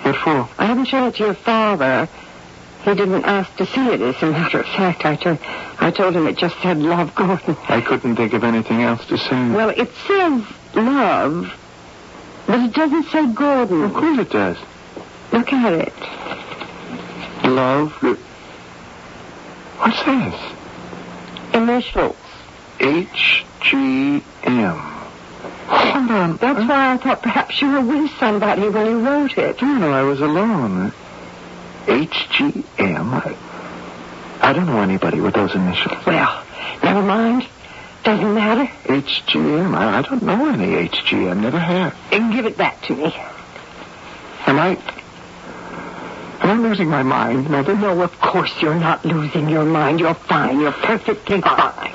What 0.04 0.16
for? 0.18 0.48
I 0.58 0.66
haven't 0.66 0.86
shown 0.86 1.08
it 1.08 1.16
to 1.16 1.26
your 1.26 1.34
father. 1.34 2.08
He 2.84 2.94
didn't 2.94 3.24
ask 3.26 3.56
to 3.56 3.66
see 3.66 3.88
it, 3.88 4.02
as 4.02 4.22
a 4.22 4.28
matter 4.28 4.60
of 4.60 4.66
fact. 4.68 5.06
I, 5.06 5.16
told 5.16 5.40
I 5.80 5.90
told 5.90 6.16
him 6.16 6.28
it 6.28 6.38
just 6.38 6.56
said 6.62 6.78
love, 6.78 7.16
Gordon. 7.16 7.58
I 7.68 7.82
couldn't 7.82 8.16
think 8.16 8.34
of 8.34 8.44
anything 8.44 8.84
else 8.84 9.06
to 9.08 9.18
say. 9.18 9.50
Well, 9.50 9.70
it 9.70 9.90
says 10.08 10.44
love, 10.76 11.52
but 12.46 12.60
it 12.60 12.74
doesn't 12.74 13.06
say 13.06 13.26
Gordon. 13.34 13.84
of 13.84 13.94
course 13.94 14.20
it 14.20 14.30
does. 14.30 14.58
Look 15.32 15.52
at 15.52 15.74
it. 15.74 16.15
Love. 17.46 17.92
What's 19.80 20.04
this? 20.04 20.36
Initials. 21.54 22.16
H 22.80 23.46
G 23.62 24.24
M. 24.44 24.78
Hold 25.68 26.12
on. 26.12 26.38
That's 26.38 26.68
why 26.68 26.94
I 26.94 26.98
thought 26.98 27.22
perhaps 27.22 27.62
you 27.62 27.72
were 27.72 27.82
with 27.82 28.12
somebody 28.20 28.68
when 28.70 28.86
you 28.86 29.00
wrote 29.00 29.38
it. 29.38 29.62
No, 29.62 29.78
no, 29.78 29.92
I 29.92 30.02
was 30.04 30.22
alone. 30.22 30.92
H 31.88 32.28
G 32.32 32.64
M. 32.78 33.14
I, 33.14 33.36
I 34.42 34.54
don't 34.54 34.66
know 34.66 34.82
anybody 34.82 35.22
with 35.22 35.34
those 35.36 35.54
initials. 35.56 36.06
Well, 36.06 36.44
never 36.84 37.02
mind. 37.02 37.48
Doesn't 38.04 38.34
matter. 38.34 38.70
H 38.88 39.24
G 39.28 39.40
M. 39.40 39.74
I, 39.74 40.00
I 40.00 40.02
don't 40.02 40.24
know 40.24 40.50
any 40.50 40.76
H 40.76 41.06
G 41.06 41.28
M. 41.28 41.42
Never 41.42 41.60
have. 41.60 41.96
And 42.12 42.34
give 42.34 42.46
it 42.46 42.58
back 42.58 42.82
to 42.84 42.96
me. 42.96 43.16
Am 44.46 44.60
I? 44.60 44.78
Am 46.46 46.64
I 46.64 46.70
losing 46.70 46.90
my 46.90 47.02
mind, 47.02 47.50
Mother? 47.50 47.76
No, 47.76 48.04
of 48.04 48.20
course 48.22 48.54
you're 48.62 48.76
not 48.76 49.04
losing 49.04 49.50
your 49.50 49.66
mind. 49.66 50.00
You're 50.00 50.14
fine. 50.14 50.60
You're 50.60 50.74
perfectly 50.74 51.42
fine. 51.42 51.92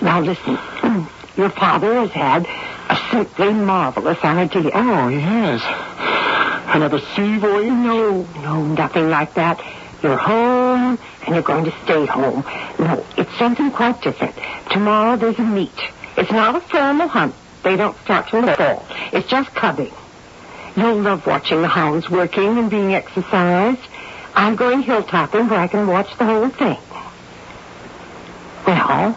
Now 0.00 0.18
listen. 0.18 0.58
Your 1.36 1.50
father 1.50 1.92
has 2.00 2.10
had 2.12 2.46
a 2.88 2.98
simply 3.10 3.52
marvelous 3.52 4.18
idea. 4.24 4.70
Oh, 4.72 5.08
he 5.08 5.20
has. 5.20 5.60
Another 6.74 7.00
sea 7.14 7.36
voyage? 7.36 7.68
No, 7.68 8.22
no, 8.40 8.64
nothing 8.64 9.10
like 9.10 9.34
that. 9.34 9.62
You're 10.02 10.16
home, 10.16 10.98
and 11.26 11.34
you're 11.34 11.42
going 11.42 11.66
to 11.66 11.74
stay 11.84 12.06
home. 12.06 12.44
No, 12.78 13.04
it's 13.18 13.36
something 13.38 13.70
quite 13.70 14.00
different. 14.00 14.34
Tomorrow 14.70 15.16
there's 15.18 15.38
a 15.38 15.42
meet. 15.42 15.70
It's 16.16 16.32
not 16.32 16.56
a 16.56 16.60
formal 16.60 17.08
hunt. 17.08 17.34
They 17.62 17.76
don't 17.76 17.96
start 18.04 18.28
till 18.28 18.40
the 18.40 18.54
fall. 18.54 18.86
It's 19.12 19.28
just 19.28 19.54
cubbing. 19.54 19.92
You'll 20.76 21.00
love 21.00 21.26
watching 21.26 21.60
the 21.62 21.68
hounds 21.68 22.08
working 22.08 22.58
and 22.58 22.70
being 22.70 22.94
exercised. 22.94 23.80
I'm 24.34 24.56
going 24.56 24.82
hilltopping 24.82 25.50
where 25.50 25.60
I 25.60 25.68
can 25.68 25.86
watch 25.86 26.16
the 26.16 26.24
whole 26.24 26.48
thing. 26.48 26.78
Well, 28.66 29.12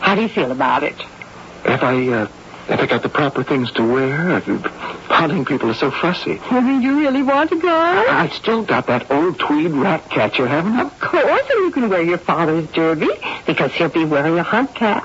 how 0.00 0.14
do 0.14 0.22
you 0.22 0.28
feel 0.28 0.52
about 0.52 0.84
it? 0.84 0.94
Have 1.64 1.82
I, 1.82 2.06
uh, 2.08 2.26
have 2.68 2.80
I 2.80 2.86
got 2.86 3.02
the 3.02 3.08
proper 3.08 3.42
things 3.42 3.72
to 3.72 3.82
wear? 3.82 4.40
Hunting 5.08 5.44
people 5.44 5.70
are 5.70 5.74
so 5.74 5.90
fussy. 5.90 6.40
Do 6.50 6.78
you 6.80 6.98
really 7.00 7.22
want 7.22 7.50
to 7.50 7.60
go? 7.60 7.68
I 7.68 8.28
still 8.28 8.62
got 8.62 8.86
that 8.86 9.10
old 9.10 9.38
tweed 9.38 9.72
rat 9.72 10.08
catcher, 10.10 10.46
haven't 10.46 10.72
I? 10.74 10.82
Of 10.82 11.00
course, 11.00 11.42
and 11.50 11.64
you 11.64 11.70
can 11.72 11.88
wear 11.88 12.02
your 12.02 12.18
father's 12.18 12.68
derby 12.70 13.08
because 13.46 13.72
he'll 13.72 13.88
be 13.88 14.04
wearing 14.04 14.38
a 14.38 14.42
hunt 14.42 14.74
cap. 14.74 15.04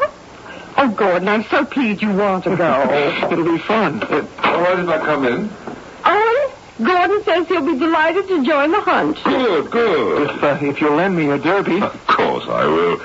Oh, 0.77 0.93
Gordon, 0.95 1.27
I'm 1.27 1.43
so 1.45 1.65
pleased 1.65 2.01
you 2.01 2.13
want 2.13 2.43
to 2.45 2.55
go. 2.55 3.27
It'll 3.31 3.43
be 3.43 3.57
fun. 3.57 4.01
Uh, 4.03 4.21
why 4.21 4.75
didn't 4.75 4.89
I 4.89 4.97
come 4.99 5.25
in? 5.25 5.49
Owen, 6.79 6.85
Gordon 6.85 7.23
says 7.23 7.47
he'll 7.47 7.65
be 7.65 7.77
delighted 7.77 8.27
to 8.27 8.43
join 8.43 8.71
the 8.71 8.81
hunt. 8.81 9.23
Good, 9.23 9.71
good. 9.71 10.29
if, 10.29 10.43
uh, 10.43 10.57
if 10.61 10.81
you'll 10.81 10.95
lend 10.95 11.15
me 11.15 11.25
your 11.25 11.37
derby. 11.37 11.81
Of 11.81 12.07
course 12.07 12.45
I 12.47 12.65
will. 12.65 12.97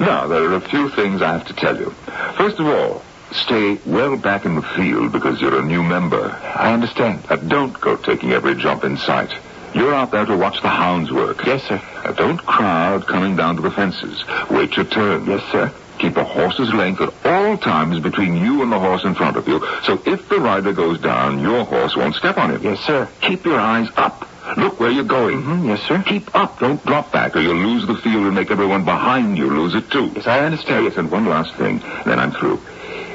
Now, 0.00 0.26
there 0.26 0.44
are 0.44 0.54
a 0.54 0.60
few 0.60 0.88
things 0.90 1.22
I 1.22 1.32
have 1.32 1.46
to 1.46 1.52
tell 1.54 1.78
you. 1.78 1.90
First 2.36 2.58
of 2.58 2.66
all, 2.66 3.02
stay 3.32 3.78
well 3.86 4.16
back 4.16 4.44
in 4.44 4.54
the 4.54 4.62
field 4.62 5.12
because 5.12 5.40
you're 5.40 5.58
a 5.58 5.64
new 5.64 5.82
member. 5.82 6.30
I 6.30 6.72
understand. 6.72 7.24
Uh, 7.28 7.36
don't 7.36 7.78
go 7.80 7.96
taking 7.96 8.32
every 8.32 8.54
jump 8.54 8.84
in 8.84 8.96
sight. 8.96 9.32
You're 9.74 9.94
out 9.94 10.10
there 10.10 10.24
to 10.24 10.36
watch 10.36 10.60
the 10.62 10.68
hounds 10.68 11.12
work. 11.12 11.44
Yes, 11.46 11.62
sir. 11.64 11.80
Uh, 12.04 12.12
don't 12.12 12.38
crowd 12.38 13.06
coming 13.06 13.36
down 13.36 13.56
to 13.56 13.62
the 13.62 13.70
fences. 13.70 14.24
Wait 14.50 14.76
your 14.76 14.86
turn. 14.86 15.26
Yes, 15.26 15.42
sir. 15.52 15.72
Keep 16.00 16.16
a 16.16 16.24
horse's 16.24 16.72
length 16.72 17.02
at 17.02 17.12
all 17.26 17.58
times 17.58 18.00
between 18.00 18.36
you 18.36 18.62
and 18.62 18.72
the 18.72 18.78
horse 18.78 19.04
in 19.04 19.14
front 19.14 19.36
of 19.36 19.46
you, 19.46 19.60
so 19.82 20.00
if 20.06 20.30
the 20.30 20.40
rider 20.40 20.72
goes 20.72 20.98
down, 20.98 21.40
your 21.40 21.62
horse 21.64 21.94
won't 21.94 22.14
step 22.14 22.38
on 22.38 22.50
him. 22.50 22.62
Yes, 22.62 22.80
sir. 22.80 23.06
Keep 23.20 23.44
your 23.44 23.60
eyes 23.60 23.88
up. 23.96 24.26
Look 24.56 24.80
where 24.80 24.90
you're 24.90 25.04
going. 25.04 25.42
Mm-hmm. 25.42 25.68
Yes, 25.68 25.82
sir. 25.82 26.02
Keep 26.06 26.34
up. 26.34 26.58
Don't 26.58 26.82
drop 26.86 27.12
back, 27.12 27.36
or 27.36 27.40
you'll 27.40 27.54
lose 27.54 27.86
the 27.86 27.96
field 27.96 28.24
and 28.24 28.34
make 28.34 28.50
everyone 28.50 28.84
behind 28.86 29.36
you 29.36 29.50
lose 29.50 29.74
it 29.74 29.90
too. 29.90 30.10
Yes, 30.14 30.26
I 30.26 30.40
understand. 30.40 30.86
Yes, 30.86 30.96
and 30.96 31.10
one 31.10 31.26
last 31.26 31.54
thing, 31.56 31.82
then 32.06 32.18
I'm 32.18 32.32
through. 32.32 32.60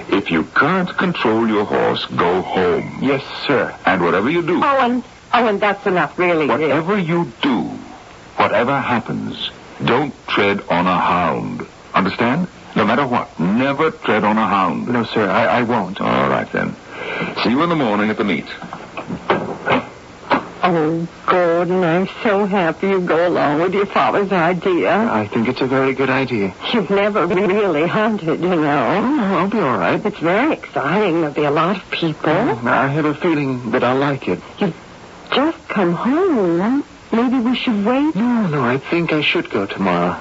If 0.09 0.29
you 0.29 0.43
can't 0.43 0.95
control 0.95 1.47
your 1.47 1.65
horse, 1.65 2.05
go 2.05 2.43
home. 2.43 2.99
Yes, 3.01 3.23
sir. 3.47 3.75
And 3.87 4.03
whatever 4.03 4.29
you 4.29 4.43
do, 4.43 4.63
Owen, 4.63 5.03
Owen, 5.33 5.57
that's 5.57 5.87
enough, 5.87 6.19
really. 6.19 6.47
whatever 6.47 6.99
you 6.99 7.31
do, 7.41 7.61
whatever 8.37 8.79
happens, 8.79 9.49
don't 9.83 10.13
tread 10.27 10.61
on 10.69 10.85
a 10.85 10.99
hound. 10.99 11.65
Understand? 11.95 12.47
No 12.75 12.85
matter 12.85 13.07
what, 13.07 13.39
never 13.39 13.91
tread 13.91 14.23
on 14.23 14.37
a 14.37 14.47
hound. 14.47 14.87
No, 14.89 15.03
sir, 15.05 15.29
I, 15.29 15.59
I 15.59 15.63
won't. 15.63 16.01
All 16.01 16.29
right, 16.29 16.51
then. 16.51 16.75
See 17.43 17.49
you 17.51 17.63
in 17.63 17.69
the 17.69 17.75
morning 17.75 18.09
at 18.09 18.17
the 18.17 18.23
meet. 18.23 18.45
Oh, 20.67 21.07
Gordon, 21.27 21.83
I'm 21.83 22.07
so 22.23 22.45
happy 22.45 22.87
you 22.87 22.99
go 22.99 23.27
along 23.27 23.61
with 23.61 23.73
your 23.73 23.85
father's 23.85 24.31
idea. 24.31 24.97
I 24.97 25.27
think 25.27 25.47
it's 25.47 25.61
a 25.61 25.67
very 25.67 25.93
good 25.93 26.09
idea. 26.09 26.55
You've 26.73 26.89
never 26.89 27.27
really 27.27 27.87
hunted, 27.87 28.41
you 28.41 28.49
know. 28.49 29.01
Oh, 29.03 29.35
I'll 29.37 29.49
be 29.49 29.59
all 29.59 29.77
right. 29.77 30.03
It's 30.03 30.17
very 30.17 30.53
exciting. 30.53 31.21
There'll 31.21 31.35
be 31.35 31.43
a 31.43 31.51
lot 31.51 31.77
of 31.77 31.91
people. 31.91 32.31
I 32.31 32.87
have 32.87 33.05
a 33.05 33.13
feeling 33.13 33.71
that 33.71 33.83
I'll 33.83 33.95
like 33.97 34.27
it. 34.27 34.39
You've 34.57 34.75
just 35.31 35.67
come 35.69 35.93
home. 35.93 36.83
Maybe 37.11 37.39
we 37.39 37.55
should 37.55 37.85
wait. 37.85 38.15
No, 38.15 38.47
no, 38.47 38.63
I 38.63 38.79
think 38.79 39.13
I 39.13 39.21
should 39.21 39.49
go 39.51 39.67
tomorrow. 39.67 40.19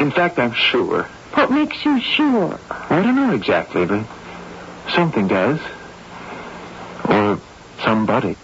In 0.00 0.10
fact, 0.10 0.38
I'm 0.38 0.52
sure. 0.52 1.06
What 1.36 1.50
makes 1.50 1.84
you 1.84 2.00
sure? 2.00 2.58
I 2.70 3.02
don't 3.02 3.14
know 3.14 3.34
exactly, 3.34 3.84
but 3.84 4.06
something 4.94 5.28
does. 5.28 5.60
Or 7.10 7.38
somebody. 7.84 8.36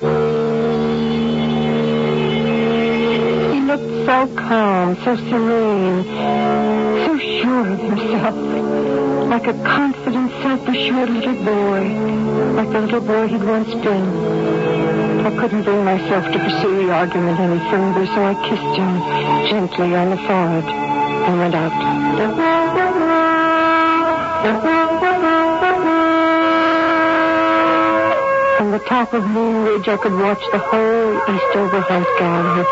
He 3.54 3.60
looked 3.62 4.06
so 4.06 4.36
calm, 4.36 4.96
so 4.96 5.16
serene, 5.16 6.04
so 7.06 7.18
sure 7.18 7.72
of 7.72 7.78
himself. 7.78 8.36
Like 9.30 9.46
a 9.46 9.54
confident, 9.64 10.30
self-assured 10.42 11.08
little 11.08 11.44
boy. 11.46 11.80
Like 12.52 12.70
the 12.72 12.80
little 12.82 13.00
boy 13.00 13.26
he'd 13.26 13.42
once 13.42 13.72
been. 13.72 15.26
I 15.26 15.34
couldn't 15.40 15.62
bring 15.62 15.82
myself 15.82 16.30
to 16.30 16.38
pursue 16.38 16.84
the 16.84 16.92
argument 16.92 17.40
any 17.40 17.58
further, 17.70 18.04
so 18.04 18.22
I 18.22 18.34
kissed 18.50 18.76
him 18.76 19.48
gently 19.48 19.94
on 19.96 20.10
the 20.10 20.18
forehead 20.18 20.91
and 21.24 21.38
went 21.38 21.54
out. 21.54 21.72
From 28.58 28.70
the 28.70 28.78
top 28.80 29.12
of 29.12 29.26
Moon 29.26 29.64
Ridge, 29.64 29.88
I 29.88 29.96
could 29.96 30.14
watch 30.14 30.42
the 30.52 30.58
whole 30.58 31.14
Eastover 31.34 31.80
Hunt 31.80 32.06
gallery. 32.18 32.66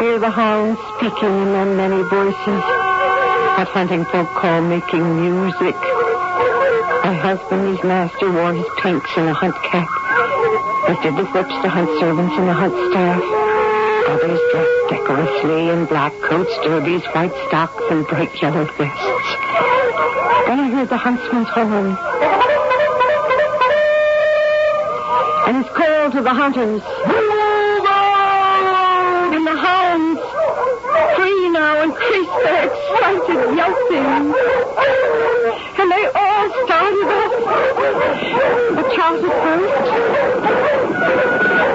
Hear 0.00 0.18
the 0.18 0.30
hounds 0.30 0.78
speaking 0.96 1.34
in 1.42 1.52
their 1.52 1.66
many 1.66 2.02
voices. 2.08 2.62
What 3.56 3.68
hunting 3.68 4.04
folk 4.06 4.28
call 4.34 4.60
making 4.62 5.04
music. 5.20 5.76
My 7.04 7.14
husband, 7.14 7.68
his 7.68 7.84
master, 7.84 8.30
wore 8.30 8.54
his 8.54 8.66
pinks 8.78 9.10
and 9.16 9.28
a 9.28 9.34
hunt 9.34 9.54
cap. 9.64 9.88
Lifted 10.88 11.16
the 11.16 11.24
whips, 11.24 11.54
the 11.62 11.68
hunt 11.68 11.90
servants, 12.00 12.34
and 12.36 12.48
the 12.48 12.52
hunt 12.52 12.74
staff. 12.90 13.41
Others 14.08 14.40
dressed 14.52 14.88
decorously 14.90 15.68
in 15.68 15.86
black 15.86 16.12
coats, 16.22 16.54
derbies, 16.64 17.04
white 17.14 17.34
stocks, 17.48 17.82
and 17.90 18.06
bright 18.06 18.30
yellow 18.42 18.64
vests. 18.64 19.06
Then 20.46 20.58
I 20.60 20.68
heard 20.70 20.88
the 20.88 20.96
huntsman's 20.96 21.48
horn. 21.48 21.96
And 25.46 25.56
his 25.56 25.72
call 25.74 26.10
to 26.10 26.20
the 26.22 26.34
hunters. 26.34 26.82
And 29.34 29.46
the 29.46 29.56
hounds 29.56 30.20
free 31.16 31.48
now 31.50 31.82
increased 31.82 32.36
their 32.44 32.64
excited 32.66 33.56
yelping. 33.56 34.34
And 35.78 35.90
they 35.90 36.04
all 36.14 36.48
started 36.64 37.08
up. 37.20 37.32
A 38.72 38.82
trot 38.94 39.18
at 39.18 39.34
first. 39.42 39.84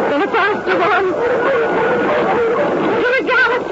Then 0.10 0.22
a 0.22 0.28
faster 0.28 0.78
one. 0.80 1.08
Then 3.02 3.14
a 3.14 3.24
gallop. 3.28 3.64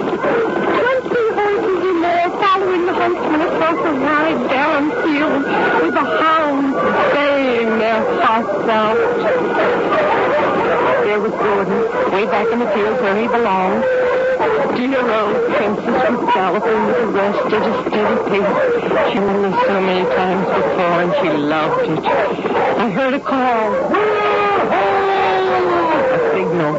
Twenty 0.76 1.28
horses 1.38 1.82
or 1.86 1.96
more 2.04 2.30
following 2.42 2.84
the 2.86 2.94
huntsman 2.94 3.42
across 3.42 3.80
a 3.80 3.94
wide 3.96 4.42
barren 4.50 4.88
field 5.04 5.44
with 5.84 5.94
the 5.94 6.06
hounds 6.20 6.76
baying 7.14 7.72
out. 8.44 8.98
There 11.06 11.20
was 11.20 11.32
Gordon, 11.32 12.12
way 12.12 12.26
back 12.26 12.52
in 12.52 12.60
the 12.60 12.70
fields 12.72 13.02
where 13.02 13.16
he 13.22 13.28
belonged. 13.28 13.84
Dear 14.76 15.00
old 15.00 15.56
Princess 15.56 16.10
was 16.10 16.34
galloping 16.34 16.86
with 16.86 16.98
the 16.98 17.08
rest 17.08 17.54
at 17.54 17.64
a 17.64 17.74
steady 17.88 18.18
pace. 18.28 18.56
She 19.14 19.20
knew 19.20 19.40
me 19.40 19.52
so 19.66 19.82
many 19.82 20.04
times 20.04 20.48
before, 20.48 21.02
and 21.04 21.14
she 21.22 21.30
loved 21.38 21.90
it. 21.90 22.06
I 22.06 22.90
heard 22.90 23.14
a 23.14 23.20
call. 23.20 23.74
A 26.12 26.20
signal. 26.34 26.74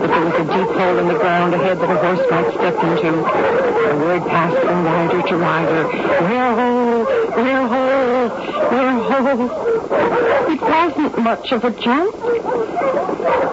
But 0.00 0.06
there 0.06 0.24
was 0.24 0.34
a 0.34 0.44
deep 0.44 0.70
hole 0.76 0.98
in 0.98 1.08
the 1.08 1.18
ground 1.18 1.54
ahead 1.54 1.78
that 1.78 1.90
a 1.90 1.96
horse 1.96 2.30
might 2.30 2.54
step 2.54 2.82
into. 2.82 3.12
The 3.12 3.96
word 4.00 4.22
passed 4.28 4.56
from 4.64 4.84
rider 4.84 5.22
to 5.28 5.36
rider. 5.36 5.84
Where 5.86 6.54
ho! 6.54 7.04
Where 7.36 7.68
ho! 7.68 8.28
Where 8.70 8.92
ho! 8.92 9.75
It 9.90 10.60
wasn't 10.60 11.18
much 11.18 11.52
of 11.52 11.64
a 11.64 11.70
jump. 11.70 12.14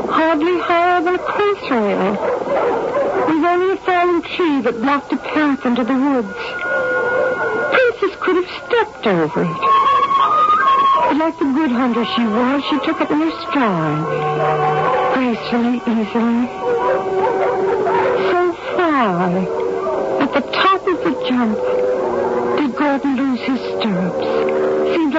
Hardly 0.10 0.60
higher 0.60 1.02
than 1.04 1.16
a 1.16 1.20
close 1.20 1.72
rail. 1.72 2.12
was 3.30 3.44
only 3.46 3.74
a 3.74 3.78
fallen 3.78 4.22
tree 4.22 4.62
that 4.62 4.82
blocked 4.82 5.14
a 5.14 5.18
path 5.18 5.66
into 5.66 5.84
the 5.84 5.94
woods. 5.94 6.38
Princess 7.74 8.18
could 8.22 8.36
have 8.38 8.50
stepped 8.66 9.08
over 9.08 9.44
it. 9.44 9.62
But 11.08 11.18
like 11.18 11.38
the 11.38 11.46
good 11.46 11.72
hunter 11.72 12.06
she 12.06 12.26
was, 12.26 12.64
she 12.70 12.80
took 12.80 13.02
it 13.02 13.12
in 13.12 13.20
her 13.20 13.32
stride. 13.50 14.06
Gracefully, 15.14 15.78
easily. 15.86 16.48
So 18.32 18.54
far, 18.76 19.38
at 20.22 20.34
the 20.34 20.42
top 20.52 20.88
of 20.88 21.04
the 21.04 21.26
jump, 21.30 21.83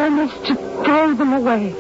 almost 0.05 0.45
to 0.45 0.55
throw 0.55 1.15
them 1.15 1.33
away. 1.33 1.75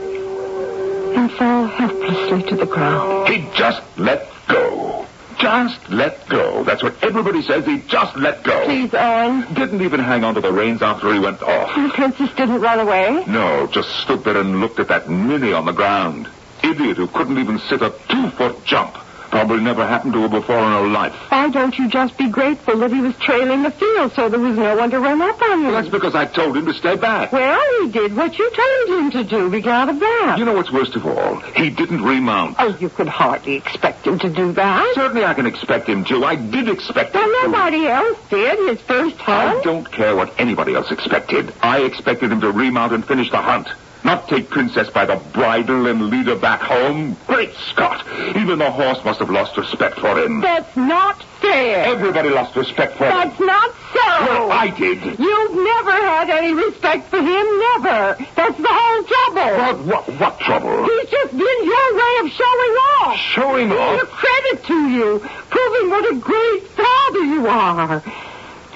And 1.15 1.31
fall 1.33 1.67
helplessly 1.67 2.43
to 2.51 2.57
the 2.57 2.67
ground. 2.67 3.29
He 3.29 3.47
just 3.55 3.83
let 3.99 4.27
go. 4.49 5.07
Just 5.39 5.91
let 5.91 6.27
go. 6.29 6.65
That's 6.65 6.83
what 6.83 6.95
everybody 7.05 7.43
says. 7.43 7.67
He 7.67 7.81
just 7.87 8.17
let 8.17 8.43
go. 8.43 8.65
Please, 8.65 8.95
Owen. 8.95 9.53
Didn't 9.53 9.83
even 9.83 10.01
hang 10.01 10.25
on 10.25 10.35
to 10.35 10.41
the 10.41 10.53
reins 10.53 10.81
after 10.81 11.13
he 11.13 11.19
went 11.19 11.43
off. 11.43 11.75
The 11.77 11.93
princess 11.95 12.35
didn't 12.35 12.63
run 12.63 12.81
away. 12.81 13.25
No, 13.27 13.67
just 13.67 13.91
stood 14.01 14.25
there 14.25 14.39
and 14.39 14.61
looked 14.61 14.81
at 14.81 14.89
that 14.89 15.11
ninny 15.11 15.53
on 15.53 15.67
the 15.67 15.73
ground. 15.73 16.27
Idiot 16.63 16.97
who 16.97 17.09
couldn't 17.09 17.39
even 17.39 17.59
sit 17.59 17.83
a 17.83 17.93
two-foot 18.09 18.65
jump. 18.65 18.97
Probably 19.35 19.61
never 19.65 19.85
happened 19.85 20.13
to 20.13 20.23
her 20.23 20.29
before 20.29 20.61
in 20.61 20.71
her 20.71 20.87
life. 20.87 21.13
Why 21.29 21.51
don't 21.51 21.77
you 21.77 21.89
just 21.89 22.17
be 22.17 22.29
grateful 22.29 22.79
that 22.79 22.93
he 22.93 23.01
was 23.01 23.17
trailing 23.17 23.65
the 23.65 23.73
field 23.73 24.13
so 24.13 24.29
there 24.29 24.39
was 24.39 24.57
no 24.57 24.77
one 24.77 24.93
to 24.93 25.01
run 25.01 25.21
up 25.21 25.43
on 25.43 25.59
you? 25.59 25.65
Well, 25.67 25.73
that's 25.75 25.89
because 25.89 26.15
I 26.15 26.27
told 26.27 26.57
him 26.57 26.67
to 26.67 26.73
stay 26.73 26.95
back. 26.95 27.33
Well, 27.33 27.61
he 27.83 27.91
did 27.91 28.15
what 28.15 28.39
you 28.39 28.49
told 28.55 29.01
him 29.01 29.11
to 29.11 29.25
do. 29.25 29.51
Be 29.51 29.61
glad 29.61 29.89
of 29.89 29.99
that. 29.99 30.37
You 30.39 30.45
know 30.45 30.53
what's 30.55 30.71
worst 30.71 30.95
of 30.95 31.05
all? 31.05 31.41
He 31.57 31.69
didn't 31.69 32.03
remount. 32.05 32.55
Oh, 32.61 32.77
you 32.79 32.89
could 32.89 33.09
hardly 33.09 33.55
expect 33.55 34.07
him 34.07 34.21
to 34.21 34.31
do 34.31 34.53
that. 34.53 34.93
Certainly 34.95 35.25
I 35.25 35.35
can 35.35 35.47
expect 35.47 35.89
him 35.89 36.05
to. 36.05 36.25
I 36.25 36.37
did 36.37 36.69
expect 36.69 37.13
him 37.17 37.23
Well, 37.23 37.43
to. 37.43 37.49
nobody 37.49 37.89
else 37.89 38.19
did. 38.31 38.57
His 38.69 38.81
first 38.83 39.17
I 39.29 39.61
don't 39.65 39.91
care 39.91 40.15
what 40.15 40.33
anybody 40.39 40.77
else 40.77 40.93
expected. 40.93 41.53
I 41.61 41.81
expected 41.81 42.31
him 42.31 42.41
to 42.43 42.53
remount 42.53 42.93
and 42.93 43.05
finish 43.05 43.33
the 43.33 43.39
hunt. 43.43 43.67
Not 44.05 44.29
take 44.29 44.51
Princess 44.51 44.91
by 44.91 45.07
the 45.07 45.17
bridle 45.33 45.87
and 45.87 46.11
lead 46.11 46.27
her 46.27 46.37
back 46.37 46.61
home. 46.61 47.17
Great 47.27 47.55
Scott! 47.71 48.07
Even 48.37 48.59
the 48.59 48.71
horse 48.71 49.03
must 49.03 49.19
have 49.21 49.31
lost 49.31 49.57
respect 49.57 49.99
for 49.99 50.19
him. 50.19 50.43
That's 50.43 50.77
not 50.77 51.23
fair. 51.41 51.87
Everybody 51.87 52.29
lost 52.29 52.55
respect 52.55 52.99
for 52.99 53.05
him. 53.05 53.13
That's 53.13 53.41
not 53.41 53.71
so. 53.95 54.11
Well, 54.29 54.53
I 54.53 54.69
did. 54.69 55.03
You've 55.19 55.55
never 55.55 55.93
had 55.93 56.29
any 56.29 56.53
respect 56.53 57.09
for 57.09 57.17
him, 57.17 57.59
never. 57.73 58.17
That's 58.37 58.59
the 58.59 58.69
whole 58.71 59.05
trouble. 59.05 59.57
What, 59.57 60.07
what, 60.07 60.21
what 60.21 60.39
trouble? 60.41 60.85
He's 60.85 61.11
just 61.11 61.33
been 61.33 61.65
your 61.65 61.97
way 61.97 62.15
of 62.21 62.31
showing 62.31 62.75
off. 63.01 63.17
Showing 63.17 63.69
Being 63.71 64.01
a 64.01 64.07
credit 64.07 64.65
to 64.65 64.89
you, 64.91 65.19
proving 65.49 65.91
what 65.91 66.13
a 66.13 66.17
great 66.19 66.63
father 66.63 67.25
you 67.25 67.47
are. 67.47 68.01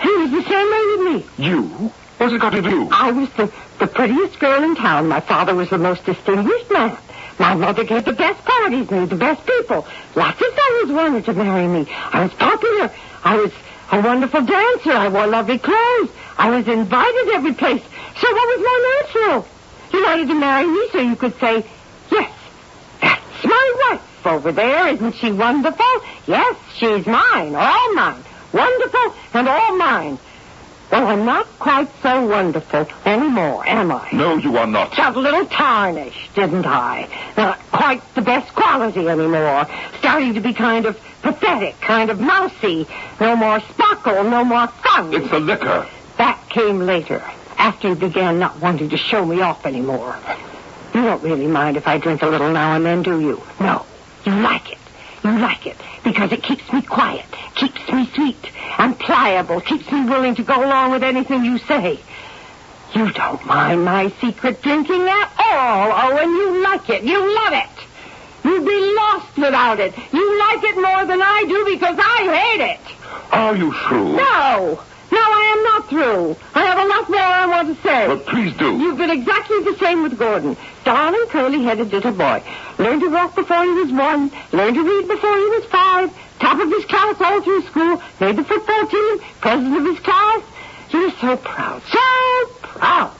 He 0.01 0.09
was 0.17 0.31
the 0.31 0.43
same 0.43 0.71
way 0.71 0.85
with 0.97 1.01
me. 1.39 1.45
You? 1.45 1.93
What's 2.17 2.33
it 2.33 2.41
got 2.41 2.51
to 2.51 2.63
do? 2.63 2.89
I 2.91 3.13
was 3.13 3.31
the, 3.35 3.53
the 3.79 3.87
prettiest 3.87 4.39
girl 4.39 4.63
in 4.63 4.75
town. 4.75 5.09
My 5.09 5.21
father 5.21 5.55
was 5.55 5.71
the 5.71 5.79
most 5.79 6.05
distinguished 6.05 6.71
man. 6.71 6.97
My 7.39 7.55
mother 7.55 7.85
gave 7.85 8.05
the 8.05 8.13
best 8.13 8.45
parties, 8.45 8.91
knew 8.91 9.07
the 9.07 9.17
best 9.17 9.47
people. 9.47 9.87
Lots 10.17 10.41
of 10.41 10.55
fellows 10.55 10.93
wanted 10.93 11.25
to 11.27 11.33
marry 11.35 11.69
me. 11.69 11.87
I 11.91 12.25
was 12.25 12.33
popular. 12.35 12.91
I 13.23 13.37
was 13.37 13.53
a 13.93 14.01
wonderful 14.01 14.43
dancer. 14.43 14.93
I 14.93 15.09
wore 15.09 15.27
lovely 15.27 15.59
clothes. 15.59 16.11
I 16.37 16.51
was 16.51 16.67
invited 16.67 17.29
every 17.35 17.55
place. 17.55 17.83
So 17.83 18.33
what 18.33 18.59
was 18.59 18.61
more 18.67 19.35
natural? 19.35 19.49
You 19.93 20.05
wanted 20.05 20.29
to 20.29 20.35
marry 20.35 20.67
me 20.67 20.89
so 20.93 20.99
you 20.99 21.17
could 21.17 21.39
say, 21.39 21.65
yes, 22.11 22.33
that's 23.01 23.45
my 23.45 23.75
wife 23.91 24.27
over 24.27 24.53
there. 24.53 24.89
Isn't 24.89 25.15
she 25.15 25.31
wonderful? 25.33 25.87
Yes, 26.27 26.57
she's 26.75 27.07
mine, 27.07 27.55
all 27.55 27.95
mine. 27.95 28.23
Wonderful 28.53 29.15
and 29.35 29.49
all 29.49 29.77
mine. 29.77 30.19
Well, 30.91 31.07
I'm 31.07 31.27
not 31.27 31.47
quite 31.59 31.89
so 32.03 32.27
wonderful 32.27 32.89
anymore, 33.05 33.67
am 33.67 33.93
I? 33.93 34.09
No, 34.13 34.37
you 34.37 34.57
are 34.57 34.67
not. 34.67 34.97
Got 34.97 35.17
a 35.17 35.21
little 35.21 35.45
tarnished, 35.45 36.35
didn't 36.35 36.67
I? 36.67 37.09
Not 37.37 37.59
quite 37.71 38.03
the 38.15 38.23
best 38.23 38.55
quality 38.55 39.07
anymore. 39.07 39.67
Starting 39.99 40.33
to 40.35 40.41
be 40.41 40.55
kind 40.55 40.87
of 40.87 40.99
pathetic, 41.21 41.79
kind 41.83 42.11
of 42.11 42.21
mousy. 42.21 42.87
No 43.21 43.37
more 43.37 43.61
sparkle, 43.61 44.25
no 44.25 44.45
more 44.45 44.67
fun. 44.69 45.13
It's 45.13 45.29
the 45.31 45.41
liquor. 45.41 45.87
That 46.17 46.43
came 46.49 46.81
later, 46.81 47.23
after 47.59 47.91
he 47.91 47.95
began 47.95 48.39
not 48.39 48.59
wanting 48.59 48.89
to 48.89 48.97
show 48.97 49.27
me 49.27 49.43
off 49.43 49.67
anymore. 49.67 50.17
You 50.95 51.03
don't 51.03 51.23
really 51.23 51.47
mind 51.49 51.77
if 51.77 51.87
I 51.87 51.99
drink 51.99 52.23
a 52.23 52.29
little 52.29 52.51
now 52.51 52.75
and 52.75 52.87
then, 52.87 53.03
do 53.03 53.21
you? 53.21 53.43
No. 53.61 53.85
You 54.25 54.33
like 54.33 54.73
it. 54.73 54.79
You 55.23 55.39
like 55.39 55.67
it 55.67 55.77
because 56.13 56.33
it 56.33 56.43
keeps 56.43 56.73
me 56.73 56.81
quiet, 56.81 57.27
keeps 57.55 57.87
me 57.93 58.07
sweet 58.15 58.51
and 58.79 58.99
pliable, 58.99 59.61
keeps 59.61 59.91
me 59.93 60.05
willing 60.07 60.35
to 60.35 60.43
go 60.43 60.65
along 60.65 60.91
with 60.91 61.03
anything 61.03 61.45
you 61.45 61.59
say. 61.59 61.99
You 62.95 63.13
don't 63.13 63.45
mind 63.45 63.85
my 63.85 64.11
secret 64.19 64.63
drinking 64.63 65.03
at 65.03 65.31
all, 65.39 65.93
Owen. 65.93 66.31
You 66.31 66.63
like 66.63 66.89
it. 66.89 67.03
You 67.03 67.19
love 67.35 67.53
it. 67.53 67.85
You'd 68.43 68.65
be 68.65 68.95
lost 68.97 69.37
without 69.37 69.81
it. 69.81 69.93
You 70.13 70.39
like 70.39 70.65
it 70.65 70.77
more 70.77 71.05
than 71.05 71.21
I 71.21 71.45
do 71.47 71.65
because 71.67 71.99
I 71.99 72.19
hate 72.41 72.71
it. 72.73 72.81
Are 73.31 73.55
you 73.55 73.73
through? 73.73 74.17
No. 74.17 74.83
No, 75.11 75.19
I 75.19 75.55
am 75.57 75.63
not 75.65 75.89
through. 75.89 76.37
I 76.55 76.65
have 76.65 76.79
a 76.79 76.89
lot 76.89 77.09
more 77.09 77.21
I 77.21 77.47
want 77.47 77.77
to 77.77 77.83
say. 77.83 78.07
But 78.07 78.27
please 78.27 78.55
do. 78.57 78.77
You've 78.77 78.99
been 78.99 79.11
exactly 79.11 79.63
the 79.65 79.77
same 79.79 80.03
with 80.03 80.19
Gordon. 80.19 80.57
Darling, 80.85 81.27
curly-headed 81.29 81.93
little 81.93 82.13
boy. 82.13 82.43
Learned 82.79 83.01
to 83.03 83.11
walk 83.11 83.35
before 83.35 83.65
he 83.65 83.71
was 83.71 83.93
one. 83.93 84.31
Learned 84.53 84.77
to 84.77 84.85
read 84.85 85.09
before 85.09 85.37
he 85.37 85.47
was 85.47 85.65
five. 85.67 86.13
Top 86.39 86.61
of 86.61 86.69
his 86.71 86.85
class 86.85 87.21
all 87.21 87.41
through 87.43 87.63
school. 87.63 88.03
Made 88.21 88.37
the 88.37 88.45
football 88.45 88.87
team. 88.87 89.19
President 89.41 89.77
of 89.77 89.85
his 89.85 90.01
class. 90.01 90.43
You're 90.91 91.11
so 91.13 91.37
proud. 91.37 91.83
So 91.83 92.47
proud. 92.63 93.15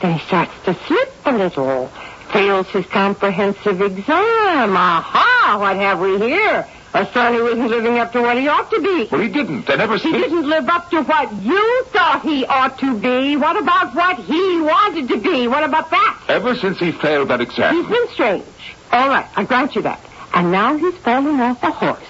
Then 0.00 0.18
he 0.18 0.26
starts 0.26 0.52
to 0.64 0.74
slip 0.86 1.12
a 1.24 1.32
little. 1.32 1.88
Fails 2.32 2.68
his 2.68 2.86
comprehensive 2.86 3.80
exam. 3.80 4.76
Aha! 4.76 5.56
What 5.60 5.76
have 5.76 6.00
we 6.00 6.18
here? 6.18 6.66
A 6.94 7.10
son 7.12 7.32
who 7.32 7.46
isn't 7.46 7.68
living 7.68 7.98
up 7.98 8.12
to 8.12 8.20
what 8.20 8.36
he 8.36 8.48
ought 8.48 8.70
to 8.70 8.80
be. 8.80 9.08
Well, 9.10 9.20
he 9.22 9.28
didn't. 9.28 9.68
And 9.70 9.80
ever 9.80 9.96
He 9.96 10.12
didn't 10.12 10.46
live 10.46 10.68
up 10.68 10.90
to 10.90 11.02
what 11.02 11.32
you 11.42 11.84
thought 11.84 12.20
he 12.22 12.44
ought 12.44 12.78
to 12.80 12.98
be. 12.98 13.36
What 13.36 13.56
about 13.56 13.94
what 13.94 14.18
he 14.18 14.60
wanted 14.60 15.08
to 15.08 15.16
be? 15.18 15.48
What 15.48 15.64
about 15.64 15.90
that? 15.90 16.20
Ever 16.28 16.54
since 16.54 16.78
he 16.78 16.92
failed 16.92 17.28
that 17.28 17.40
exam, 17.40 17.76
he's 17.76 17.86
been 17.86 18.08
strange. 18.08 18.44
All 18.92 19.08
right, 19.08 19.26
I 19.36 19.44
grant 19.44 19.74
you 19.74 19.82
that. 19.82 20.00
And 20.34 20.52
now 20.52 20.76
he's 20.76 20.94
falling 20.98 21.40
off 21.40 21.62
a 21.62 21.70
horse. 21.70 22.04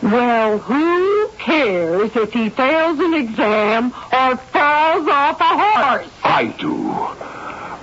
Well, 0.00 0.58
who 0.58 1.28
cares 1.38 2.14
if 2.14 2.32
he 2.32 2.50
fails 2.50 3.00
an 3.00 3.14
exam 3.14 3.86
or 4.12 4.36
falls 4.36 5.08
off 5.08 5.40
a 5.40 5.44
horse? 5.44 6.08
I 6.22 6.54
do. 6.56 6.90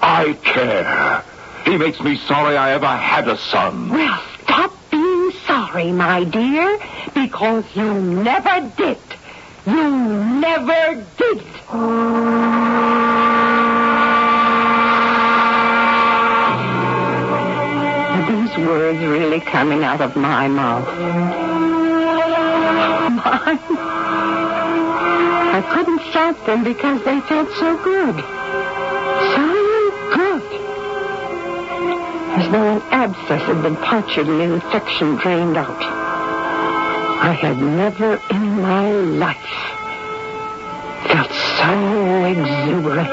I 0.02 0.34
care. 0.44 1.24
He 1.66 1.78
makes 1.78 2.00
me 2.00 2.16
sorry 2.16 2.56
I 2.56 2.72
ever 2.72 2.88
had 2.88 3.28
a 3.28 3.38
son. 3.38 3.90
Well, 3.90 4.24
stop 4.44 4.72
sorry, 5.56 5.92
my 5.94 6.22
dear, 6.26 6.78
because 7.14 7.64
you 7.76 7.94
never 7.94 8.70
did. 8.76 8.98
You 9.66 9.90
never 10.46 11.02
did. 11.18 11.42
Are 18.12 18.26
these 18.32 18.68
words 18.68 19.00
really 19.00 19.40
coming 19.40 19.84
out 19.86 20.02
of 20.02 20.18
my 20.18 20.50
mouth? 20.50 20.88
Mine? 23.16 23.60
I 25.58 25.62
couldn't 25.74 26.02
stop 26.10 26.46
them 26.46 26.66
because 26.66 27.02
they 27.06 27.22
felt 27.22 27.50
so 27.54 27.82
good. 27.82 28.45
As 32.38 32.52
though 32.52 32.76
an 32.76 32.82
abscess 32.92 33.42
had 33.44 33.62
been 33.64 33.78
punctured 33.78 34.28
and 34.28 34.42
infection 34.42 35.16
drained 35.16 35.56
out. 35.56 35.82
I 37.24 37.32
had 37.32 37.58
never 37.58 38.22
in 38.30 38.62
my 38.62 38.92
life 38.92 39.38
felt 41.08 41.32
so 41.32 42.26
exuberant, 42.26 43.08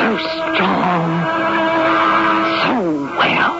so 0.00 0.08
strong, 0.16 1.08
so 2.64 2.74
well. 3.20 3.56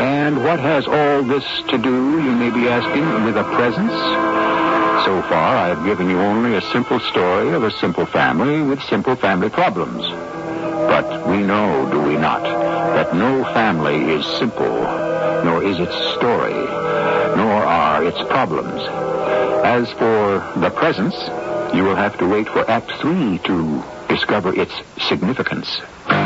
And 0.00 0.44
what 0.44 0.60
has 0.60 0.86
all 0.86 1.22
this 1.24 1.44
to 1.70 1.76
do, 1.76 2.22
you 2.22 2.30
may 2.30 2.50
be 2.50 2.68
asking, 2.68 3.24
with 3.24 3.36
a 3.36 3.42
presence? 3.42 4.41
So 5.04 5.20
far, 5.22 5.56
I 5.56 5.68
have 5.70 5.84
given 5.84 6.08
you 6.08 6.20
only 6.20 6.54
a 6.54 6.60
simple 6.60 7.00
story 7.00 7.52
of 7.54 7.64
a 7.64 7.72
simple 7.72 8.06
family 8.06 8.62
with 8.62 8.80
simple 8.82 9.16
family 9.16 9.50
problems. 9.50 10.06
But 10.86 11.26
we 11.26 11.38
know, 11.38 11.90
do 11.90 12.00
we 12.00 12.16
not, 12.16 12.44
that 12.44 13.12
no 13.12 13.42
family 13.52 14.12
is 14.12 14.24
simple, 14.38 14.82
nor 15.44 15.64
is 15.64 15.80
its 15.80 15.96
story, 16.14 16.54
nor 17.36 17.64
are 17.64 18.04
its 18.04 18.18
problems. 18.30 18.80
As 19.64 19.90
for 19.92 20.38
the 20.60 20.70
presence, 20.70 21.16
you 21.74 21.82
will 21.82 21.96
have 21.96 22.16
to 22.18 22.28
wait 22.28 22.48
for 22.48 22.68
Act 22.70 22.92
Three 23.00 23.38
to 23.38 23.82
discover 24.08 24.54
its 24.54 24.72
significance. 25.08 25.80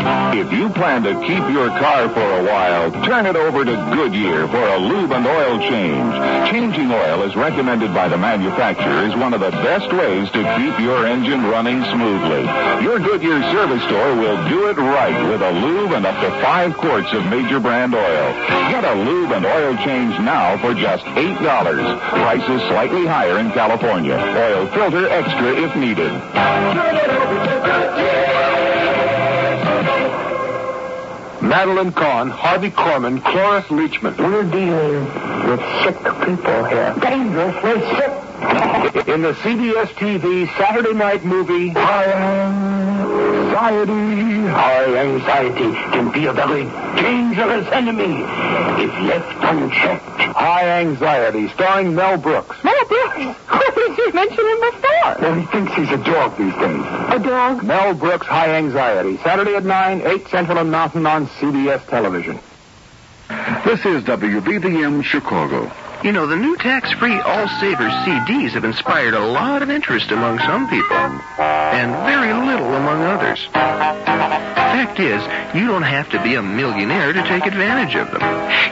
If 0.07 0.53
you 0.53 0.69
plan 0.71 1.03
to 1.03 1.15
keep 1.27 1.43
your 1.51 1.69
car 1.69 2.09
for 2.11 2.21
a 2.23 2.45
while, 2.45 2.93
turn 3.05 3.27
it 3.27 3.35
over 3.35 3.65
to 3.65 3.75
Goodyear 3.95 4.47
for 4.47 4.63
a 4.63 4.79
lube 4.79 5.11
and 5.11 5.27
oil 5.27 5.59
change. 5.59 6.15
Changing 6.53 6.93
oil, 6.93 7.25
as 7.25 7.35
recommended 7.35 7.93
by 7.93 8.09
the 8.09 8.19
manufacturer, 8.19 9.07
is 9.09 9.17
one 9.17 9.35
of 9.35 9.41
the 9.41 9.51
best 9.51 9.91
ways 9.93 10.31
to 10.31 10.43
keep 10.57 10.79
your 10.79 11.07
engine 11.07 11.43
running 11.47 11.83
smoothly. 11.91 12.45
Your 12.85 13.01
Goodyear 13.01 13.43
service 13.51 13.83
store 13.85 14.15
will 14.15 14.49
do 14.49 14.69
it 14.69 14.77
right 14.77 15.29
with 15.29 15.43
a 15.43 15.51
lube 15.51 15.93
and 15.93 16.07
up 16.07 16.21
to 16.21 16.31
five 16.43 16.77
quarts 16.77 17.13
of 17.13 17.25
major 17.27 17.59
brand 17.59 17.95
oil. 17.95 18.33
Get 18.71 18.85
a 18.85 18.95
lube 18.95 19.33
and 19.33 19.45
oil 19.45 19.75
change 19.85 20.15
now 20.21 20.57
for 20.59 20.75
just 20.75 21.05
$8. 21.05 22.01
Price 22.11 22.49
is 22.49 22.61
slightly 22.69 23.07
higher 23.07 23.39
in 23.39 23.51
California. 23.51 24.15
Oil 24.15 24.67
filter 24.69 25.09
extra 25.09 25.51
if 25.55 25.75
needed. 25.75 26.13
Madeline 31.49 31.93
Kahn, 31.93 32.29
Harvey 32.29 32.71
Korman, 32.71 33.23
Cloris 33.23 33.67
Leachman. 33.67 34.19
We're 34.19 34.43
dealing 34.51 35.05
with 35.49 35.61
sick 35.85 35.97
people 36.27 36.65
here. 36.65 36.93
Dangerously 37.01 37.81
sick. 37.97 38.13
In 39.09 39.23
the 39.23 39.33
CBS 39.33 39.87
TV 39.95 40.49
Saturday 40.59 40.93
night 40.93 41.25
movie, 41.25 41.69
High 41.69 42.76
anxiety. 43.67 44.47
High 44.49 44.97
anxiety 44.97 45.73
can 45.93 46.13
be 46.13 46.27
a 46.27 46.33
very 46.33 46.65
dangerous 47.01 47.67
enemy 47.73 48.23
if 48.83 48.93
left 49.03 49.45
unchecked. 49.45 50.05
High 50.37 50.81
Anxiety, 50.81 51.49
starring 51.49 51.95
Mel 51.95 52.17
Brooks. 52.19 52.63
Mel 52.63 52.85
Brooks. 52.87 53.17
Where 53.17 53.71
did 53.75 53.99
you 53.99 54.13
mention 54.13 54.47
him 54.47 54.61
before? 54.61 55.17
Well, 55.21 55.35
he 55.35 55.47
thinks 55.47 55.73
he's 55.75 55.91
a 55.91 55.97
dog 55.97 56.37
these 56.37 56.55
days. 56.55 56.85
A 57.11 57.19
dog? 57.19 57.65
Mel 57.65 57.95
Brooks, 57.95 58.27
High 58.27 58.55
Anxiety, 58.55 59.17
Saturday 59.19 59.55
at 59.55 59.65
9, 59.65 60.03
8 60.03 60.29
Central 60.29 60.59
and 60.59 60.71
Mountain 60.71 61.07
on 61.07 61.27
CBS 61.27 61.87
television. 61.89 62.39
This 63.65 63.85
is 63.85 64.05
WBBM 64.05 65.03
Chicago. 65.03 65.73
You 66.07 66.13
know, 66.13 66.29
the 66.29 66.37
new 66.37 66.57
tax-free 66.57 67.19
All 67.19 67.49
Savers 67.59 67.93
CDs 68.07 68.53
have 68.53 68.63
inspired 68.63 69.15
a 69.15 69.27
lot 69.27 69.63
of 69.63 69.71
interest 69.71 70.13
among 70.13 70.39
some 70.39 70.71
people, 70.71 70.95
and 70.95 71.91
very 72.07 72.33
little 72.33 72.75
among 72.75 73.03
others. 73.03 73.45
Fact 73.51 75.01
is, 75.01 75.21
you 75.53 75.67
don't 75.67 75.83
have 75.83 76.09
to 76.11 76.23
be 76.23 76.37
a 76.37 76.43
millionaire 76.45 77.13
to 77.13 77.23
take 77.27 77.45
advantage 77.45 77.97
of 77.97 78.13
them. 78.13 78.23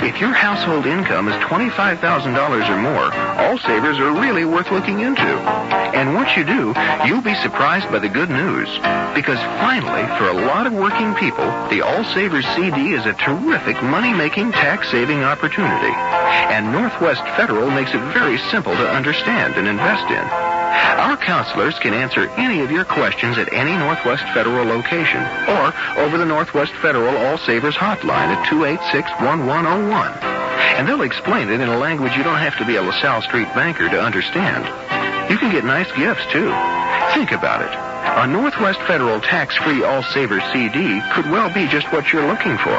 If 0.07 0.21
your 0.21 0.33
household 0.33 0.87
income 0.87 1.27
is 1.27 1.35
$25,000 1.43 2.69
or 2.71 2.79
more, 2.79 3.13
All 3.43 3.59
Savers 3.59 3.99
are 3.99 4.13
really 4.13 4.45
worth 4.45 4.71
looking 4.71 5.01
into. 5.01 5.27
And 5.27 6.15
once 6.15 6.37
you 6.37 6.45
do, 6.45 6.73
you'll 7.05 7.21
be 7.21 7.35
surprised 7.43 7.91
by 7.91 7.99
the 7.99 8.09
good 8.09 8.31
news. 8.31 8.69
Because 9.13 9.43
finally, 9.59 10.07
for 10.19 10.29
a 10.29 10.47
lot 10.47 10.69
of 10.69 10.73
working 10.73 11.15
people, 11.17 11.47
the 11.67 11.83
All 11.83 12.05
Savers 12.15 12.47
CD 12.55 12.95
is 12.95 13.05
a 13.07 13.13
terrific 13.15 13.83
money-making 13.83 14.53
tax-saving 14.53 15.25
opportunity. 15.25 16.14
And 16.55 16.73
Northwest 16.73 17.23
Federal 17.37 17.71
makes 17.71 17.95
it 17.95 18.01
very 18.13 18.39
simple 18.51 18.75
to 18.75 18.91
understand 18.91 19.55
and 19.55 19.67
invest 19.67 20.11
in. 20.11 20.25
Our 20.95 21.17
counselors 21.17 21.79
can 21.79 21.95
answer 21.95 22.29
any 22.37 22.61
of 22.61 22.71
your 22.71 22.85
questions 22.85 23.39
at 23.39 23.53
any 23.53 23.77
Northwest 23.77 24.25
Federal 24.35 24.65
location 24.65 25.23
or 25.49 25.73
over 25.99 26.19
the 26.19 26.27
Northwest 26.27 26.73
Federal 26.83 27.17
All 27.17 27.39
Savers 27.39 27.75
hotline 27.75 28.35
at 28.35 28.47
286-1101. 28.47 30.23
And 30.77 30.89
they'll 30.89 31.03
explain 31.03 31.49
it 31.49 31.61
in 31.61 31.69
a 31.69 31.79
language 31.79 32.17
you 32.17 32.23
don't 32.23 32.39
have 32.39 32.59
to 32.59 32.67
be 32.67 32.77
a 32.77 32.83
LaSalle 32.83 33.23
Street 33.23 33.49
banker 33.55 33.89
to 33.89 34.01
understand. 34.01 34.65
You 35.31 35.39
can 35.39 35.53
get 35.53 35.65
nice 35.65 35.91
gifts, 35.93 36.27
too. 36.33 36.53
Think 37.15 37.33
about 37.33 37.63
it. 37.63 37.71
A 37.71 38.27
Northwest 38.27 38.81
Federal 38.83 39.21
tax-free 39.21 39.83
All 39.83 40.03
Savers 40.03 40.43
CD 40.53 41.01
could 41.13 41.31
well 41.31 41.53
be 41.53 41.67
just 41.69 41.91
what 41.93 42.13
you're 42.13 42.27
looking 42.27 42.59
for. 42.59 42.79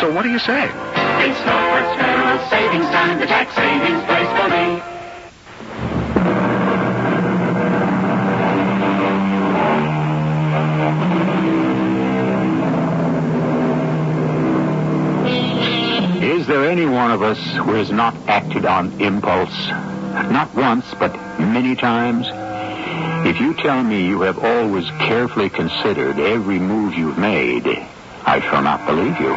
So 0.00 0.12
what 0.12 0.22
do 0.22 0.30
you 0.30 0.38
say? 0.38 1.03
Federal 1.32 2.38
Savings 2.50 2.84
Time, 2.86 3.18
the 3.18 3.24
tax 3.24 3.54
savings 3.54 4.04
place 4.04 4.28
for 4.28 4.48
me. 4.50 4.82
Is 16.40 16.46
there 16.46 16.68
any 16.68 16.84
one 16.84 17.10
of 17.10 17.22
us 17.22 17.38
who 17.38 17.72
has 17.72 17.90
not 17.90 18.14
acted 18.28 18.66
on 18.66 19.00
impulse? 19.00 19.68
Not 19.68 20.54
once, 20.54 20.84
but 20.98 21.14
many 21.38 21.74
times? 21.74 22.26
If 23.26 23.40
you 23.40 23.54
tell 23.54 23.82
me 23.82 24.06
you 24.06 24.20
have 24.20 24.38
always 24.44 24.84
carefully 24.98 25.48
considered 25.48 26.18
every 26.18 26.58
move 26.58 26.92
you've 26.92 27.16
made, 27.16 27.66
I 28.26 28.40
shall 28.40 28.62
not 28.62 28.86
believe 28.86 29.20
you. 29.20 29.34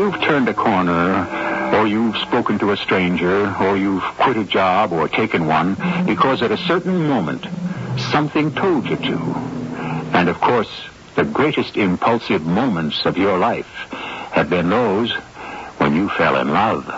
You've 0.00 0.20
turned 0.22 0.48
a 0.48 0.54
corner, 0.54 1.26
or 1.74 1.86
you've 1.86 2.16
spoken 2.18 2.58
to 2.58 2.72
a 2.72 2.76
stranger, 2.76 3.54
or 3.60 3.76
you've 3.76 4.02
quit 4.18 4.36
a 4.36 4.44
job 4.44 4.92
or 4.92 5.08
taken 5.08 5.46
one 5.46 5.74
because 6.04 6.42
at 6.42 6.52
a 6.52 6.58
certain 6.58 7.08
moment 7.08 7.46
something 8.10 8.54
told 8.54 8.86
you 8.86 8.96
to. 8.96 9.18
And 10.14 10.28
of 10.28 10.40
course, 10.40 10.70
the 11.16 11.24
greatest 11.24 11.76
impulsive 11.76 12.44
moments 12.44 13.04
of 13.06 13.16
your 13.16 13.38
life 13.38 13.66
have 14.32 14.50
been 14.50 14.68
those 14.68 15.12
when 15.78 15.94
you 15.94 16.08
fell 16.10 16.36
in 16.36 16.48
love. 16.52 16.88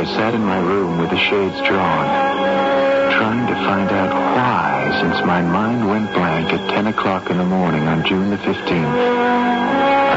I 0.00 0.04
sat 0.04 0.34
in 0.34 0.44
my 0.44 0.60
room 0.60 0.98
with 0.98 1.10
the 1.10 1.18
shades 1.18 1.56
drawn, 1.66 2.06
trying 3.18 3.46
to 3.48 3.54
find 3.54 3.90
out 3.90 4.12
why, 4.36 4.69
since 4.98 5.24
my 5.24 5.40
mind 5.40 5.86
went 5.86 6.12
blank 6.12 6.52
at 6.52 6.70
10 6.70 6.88
o'clock 6.88 7.30
in 7.30 7.38
the 7.38 7.44
morning 7.44 7.86
on 7.86 8.04
June 8.04 8.30
the 8.30 8.36
15th, 8.36 8.98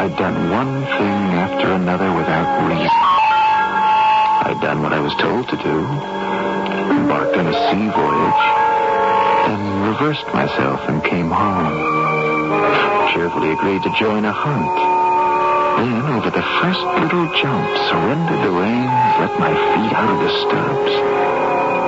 I'd 0.02 0.16
done 0.18 0.50
one 0.50 0.82
thing 0.98 1.20
after 1.38 1.72
another 1.74 2.10
without 2.12 2.68
reason. 2.68 2.90
I'd 4.50 4.60
done 4.62 4.82
what 4.82 4.94
I 4.94 5.00
was 5.00 5.14
told 5.16 5.48
to 5.50 5.58
do, 5.58 5.78
embarked 6.90 7.38
on 7.38 7.48
a 7.48 7.56
sea 7.70 7.88
voyage, 7.94 8.46
then 9.46 9.62
reversed 9.94 10.28
myself 10.34 10.82
and 10.90 11.04
came 11.04 11.30
home. 11.30 13.14
Cheerfully 13.14 13.52
agreed 13.52 13.84
to 13.84 13.94
join 14.00 14.26
a 14.26 14.34
hunt. 14.34 14.76
Then, 15.78 16.02
over 16.18 16.30
the 16.30 16.46
first 16.62 16.84
little 17.02 17.30
jump, 17.38 17.68
surrendered 17.90 18.42
the 18.42 18.52
reins, 18.52 19.14
let 19.22 19.40
my 19.40 19.54
feet 19.54 19.94
out 19.94 20.10
of 20.10 20.20
the 20.20 20.32
stirrups. 20.42 21.23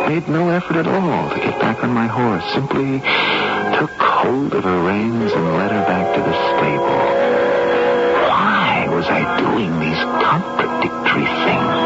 Made 0.07 0.27
no 0.29 0.49
effort 0.49 0.77
at 0.77 0.87
all 0.87 1.29
to 1.31 1.35
get 1.35 1.59
back 1.59 1.83
on 1.83 1.89
my 1.89 2.05
horse. 2.05 2.45
Simply 2.53 2.99
took 3.79 3.89
hold 3.97 4.53
of 4.53 4.63
her 4.63 4.81
reins 4.83 5.31
and 5.33 5.45
led 5.57 5.71
her 5.71 5.85
back 5.89 6.13
to 6.15 6.21
the 6.21 6.35
stable. 6.53 7.01
Why 8.29 8.87
was 8.87 9.05
I 9.09 9.25
doing 9.41 9.73
these 9.81 9.97
contradictory 10.21 11.25
things? 11.25 11.85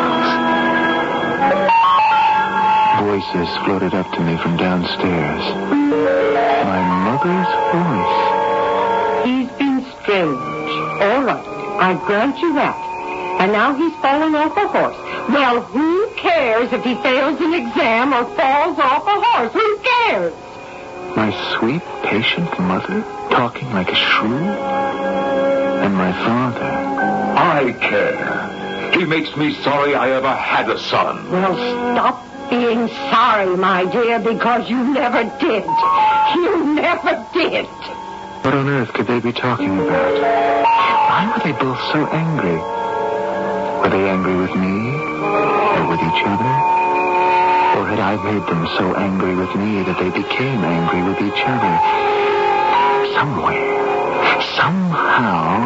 Voices 3.08 3.50
floated 3.64 3.94
up 3.96 4.12
to 4.12 4.20
me 4.20 4.36
from 4.44 4.58
downstairs. 4.58 5.44
My 6.68 6.82
mother's 7.08 7.52
voice. 7.72 8.20
He's 9.26 9.50
been 9.58 9.80
strange. 10.04 10.72
All 11.08 11.24
right. 11.24 11.48
I 11.80 11.94
grant 12.06 12.38
you 12.40 12.54
that. 12.56 12.76
And 13.40 13.54
now 13.54 13.74
he's 13.74 13.96
fallen 14.02 14.36
off 14.36 14.58
a 14.58 14.68
horse. 14.68 14.98
Well, 15.30 15.62
who 15.62 15.99
cares 16.22 16.72
if 16.72 16.84
he 16.84 16.96
fails 16.96 17.40
an 17.42 17.54
exam 17.54 18.14
or 18.14 18.26
falls 18.36 18.80
off 18.80 19.08
a 19.08 19.22
horse? 19.22 19.54
Who 19.54 19.78
cares? 19.80 20.34
My 21.16 21.32
sweet, 21.58 21.82
patient 22.04 22.60
mother 22.60 23.02
talking 23.32 23.72
like 23.72 23.90
a 23.92 23.96
shrew? 23.96 24.38
And 24.38 25.96
my 25.96 26.12
father. 26.12 26.66
I 27.40 27.72
care. 27.74 28.92
He 28.94 29.06
makes 29.06 29.36
me 29.36 29.54
sorry 29.64 29.96
I 29.96 30.12
ever 30.12 30.34
had 30.34 30.70
a 30.70 30.78
son. 30.78 31.32
Well, 31.32 31.56
stop 31.94 32.26
being 32.50 32.88
sorry, 32.88 33.56
my 33.56 33.86
dear, 33.86 34.20
because 34.20 34.70
you 34.70 34.84
never 34.94 35.24
did. 35.40 35.64
You 36.36 36.74
never 36.74 37.26
did. 37.34 37.66
What 38.46 38.54
on 38.54 38.68
earth 38.70 38.94
could 38.94 39.08
they 39.08 39.20
be 39.20 39.32
talking 39.32 39.80
about? 39.80 40.14
Why 40.22 41.34
were 41.36 41.44
they 41.44 41.52
both 41.58 41.80
so 41.92 42.06
angry? 42.08 42.58
Were 43.82 43.90
they 43.90 44.10
angry 44.10 44.36
with 44.36 44.56
me? 44.56 45.39
With 45.90 46.02
each 46.02 46.24
other? 46.24 46.46
Or 46.46 47.88
had 47.90 48.00
I 48.00 48.16
made 48.24 48.46
them 48.46 48.68
so 48.78 48.94
angry 48.94 49.36
with 49.36 49.56
me 49.56 49.82
that 49.82 49.98
they 49.98 50.12
became 50.12 50.64
angry 50.64 51.02
with 51.02 51.18
each 51.18 51.42
other? 51.50 51.74
Somewhere, 53.18 53.74
somehow, 54.54 55.66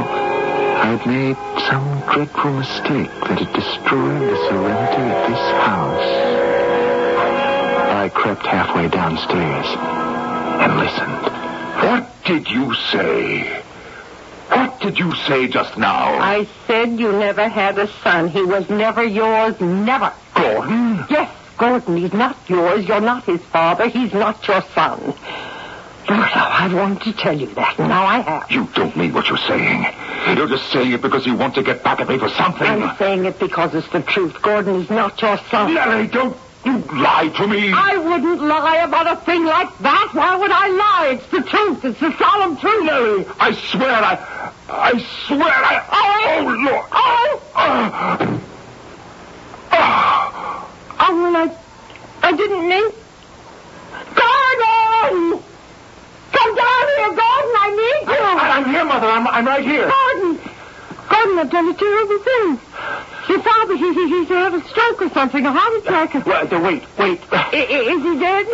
I'd 0.79 1.05
made 1.05 1.35
some 1.67 1.99
dreadful 2.07 2.53
mistake 2.53 3.11
that 3.27 3.39
had 3.39 3.51
destroyed 3.51 4.21
the 4.21 4.37
serenity 4.47 5.03
of 5.11 5.27
this 5.27 5.45
house. 5.67 6.11
I 7.91 8.09
crept 8.13 8.45
halfway 8.45 8.87
downstairs 8.87 9.67
and 10.63 10.77
listened. 10.79 11.23
What 11.83 12.23
did 12.23 12.49
you 12.49 12.73
say? 12.91 13.62
What 14.83 14.95
did 14.95 14.99
you 14.99 15.15
say 15.15 15.47
just 15.47 15.77
now? 15.77 16.19
I 16.19 16.45
said 16.67 16.99
you 16.99 17.13
never 17.13 17.47
had 17.47 17.79
a 17.79 17.87
son. 18.03 18.27
He 18.27 18.43
was 18.43 18.69
never 18.69 19.01
yours, 19.01 19.57
never. 19.61 20.11
Gordon? 20.33 21.05
Yes, 21.09 21.33
Gordon, 21.57 21.95
he's 21.95 22.11
not 22.11 22.35
yours. 22.49 22.85
You're 22.85 22.99
not 22.99 23.23
his 23.23 23.39
father. 23.43 23.87
He's 23.87 24.11
not 24.11 24.45
your 24.45 24.61
son. 24.75 24.99
Lord, 26.09 26.29
I've 26.35 26.73
wanted 26.73 27.01
to 27.03 27.13
tell 27.13 27.39
you 27.39 27.47
that. 27.53 27.79
Now 27.79 28.05
I 28.05 28.19
have. 28.19 28.51
You 28.51 28.67
don't 28.75 28.93
mean 28.97 29.13
what 29.13 29.29
you're 29.29 29.37
saying. 29.37 29.85
You're 30.35 30.49
just 30.49 30.69
saying 30.73 30.91
it 30.91 31.01
because 31.01 31.25
you 31.25 31.35
want 31.35 31.55
to 31.55 31.63
get 31.63 31.81
back 31.81 32.01
at 32.01 32.09
me 32.09 32.19
for 32.19 32.27
something. 32.27 32.67
I'm 32.67 32.97
saying 32.97 33.23
it 33.23 33.39
because 33.39 33.73
it's 33.73 33.87
the 33.87 34.01
truth. 34.01 34.41
Gordon 34.41 34.81
is 34.81 34.89
not 34.89 35.21
your 35.21 35.37
son. 35.49 35.75
Nellie, 35.75 36.07
don't 36.07 36.35
you 36.65 36.79
lie 36.79 37.29
to 37.37 37.47
me. 37.47 37.71
I 37.73 37.95
wouldn't 37.95 38.41
lie 38.41 38.83
about 38.83 39.07
a 39.07 39.15
thing 39.21 39.45
like 39.45 39.77
that. 39.77 40.09
Why 40.11 40.35
would 40.35 40.51
I 40.51 40.67
lie? 40.67 41.11
It's 41.13 41.27
the 41.27 41.41
truth. 41.41 41.85
It's 41.85 42.01
the 42.01 42.17
solemn 42.17 42.57
truth. 42.57 42.83
Nellie, 42.83 43.25
I 43.39 43.53
swear 43.53 43.89
I... 43.89 44.32
I 44.69 44.97
swear 45.27 45.41
I... 45.43 45.81
Oh, 45.91 46.43
Lord. 46.65 46.85
Oh! 46.91 47.41
Uh, 47.55 47.59
uh, 49.71 49.79
Oh, 51.05 51.21
well, 51.21 51.35
I, 51.35 52.27
I 52.27 52.31
didn't 52.35 52.67
mean... 52.69 52.91
Gordon! 54.15 55.43
Come 56.31 56.55
down 56.55 56.85
here, 56.95 57.11
Gordon. 57.11 57.53
I 57.59 57.69
need 57.75 58.07
you. 58.09 58.23
I'm 58.23 58.65
here, 58.65 58.85
Mother. 58.85 59.07
I'm, 59.07 59.27
I'm 59.27 59.45
right 59.45 59.63
here. 59.63 59.89
Gordon! 59.89 60.39
Gordon, 61.09 61.39
I've 61.39 61.49
done 61.51 61.69
a 61.69 61.73
terrible 61.73 62.19
thing. 62.19 62.59
Your 63.29 63.41
father, 63.43 63.75
he, 63.75 63.93
he, 63.93 64.07
he's 64.09 64.27
had 64.29 64.53
a 64.53 64.61
stroke 64.69 65.01
or 65.01 65.09
something, 65.09 65.45
a 65.45 65.51
heart 65.51 65.83
attack. 65.83 66.25
Well, 66.25 66.47
uh, 66.53 66.59
wait, 66.61 66.83
wait. 66.97 67.19
I, 67.31 67.49
i- 67.51 67.91
is 67.91 68.03
he 68.03 68.19
dead? 68.19 68.47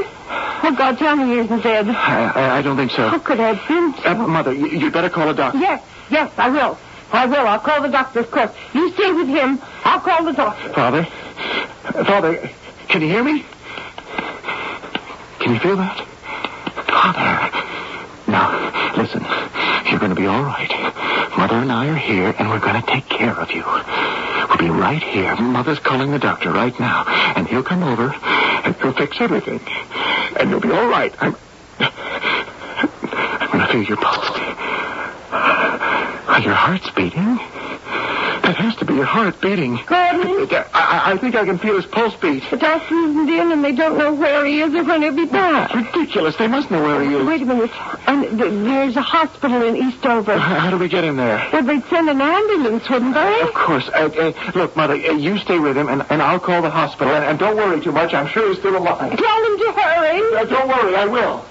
Oh, 0.62 0.76
God, 0.76 0.98
tell 0.98 1.16
me 1.16 1.26
he 1.26 1.40
isn't 1.40 1.62
dead. 1.62 1.90
I, 1.90 2.32
I, 2.32 2.58
I 2.58 2.62
don't 2.62 2.76
think 2.76 2.92
so. 2.92 3.08
How 3.08 3.20
could 3.20 3.40
I 3.40 3.54
have 3.54 3.68
been 3.68 3.94
so... 4.04 4.10
Uh, 4.10 4.28
Mother, 4.28 4.54
you, 4.54 4.68
you 4.68 4.92
better 4.92 5.10
call 5.10 5.30
a 5.30 5.34
doctor. 5.34 5.58
Yes, 5.60 5.84
yes, 6.10 6.32
I 6.38 6.50
will. 6.50 6.78
I 7.12 7.26
will. 7.26 7.48
I'll 7.48 7.60
call 7.60 7.82
the 7.82 7.88
doctor, 7.88 8.20
of 8.20 8.30
course. 8.30 8.52
You 8.74 8.92
stay 8.92 9.12
with 9.12 9.28
him. 9.28 9.60
I'll 9.84 10.00
call 10.00 10.24
the 10.24 10.34
doctor. 10.34 10.70
Father? 10.74 11.06
Father, 12.06 12.50
can 12.88 13.02
you 13.02 13.08
hear 13.08 13.24
me? 13.24 13.46
Can 15.40 15.54
you 15.54 15.60
feel 15.60 15.78
that? 15.78 16.06
Father. 16.88 18.32
Now, 18.32 18.94
listen. 18.98 19.26
You're 19.90 20.00
going 20.00 20.14
to 20.14 20.16
be 20.16 20.28
all 20.28 20.44
right. 20.44 20.70
Mother 21.38 21.56
and 21.56 21.72
I 21.72 21.88
are 21.88 21.96
here, 21.96 22.36
and 22.38 22.50
we're 22.50 22.60
going 22.60 22.80
to 22.80 22.88
take 22.88 23.08
care 23.08 23.34
of 23.34 23.50
you. 23.52 23.64
We'll 23.64 24.58
be 24.58 24.70
right 24.70 25.02
here. 25.02 25.36
Mother's 25.38 25.80
calling 25.80 26.12
the 26.12 26.20
doctor 26.20 26.52
right 26.52 26.78
now, 26.80 27.06
and 27.08 27.48
he'll 27.48 27.64
come 27.64 27.82
over, 27.82 28.14
and 28.14 28.76
he'll 28.76 28.94
fix 28.94 29.20
everything. 29.22 29.62
And 30.38 30.50
you'll 30.50 30.60
be 30.62 30.72
all 30.72 30.88
right. 30.88 31.14
I'm... 31.20 31.36
I'm 31.80 33.52
going 33.52 33.66
to 33.66 33.72
feel 33.72 33.84
your 33.84 33.98
pulse. 33.98 34.30
Are 36.28 36.42
your 36.42 36.54
heart's 36.54 36.90
beating. 36.96 37.40
That 38.50 38.56
has 38.58 38.76
to 38.78 38.86
be 38.86 38.96
your 38.96 39.06
heart 39.06 39.40
beating. 39.42 39.76
Gordon? 39.86 40.50
I, 40.74 41.14
I- 41.14 41.18
think 41.20 41.36
I 41.36 41.46
can 41.46 41.60
feel 41.60 41.76
his 41.76 41.86
pulse 41.86 42.16
beat. 42.16 42.42
The 42.50 42.58
doctor 42.58 42.96
isn't 42.96 43.30
in, 43.30 43.52
and 43.52 43.64
they 43.64 43.74
don't 43.74 43.96
know 43.96 44.12
where 44.12 44.44
he 44.44 44.60
is 44.62 44.74
or 44.74 44.84
when 44.86 45.04
he'll 45.04 45.16
be 45.16 45.26
back. 45.26 45.72
Ridiculous. 45.76 46.36
They 46.38 46.48
must 46.48 46.72
know 46.72 46.82
where 46.82 47.00
he 47.04 47.14
is. 47.14 47.28
Wait 47.28 47.44
a 47.44 47.46
minute. 47.46 47.70
There's 48.66 48.96
a 48.96 49.04
hospital 49.04 49.62
in 49.62 49.76
Eastover. 49.76 50.36
How 50.40 50.60
how 50.62 50.70
do 50.72 50.80
we 50.80 50.88
get 50.88 51.04
in 51.04 51.16
there? 51.18 51.48
Well, 51.54 51.62
they'd 51.62 51.84
send 51.92 52.10
an 52.10 52.20
ambulance, 52.20 52.90
wouldn't 52.90 53.14
they? 53.14 53.42
Of 53.42 53.54
course. 53.54 53.88
Uh, 53.90 54.10
uh, 54.18 54.52
look, 54.56 54.76
Mother, 54.76 54.96
uh, 54.96 55.12
you 55.14 55.38
stay 55.38 55.60
with 55.60 55.78
him, 55.78 55.88
and, 55.88 56.04
and 56.10 56.20
I'll 56.20 56.40
call 56.40 56.64
the 56.64 56.72
hospital. 56.72 57.14
And, 57.14 57.24
and 57.26 57.38
don't 57.38 57.56
worry 57.56 57.80
too 57.82 57.92
much. 57.92 58.16
I'm 58.16 58.26
sure 58.30 58.50
he's 58.50 58.58
still 58.58 58.76
alive. 58.76 59.16
Tell 59.16 59.46
him 59.46 59.58
to 59.60 59.72
hurry. 59.80 60.38
Uh, 60.38 60.46
don't 60.46 60.68
worry, 60.70 60.96
I 60.96 61.06
will. 61.06 61.46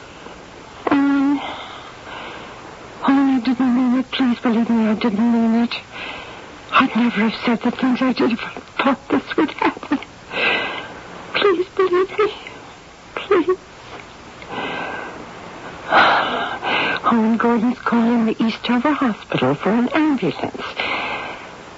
Um, 0.90 1.38
oh, 1.40 3.06
I 3.06 3.40
didn't 3.44 3.74
mean 3.76 3.98
it. 4.00 4.10
Please 4.10 4.40
believe 4.40 4.68
me, 4.68 4.88
I 4.88 4.94
didn't 4.94 5.32
mean 5.32 5.62
it. 5.62 5.74
I'd 6.80 6.94
never 6.94 7.28
have 7.28 7.34
said 7.44 7.60
the 7.62 7.76
things 7.76 8.00
I 8.00 8.12
did 8.12 8.32
if 8.32 8.40
I 8.40 8.50
thought 8.94 9.08
this 9.08 9.36
would 9.36 9.50
happen. 9.50 9.98
Please 11.34 11.68
believe 11.74 12.18
me. 12.18 12.32
Please. 13.16 13.58
Owen 17.10 17.36
Gordon's 17.36 17.78
calling 17.80 18.26
the 18.26 18.42
Eastover 18.44 18.92
Hospital 18.92 19.54
for 19.56 19.70
an 19.70 19.88
ambulance. 19.88 20.62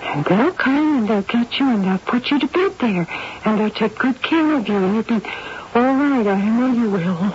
And 0.03 0.25
they'll 0.27 0.53
come 0.53 0.99
and 0.99 1.09
they'll 1.09 1.23
get 1.23 1.59
you 1.59 1.69
and 1.71 1.85
they'll 1.85 1.99
put 1.99 2.31
you 2.31 2.39
to 2.39 2.47
bed 2.49 2.79
there. 2.81 3.07
And 3.45 3.59
they'll 3.59 3.71
take 3.71 3.97
good 3.97 4.21
care 4.23 4.55
of 4.57 4.69
you 4.69 4.77
and 4.77 4.95
you'll 4.97 5.21
be 5.21 5.27
all 5.75 5.95
right. 5.95 6.27
I 6.27 6.45
know 6.45 6.73
you 6.73 6.91
will. 6.91 7.35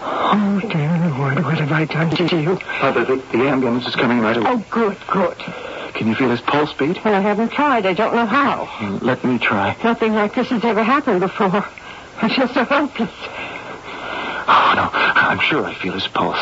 Oh, 0.00 0.60
dear 0.60 1.10
Lord, 1.18 1.44
what 1.44 1.58
have 1.58 1.72
I 1.72 1.84
done 1.84 2.10
to 2.10 2.36
you? 2.36 2.58
Mother, 2.80 3.04
the, 3.04 3.16
the 3.32 3.48
ambulance 3.48 3.86
is 3.86 3.96
coming 3.96 4.20
right 4.20 4.36
away. 4.36 4.46
Oh, 4.48 4.64
good, 4.70 4.96
good. 5.10 5.36
Can 5.98 6.06
you 6.06 6.14
feel 6.14 6.30
his 6.30 6.40
pulse 6.40 6.72
beat? 6.74 7.04
Well, 7.04 7.12
I 7.12 7.18
haven't 7.18 7.50
tried. 7.50 7.84
I 7.84 7.92
don't 7.92 8.14
know 8.14 8.24
how. 8.24 8.68
Let 9.02 9.24
me 9.24 9.36
try. 9.36 9.76
Nothing 9.82 10.14
like 10.14 10.32
this 10.32 10.46
has 10.46 10.64
ever 10.64 10.84
happened 10.84 11.18
before. 11.18 11.66
I 12.22 12.28
feel 12.32 12.46
so 12.46 12.64
helpless. 12.64 13.10
Oh, 14.50 14.72
no. 14.76 14.90
I'm 14.94 15.40
sure 15.40 15.64
I 15.64 15.74
feel 15.74 15.94
his 15.94 16.06
pulse. 16.06 16.38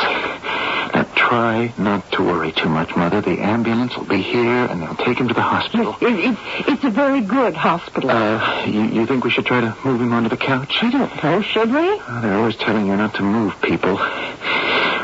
Now, 0.94 1.06
try 1.14 1.72
not 1.78 2.12
to 2.12 2.22
worry 2.22 2.52
too 2.52 2.68
much, 2.68 2.94
Mother. 2.96 3.22
The 3.22 3.40
ambulance 3.40 3.96
will 3.96 4.04
be 4.04 4.20
here, 4.20 4.66
and 4.66 4.82
they'll 4.82 4.94
take 4.94 5.18
him 5.18 5.28
to 5.28 5.34
the 5.34 5.40
hospital. 5.40 5.96
It, 6.02 6.32
it, 6.32 6.38
it's 6.68 6.84
a 6.84 6.90
very 6.90 7.22
good 7.22 7.54
hospital. 7.54 8.10
Uh, 8.10 8.66
you, 8.66 8.82
you 8.82 9.06
think 9.06 9.24
we 9.24 9.30
should 9.30 9.46
try 9.46 9.62
to 9.62 9.74
move 9.86 10.02
him 10.02 10.12
onto 10.12 10.28
the 10.28 10.36
couch? 10.36 10.76
I 10.82 10.90
don't 10.90 11.24
know. 11.24 11.40
Should 11.40 11.70
we? 11.70 11.78
Oh, 11.78 12.20
they're 12.22 12.36
always 12.36 12.56
telling 12.56 12.86
you 12.88 12.96
not 12.96 13.14
to 13.14 13.22
move 13.22 13.58
people. 13.62 13.96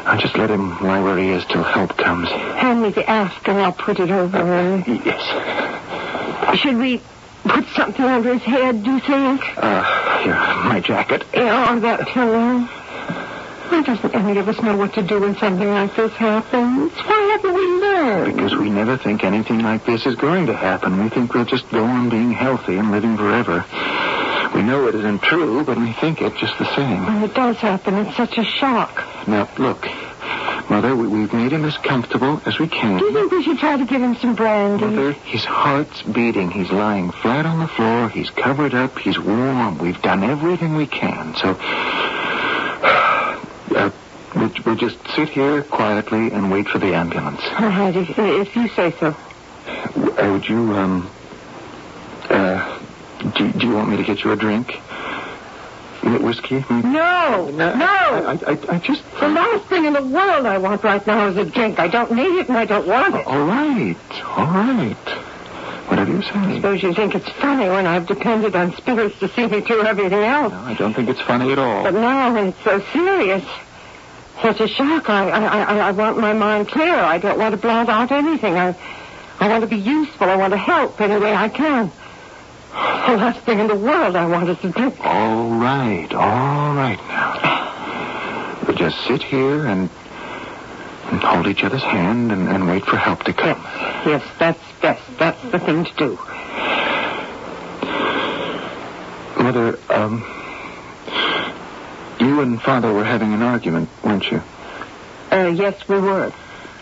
I'll 0.05 0.19
just 0.19 0.37
let 0.37 0.51
him 0.51 0.71
lie 0.81 1.01
where 1.01 1.17
he 1.19 1.31
is 1.31 1.45
till 1.47 1.63
help 1.63 1.97
comes. 1.97 2.29
Hand 2.29 2.83
me 2.83 2.91
the 2.91 3.09
ask 3.09 3.47
and 3.49 3.59
I'll 3.59 3.73
put 3.73 4.01
it 4.01 4.11
over. 4.11 4.83
Yes. 4.87 6.59
Should 6.59 6.77
we 6.77 7.01
put 7.45 7.67
something 7.69 8.05
under 8.05 8.35
his 8.35 8.43
head, 8.43 8.83
do 8.83 8.93
you 8.95 9.01
think? 9.01 9.41
Uh, 9.57 10.19
here, 10.23 10.35
my 10.35 10.81
jacket. 10.81 11.25
Yeah, 11.35 11.75
or 11.75 11.81
that 11.81 12.07
pillow. 12.09 12.61
Why 13.69 13.83
doesn't 13.83 14.15
any 14.15 14.39
of 14.39 14.49
us 14.49 14.61
know 14.61 14.77
what 14.77 14.93
to 14.95 15.03
do 15.03 15.21
when 15.21 15.35
something 15.37 15.69
like 15.69 15.97
this 15.97 16.13
happens? 16.13 16.93
Why 16.93 17.21
haven't 17.33 17.55
we 17.55 17.67
learned? 17.81 18.37
Because 18.37 18.55
we 18.57 18.69
never 18.69 18.99
think 18.99 19.25
anything 19.25 19.61
like 19.61 19.87
this 19.87 20.05
is 20.05 20.15
going 20.17 20.47
to 20.47 20.55
happen. 20.55 21.03
We 21.03 21.09
think 21.09 21.33
we'll 21.33 21.47
just 21.47 21.69
go 21.71 21.83
on 21.85 22.11
being 22.11 22.33
healthy 22.33 22.77
and 22.77 22.91
living 22.91 23.17
forever. 23.17 23.65
We 24.55 24.63
know 24.63 24.87
it 24.87 24.95
isn't 24.95 25.23
true, 25.23 25.65
but 25.65 25.79
we 25.79 25.93
think 25.95 26.21
it 26.21 26.37
just 26.37 26.59
the 26.59 26.77
same. 26.77 27.07
When 27.07 27.23
it 27.23 27.35
does 27.35 27.57
happen, 27.57 27.95
it's 27.95 28.17
such 28.17 28.37
a 28.39 28.45
shock. 28.45 29.03
Now, 29.27 29.49
look, 29.59 29.87
Mother, 30.69 30.95
we, 30.95 31.07
we've 31.07 31.33
made 31.33 31.53
him 31.53 31.65
as 31.65 31.77
comfortable 31.79 32.41
as 32.47 32.59
we 32.59 32.69
can. 32.69 32.99
Do 32.99 33.05
you 33.07 33.13
think 33.13 33.33
we 33.33 33.43
should 33.43 33.59
try 33.59 33.77
to 33.77 33.85
give 33.85 34.03
him 34.03 34.15
some 34.17 34.35
brandy? 34.35 34.85
Mother, 34.85 35.13
his 35.13 35.45
heart's 35.45 36.03
beating. 36.03 36.51
He's 36.51 36.71
lying 36.71 37.11
flat 37.11 37.47
on 37.47 37.59
the 37.61 37.69
floor. 37.69 38.09
He's 38.09 38.31
covered 38.31 38.75
up. 38.75 38.99
He's 38.99 39.19
warm. 39.19 39.79
We've 39.79 40.01
done 40.03 40.23
everything 40.23 40.77
we 40.77 40.87
can. 40.87 41.35
So, 41.37 41.57
uh, 43.75 43.91
we'll, 44.35 44.53
we'll 44.65 44.77
just 44.77 44.99
sit 45.15 45.31
here 45.31 45.63
quietly 45.63 46.31
and 46.31 46.51
wait 46.51 46.69
for 46.69 46.79
the 46.79 46.95
ambulance. 46.95 47.41
All 47.59 47.69
right, 47.69 47.95
if, 47.97 48.19
if 48.19 48.57
you 48.57 48.69
say 48.69 48.95
so. 48.99 49.17
Uh, 49.67 50.29
would 50.33 50.49
you, 50.49 50.73
um, 50.75 51.11
do, 53.37 53.53
do 53.53 53.67
you 53.67 53.75
want 53.75 53.89
me 53.91 53.97
to 53.97 54.03
get 54.05 54.25
you 54.25 54.33
a 54.33 54.37
drink? 54.37 54.71
Wh- 56.03 56.23
Whiskey? 56.23 56.61
Hmm? 56.61 56.93
No, 56.93 57.51
no. 57.51 57.67
I, 57.75 58.39
I, 58.47 58.59
I 58.75 58.79
just. 58.79 59.03
The 59.21 59.29
last 59.29 59.69
thing 59.69 59.85
in 59.85 59.93
the 59.93 60.03
world 60.03 60.47
I 60.47 60.59
want 60.59 60.83
right 60.85 61.05
now 61.07 61.29
is 61.29 61.37
a 61.37 61.45
drink. 61.45 61.79
I 61.79 61.89
don't 61.89 62.13
need 62.13 62.39
it 62.39 62.49
and 62.49 62.57
I 62.59 62.65
don't 62.65 62.87
want 62.87 63.15
it. 63.15 63.27
All 63.27 63.45
right, 63.47 63.97
all 64.37 64.47
right. 64.47 64.97
Whatever 65.89 66.13
you 66.13 66.23
say. 66.23 66.31
I 66.35 66.57
suppose 66.57 66.83
you 66.83 66.95
think 66.95 67.15
it's 67.15 67.29
funny 67.41 67.69
when 67.69 67.87
I've 67.87 68.07
depended 68.07 68.57
on 68.57 68.75
spirits 68.77 69.19
to 69.21 69.29
see 69.29 69.47
me 69.47 69.61
through 69.61 69.83
everything 69.85 70.23
else. 70.25 70.53
No, 70.53 70.59
I 70.61 70.75
don't 70.75 70.95
think 70.95 71.09
it's 71.09 71.21
funny 71.21 71.53
at 71.53 71.59
all. 71.59 71.83
But 71.83 71.95
now 71.95 72.33
when 72.35 72.49
it's 72.49 72.65
so 72.65 72.81
serious, 72.93 73.45
such 74.41 74.61
a 74.61 74.69
shock, 74.69 75.11
I, 75.11 75.29
I, 75.29 75.45
I, 75.61 75.77
I 75.89 75.91
want 75.93 76.19
my 76.19 76.33
mind 76.33 76.69
clear. 76.69 76.95
I 76.95 77.19
don't 77.19 77.39
want 77.39 77.53
to 77.53 77.59
blot 77.61 77.89
out 77.89 78.11
anything. 78.11 78.57
I, 78.57 78.75
I 79.39 79.49
want 79.49 79.63
to 79.63 79.67
be 79.69 79.77
useful. 79.77 80.29
I 80.31 80.37
want 80.37 80.53
to 80.53 80.57
help 80.59 81.01
any 81.01 81.19
way 81.19 81.35
I 81.35 81.49
can. 81.49 81.93
The 82.73 83.19
last 83.19 83.41
thing 83.41 83.59
in 83.59 83.67
the 83.67 83.77
world 83.77 84.17
I 84.17 84.27
want 84.27 84.49
is 84.49 84.65
a 84.65 84.69
drink. 84.71 84.97
All 85.01 85.51
right, 85.51 86.11
all 86.15 86.75
right 86.75 86.99
now. 87.09 88.63
We'll 88.67 88.77
just 88.77 88.99
sit 89.07 89.23
here 89.23 89.67
and, 89.67 89.91
and 91.11 91.21
hold 91.21 91.47
each 91.47 91.63
other's 91.65 91.83
hand 91.83 92.33
and, 92.33 92.49
and 92.49 92.67
wait 92.67 92.85
for 92.87 92.97
help 92.97 93.25
to 93.25 93.33
come. 93.35 93.61
Yes, 94.07 94.25
that's 94.39 94.61
best. 94.81 95.03
That's 95.19 95.43
the 95.51 95.59
thing 95.59 95.85
to 95.85 95.93
do. 95.97 96.19
Mother, 99.43 99.79
um, 99.91 100.25
you 102.21 102.41
and 102.41 102.63
Father 102.63 102.93
were 102.93 103.05
having 103.05 103.35
an 103.35 103.43
argument, 103.43 103.91
weren't 104.03 104.31
you? 104.31 104.41
Uh, 105.31 105.49
yes, 105.55 105.87
we 105.89 105.99
were. 106.01 106.33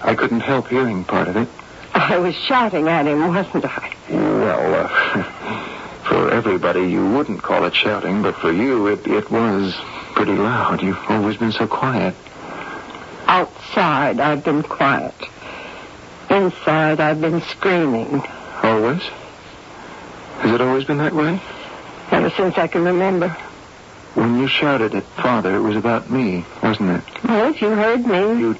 I 0.02 0.14
couldn't 0.14 0.40
help 0.40 0.68
hearing 0.68 1.04
part 1.04 1.26
of 1.28 1.36
it. 1.36 1.48
I 1.94 2.18
was 2.18 2.34
shouting 2.34 2.86
at 2.88 3.06
him, 3.06 3.26
wasn't 3.28 3.64
I? 3.64 3.92
Well, 4.08 4.59
everybody, 6.46 6.90
you 6.90 7.06
wouldn't 7.06 7.42
call 7.42 7.66
it 7.66 7.74
shouting, 7.74 8.22
but 8.22 8.34
for 8.34 8.50
you, 8.50 8.86
it, 8.86 9.06
it 9.06 9.30
was 9.30 9.76
pretty 10.14 10.32
loud. 10.32 10.80
You've 10.80 10.96
always 11.10 11.36
been 11.36 11.52
so 11.52 11.66
quiet. 11.66 12.14
Outside, 13.26 14.18
I've 14.18 14.42
been 14.42 14.62
quiet. 14.62 15.14
Inside, 16.30 16.98
I've 16.98 17.20
been 17.20 17.42
screaming. 17.42 18.22
Always? 18.62 19.02
Has 20.38 20.50
it 20.50 20.62
always 20.62 20.84
been 20.84 20.96
that 20.96 21.12
way? 21.12 21.38
Ever 22.10 22.30
since 22.30 22.56
I 22.56 22.68
can 22.68 22.84
remember. 22.86 23.28
When 24.14 24.38
you 24.38 24.48
shouted 24.48 24.94
at 24.94 25.04
Father, 25.04 25.54
it 25.54 25.60
was 25.60 25.76
about 25.76 26.08
me, 26.08 26.46
wasn't 26.62 26.90
it? 26.90 27.04
Yes, 27.22 27.60
you 27.60 27.68
heard 27.68 28.06
me. 28.06 28.40
You, 28.40 28.56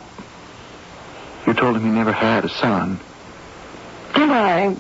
you 1.47 1.55
told 1.55 1.76
him 1.76 1.85
he 1.85 1.91
never 1.91 2.12
had 2.12 2.45
a 2.45 2.51
son. 2.51 3.01
Did 4.14 4.28
I? 4.28 4.76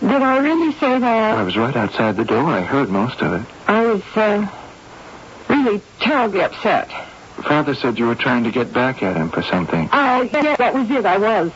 Did 0.00 0.22
I 0.22 0.38
really 0.38 0.72
say 0.74 0.98
that? 0.98 1.38
I 1.38 1.42
was 1.42 1.56
right 1.56 1.74
outside 1.74 2.16
the 2.16 2.24
door. 2.24 2.44
I 2.44 2.60
heard 2.60 2.88
most 2.88 3.20
of 3.20 3.32
it. 3.32 3.46
I 3.66 3.84
was, 3.86 4.02
uh, 4.14 4.46
really 5.48 5.80
terribly 6.00 6.42
upset. 6.42 6.88
Father 7.42 7.74
said 7.74 7.98
you 7.98 8.06
were 8.06 8.14
trying 8.14 8.44
to 8.44 8.50
get 8.50 8.72
back 8.72 9.02
at 9.02 9.16
him 9.16 9.30
for 9.30 9.42
something. 9.42 9.88
Oh, 9.92 10.22
yeah, 10.22 10.56
that 10.56 10.74
was 10.74 10.90
it. 10.90 11.04
I 11.04 11.18
was. 11.18 11.52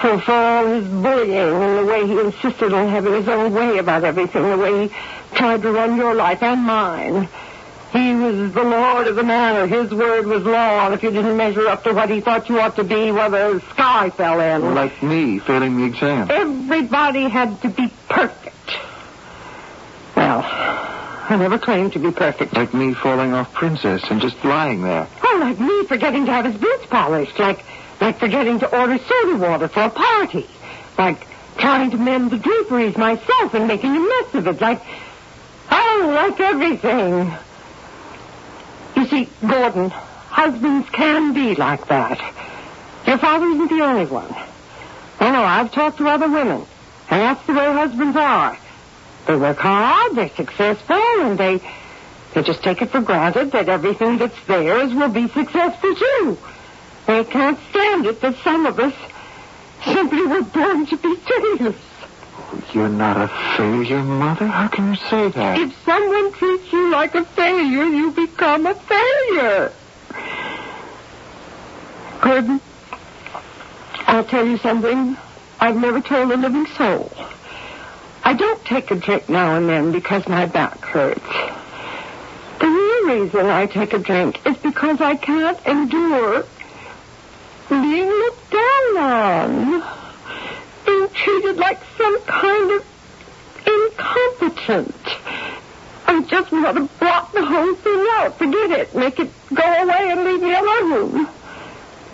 For, 0.00 0.20
for 0.20 0.32
all 0.32 0.66
his 0.66 0.86
bullying 0.88 1.32
and 1.32 1.78
the 1.78 1.84
way 1.86 2.06
he 2.06 2.18
insisted 2.18 2.72
on 2.72 2.88
having 2.88 3.12
his 3.14 3.28
own 3.28 3.52
way 3.54 3.78
about 3.78 4.04
everything, 4.04 4.42
the 4.42 4.58
way 4.58 4.88
he 4.88 4.94
tried 5.34 5.62
to 5.62 5.72
run 5.72 5.96
your 5.96 6.14
life 6.14 6.42
and 6.42 6.62
mine. 6.62 7.28
He 7.92 8.14
was 8.14 8.52
the 8.52 8.62
lord 8.62 9.06
of 9.06 9.16
the 9.16 9.22
manor. 9.22 9.66
His 9.66 9.90
word 9.90 10.26
was 10.26 10.42
law, 10.44 10.86
and 10.86 10.94
if 10.94 11.02
you 11.02 11.10
didn't 11.10 11.36
measure 11.36 11.68
up 11.68 11.84
to 11.84 11.92
what 11.94 12.10
he 12.10 12.20
thought 12.20 12.48
you 12.48 12.60
ought 12.60 12.76
to 12.76 12.84
be, 12.84 13.10
well, 13.12 13.30
the 13.30 13.60
sky 13.70 14.10
fell 14.10 14.40
in. 14.40 14.74
Like 14.74 15.02
me, 15.02 15.38
failing 15.38 15.76
the 15.76 15.84
exam. 15.84 16.30
Everybody 16.30 17.28
had 17.28 17.60
to 17.62 17.68
be 17.68 17.90
perfect. 18.08 18.76
Well, 20.16 20.42
I 20.44 21.36
never 21.36 21.58
claimed 21.58 21.92
to 21.94 21.98
be 21.98 22.10
perfect. 22.10 22.54
Like 22.54 22.74
me 22.74 22.94
falling 22.94 23.32
off 23.32 23.52
Princess 23.54 24.02
and 24.10 24.20
just 24.20 24.44
lying 24.44 24.82
there. 24.82 25.06
Oh, 25.22 25.38
like 25.40 25.60
me 25.60 25.84
forgetting 25.86 26.26
to 26.26 26.32
have 26.32 26.44
his 26.44 26.56
boots 26.56 26.86
polished. 26.86 27.38
Like, 27.38 27.64
like 28.00 28.18
forgetting 28.18 28.58
to 28.60 28.78
order 28.78 28.98
soda 28.98 29.36
water 29.36 29.68
for 29.68 29.82
a 29.82 29.90
party. 29.90 30.46
Like 30.98 31.26
trying 31.58 31.90
to 31.92 31.96
mend 31.96 32.30
the 32.30 32.38
draperies 32.38 32.96
myself 32.96 33.54
and 33.54 33.66
making 33.66 33.96
a 33.96 34.00
mess 34.00 34.34
of 34.34 34.46
it. 34.46 34.60
Like, 34.60 34.82
oh, 35.70 36.12
like 36.14 36.40
everything. 36.40 37.32
You 38.96 39.06
see, 39.06 39.28
Gordon, 39.46 39.90
husbands 39.90 40.88
can 40.90 41.34
be 41.34 41.54
like 41.54 41.86
that. 41.88 42.18
Your 43.06 43.18
father 43.18 43.46
isn't 43.46 43.68
the 43.68 43.84
only 43.84 44.06
one. 44.06 44.34
Oh, 45.20 45.30
no, 45.30 45.42
I've 45.42 45.70
talked 45.70 45.98
to 45.98 46.08
other 46.08 46.28
women, 46.28 46.66
and 47.10 47.20
that's 47.22 47.46
the 47.46 47.52
way 47.52 47.72
husbands 47.72 48.16
are. 48.16 48.58
They 49.26 49.36
work 49.36 49.58
hard, 49.58 50.16
they're 50.16 50.30
successful, 50.30 50.96
and 50.96 51.38
they 51.38 51.60
they 52.34 52.42
just 52.42 52.62
take 52.62 52.82
it 52.82 52.90
for 52.90 53.00
granted 53.00 53.52
that 53.52 53.70
everything 53.70 54.18
that's 54.18 54.44
theirs 54.44 54.92
will 54.92 55.08
be 55.08 55.26
successful 55.28 55.94
too. 55.94 56.38
They 57.06 57.24
can't 57.24 57.58
stand 57.70 58.04
it 58.04 58.20
that 58.20 58.36
some 58.44 58.66
of 58.66 58.78
us 58.78 58.92
simply 59.82 60.26
were 60.26 60.42
born 60.42 60.84
to 60.84 60.96
be 60.98 61.16
failures. 61.16 61.85
You're 62.72 62.88
not 62.88 63.16
a 63.16 63.28
failure, 63.56 64.02
Mother. 64.02 64.46
How 64.46 64.68
can 64.68 64.90
you 64.90 64.96
say 64.96 65.28
that? 65.28 65.58
If 65.58 65.74
someone 65.84 66.32
treats 66.32 66.72
you 66.72 66.90
like 66.90 67.14
a 67.14 67.24
failure, 67.24 67.84
you 67.84 68.10
become 68.12 68.66
a 68.66 68.74
failure. 68.74 69.72
Gordon, 72.20 72.60
I'll 74.06 74.24
tell 74.24 74.46
you 74.46 74.58
something 74.58 75.16
I've 75.60 75.76
never 75.76 76.00
told 76.00 76.30
a 76.30 76.36
living 76.36 76.66
soul. 76.66 77.12
I 78.24 78.34
don't 78.34 78.64
take 78.64 78.90
a 78.90 78.96
drink 78.96 79.28
now 79.28 79.56
and 79.56 79.68
then 79.68 79.92
because 79.92 80.26
my 80.28 80.46
back 80.46 80.84
hurts. 80.84 81.20
The 82.58 82.66
real 82.66 83.20
reason 83.20 83.46
I 83.46 83.66
take 83.66 83.92
a 83.92 83.98
drink 83.98 84.44
is 84.46 84.56
because 84.58 85.00
I 85.00 85.16
can't 85.16 85.64
endure 85.66 86.44
being 87.68 88.08
looked 88.08 88.50
down 88.50 88.96
on, 88.96 90.05
treated 91.16 91.56
like 91.56 91.80
some 91.96 92.20
kind 92.22 92.70
of 92.72 92.86
incompetent. 93.66 94.94
I 96.06 96.22
just 96.22 96.52
want 96.52 96.76
to 96.76 96.98
block 96.98 97.32
the 97.32 97.44
whole 97.44 97.74
thing 97.74 98.06
out, 98.12 98.38
forget 98.38 98.70
it, 98.70 98.94
make 98.94 99.18
it 99.18 99.30
go 99.52 99.62
away 99.62 100.10
and 100.10 100.24
leave 100.24 100.42
me 100.42 100.54
alone. 100.54 101.28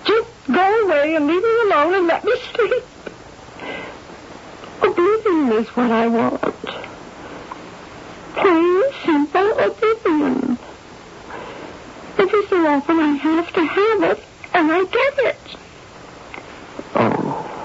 Just 0.04 0.28
go 0.46 0.84
away 0.84 1.14
and 1.14 1.26
leave 1.26 1.42
me 1.42 1.60
alone 1.66 1.94
and 1.94 2.06
let 2.06 2.24
me 2.24 2.34
sleep. 2.54 2.84
Oblivion 4.82 5.52
is 5.52 5.68
what 5.76 5.90
I 5.90 6.06
want. 6.08 6.40
Plain, 8.34 8.82
simple 9.04 9.50
oblivion. 9.58 10.58
Every 12.18 12.46
so 12.46 12.66
often 12.66 12.98
I 12.98 13.12
have 13.12 13.52
to 13.52 13.64
have 13.64 14.02
it, 14.02 14.24
and 14.54 14.72
I 14.72 14.84
get 14.84 15.18
it. 15.18 15.56
Oh, 16.94 17.61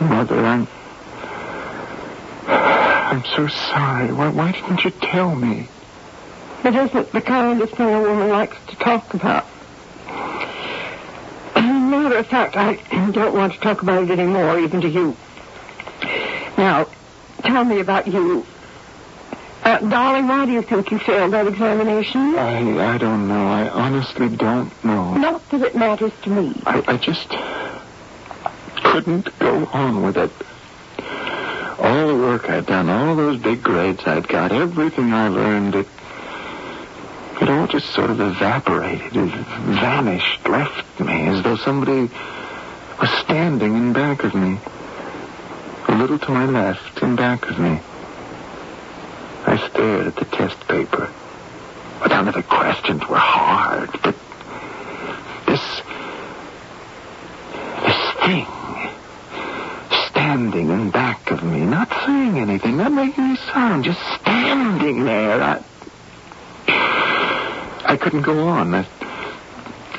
Mother, 0.00 0.38
I'm. 0.44 0.68
I'm 2.48 3.24
so 3.24 3.46
sorry. 3.48 4.12
Why, 4.12 4.28
why 4.28 4.52
didn't 4.52 4.84
you 4.84 4.90
tell 4.90 5.34
me? 5.34 5.68
It 6.64 6.74
isn't 6.74 7.12
the 7.12 7.20
kind 7.20 7.62
of 7.62 7.70
thing 7.70 7.88
a 7.88 8.00
woman 8.00 8.28
likes 8.28 8.56
to 8.68 8.76
talk 8.76 9.14
about. 9.14 9.46
Matter 11.54 12.16
of 12.16 12.26
fact, 12.26 12.56
I 12.56 12.74
don't 13.12 13.34
want 13.34 13.54
to 13.54 13.60
talk 13.60 13.82
about 13.82 14.02
it 14.02 14.10
anymore, 14.10 14.58
even 14.58 14.80
to 14.80 14.88
you. 14.88 15.16
Now, 16.58 16.88
tell 17.42 17.64
me 17.64 17.80
about 17.80 18.06
you. 18.06 18.44
Uh, 19.62 19.78
darling, 19.78 20.28
why 20.28 20.46
do 20.46 20.52
you 20.52 20.62
think 20.62 20.90
you 20.90 20.98
failed 20.98 21.32
that 21.32 21.46
examination? 21.46 22.36
I, 22.36 22.94
I 22.94 22.98
don't 22.98 23.26
know. 23.26 23.46
I 23.48 23.68
honestly 23.68 24.28
don't 24.28 24.72
know. 24.84 25.14
Not 25.14 25.48
that 25.50 25.62
it 25.62 25.74
matters 25.74 26.12
to 26.22 26.30
me. 26.30 26.62
I, 26.66 26.84
I 26.86 26.96
just 26.98 27.32
couldn't 28.96 29.38
go 29.38 29.66
on 29.74 30.02
with 30.02 30.16
it. 30.16 30.30
All 31.78 32.08
the 32.08 32.14
work 32.14 32.48
I'd 32.48 32.64
done, 32.64 32.88
all 32.88 33.14
those 33.14 33.38
big 33.38 33.62
grades 33.62 34.02
I'd 34.06 34.26
got, 34.26 34.52
everything 34.52 35.12
I 35.12 35.28
learned, 35.28 35.74
it, 35.74 35.86
it 37.42 37.48
all 37.50 37.66
just 37.66 37.90
sort 37.90 38.08
of 38.08 38.18
evaporated, 38.18 39.14
it 39.14 39.28
vanished, 39.28 40.48
left 40.48 40.98
me, 40.98 41.28
as 41.28 41.44
though 41.44 41.56
somebody 41.56 42.10
was 42.98 43.10
standing 43.22 43.76
in 43.76 43.92
back 43.92 44.24
of 44.24 44.34
me. 44.34 44.58
A 45.88 45.94
little 45.94 46.18
to 46.18 46.30
my 46.30 46.46
left, 46.46 47.02
in 47.02 47.16
back 47.16 47.50
of 47.50 47.58
me. 47.58 47.78
I 49.44 49.68
stared 49.68 50.06
at 50.06 50.16
the 50.16 50.24
test 50.24 50.58
paper. 50.68 51.12
But 52.00 52.08
none 52.08 52.28
of 52.28 52.34
the 52.34 52.42
questions 52.42 53.06
were 53.06 53.18
hard, 53.18 53.90
but 54.02 54.16
this, 55.46 55.82
this 57.82 58.24
thing 58.24 58.55
standing 60.26 60.70
in 60.70 60.90
back 60.90 61.30
of 61.30 61.44
me, 61.44 61.60
not 61.60 61.88
saying 62.04 62.36
anything, 62.36 62.76
not 62.78 62.90
making 62.90 63.22
a 63.22 63.36
sound, 63.52 63.84
just 63.84 64.00
standing 64.20 65.04
there. 65.04 65.40
I, 65.40 65.64
I 67.84 67.96
couldn't 67.96 68.22
go 68.22 68.48
on. 68.48 68.74
I, 68.74 68.84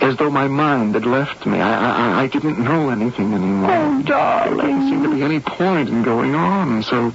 as 0.01 0.17
though 0.17 0.29
my 0.29 0.49
mind 0.49 0.95
had 0.95 1.05
left 1.05 1.45
me. 1.45 1.61
I, 1.61 2.19
I, 2.19 2.23
I 2.23 2.27
didn't 2.27 2.59
know 2.59 2.89
anything 2.89 3.33
anymore. 3.33 3.71
Oh, 3.71 4.01
darling. 4.01 4.57
There 4.57 4.67
didn't 4.67 4.89
seem 4.89 5.03
to 5.03 5.15
be 5.15 5.23
any 5.23 5.39
point 5.39 5.87
in 5.87 6.03
going 6.03 6.35
on, 6.35 6.83
so 6.83 7.13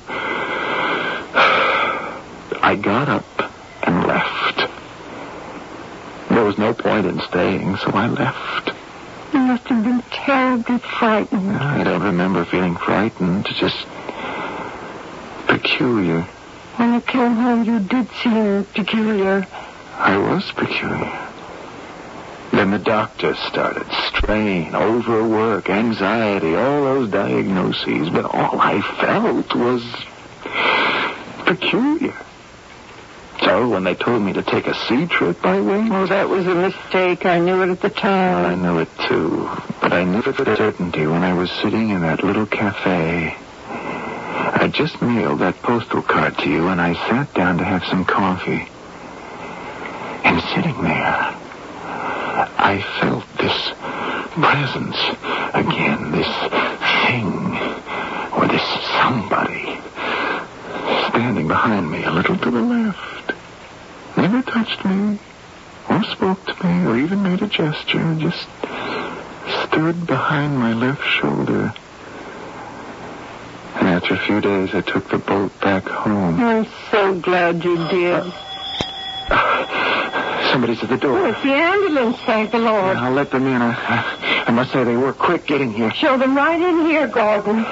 I 2.62 2.78
got 2.80 3.10
up 3.10 3.52
and 3.86 4.06
left. 4.06 4.70
There 6.30 6.44
was 6.44 6.56
no 6.56 6.72
point 6.72 7.06
in 7.06 7.20
staying, 7.20 7.76
so 7.76 7.90
I 7.90 8.06
left. 8.06 8.72
You 9.32 9.40
must 9.40 9.64
have 9.64 9.82
been 9.82 10.02
terribly 10.10 10.78
frightened. 10.78 11.56
I 11.56 11.82
don't 11.84 12.02
remember 12.02 12.44
feeling 12.44 12.76
frightened, 12.76 13.46
just 13.46 13.86
peculiar. 15.46 16.22
When 16.76 16.94
you 16.94 17.00
came 17.00 17.34
home, 17.34 17.64
you 17.64 17.80
did 17.80 18.08
seem 18.22 18.64
peculiar. 18.74 19.46
I 19.96 20.18
was 20.18 20.50
peculiar. 20.52 21.28
Then 22.50 22.70
the 22.72 22.78
doctors 22.78 23.38
started. 23.38 23.86
Strain, 24.08 24.74
overwork, 24.74 25.70
anxiety, 25.70 26.54
all 26.54 26.84
those 26.84 27.10
diagnoses. 27.10 28.10
But 28.10 28.26
all 28.26 28.60
I 28.60 28.82
felt 29.00 29.54
was 29.54 29.82
peculiar. 31.46 32.14
So 33.44 33.68
when 33.68 33.84
they 33.84 33.94
told 33.94 34.22
me 34.22 34.32
to 34.34 34.42
take 34.42 34.66
a 34.66 34.74
sea 34.86 35.06
trip, 35.06 35.44
I 35.44 35.60
went. 35.60 35.92
Oh, 35.92 36.06
that 36.06 36.28
was 36.28 36.46
a 36.46 36.54
mistake. 36.54 37.26
I 37.26 37.38
knew 37.38 37.62
it 37.62 37.70
at 37.70 37.80
the 37.80 37.90
time. 37.90 38.44
I 38.44 38.54
knew 38.54 38.78
it 38.78 38.88
too, 39.08 39.50
but 39.80 39.92
I 39.92 40.04
knew 40.04 40.20
it 40.20 40.34
for 40.36 40.44
certainty 40.56 41.06
when 41.06 41.22
I 41.22 41.34
was 41.34 41.50
sitting 41.50 41.90
in 41.90 42.02
that 42.02 42.22
little 42.22 42.46
cafe. 42.46 43.36
I 44.54 44.68
just 44.68 45.02
mailed 45.02 45.40
that 45.40 45.60
postal 45.62 46.02
card 46.02 46.38
to 46.38 46.48
you, 46.48 46.68
and 46.68 46.80
I 46.80 46.94
sat 47.08 47.34
down 47.34 47.58
to 47.58 47.64
have 47.64 47.84
some 47.84 48.04
coffee. 48.04 48.68
And 50.24 50.40
sitting 50.54 50.80
there, 50.82 51.34
I 52.58 52.80
felt 53.00 53.24
this 53.38 53.72
presence 54.34 54.96
again, 55.52 56.12
this 56.12 56.28
thing, 57.06 57.58
or 58.32 58.46
this 58.46 58.62
somebody, 59.02 59.80
standing 61.10 61.48
behind 61.48 61.90
me 61.90 62.04
a 62.04 62.10
little 62.10 62.36
to 62.38 62.50
the 62.50 62.60
left. 62.60 63.21
Never 64.22 64.40
touched 64.42 64.84
me, 64.84 65.18
or 65.90 66.04
spoke 66.04 66.46
to 66.46 66.54
me, 66.64 66.86
or 66.86 66.96
even 66.96 67.24
made 67.24 67.42
a 67.42 67.48
gesture, 67.48 68.14
just 68.20 68.46
stood 69.66 70.06
behind 70.06 70.56
my 70.56 70.72
left 70.74 71.02
shoulder. 71.04 71.74
And 73.74 73.88
after 73.88 74.14
a 74.14 74.18
few 74.18 74.40
days, 74.40 74.72
I 74.74 74.82
took 74.82 75.08
the 75.08 75.18
boat 75.18 75.50
back 75.60 75.88
home. 75.88 76.38
I'm 76.38 76.68
so 76.92 77.18
glad 77.18 77.64
you 77.64 77.76
did. 77.76 78.22
Somebody's 80.52 80.80
at 80.84 80.88
the 80.88 80.98
door. 80.98 81.18
Oh, 81.18 81.24
it's 81.24 81.42
the 81.42 81.54
ambulance, 81.54 82.16
thank 82.24 82.52
the 82.52 82.60
Lord. 82.60 82.96
I'll 82.96 83.10
let 83.10 83.32
them 83.32 83.48
in. 83.48 83.60
I, 83.60 83.72
I, 83.72 84.44
I 84.46 84.50
must 84.52 84.70
say 84.70 84.84
they 84.84 84.94
were 84.94 85.12
quick 85.12 85.48
getting 85.48 85.72
here. 85.72 85.90
Show 85.94 86.16
them 86.16 86.36
right 86.36 86.60
in 86.60 86.86
here, 86.86 87.08
Gordon. 87.08 87.64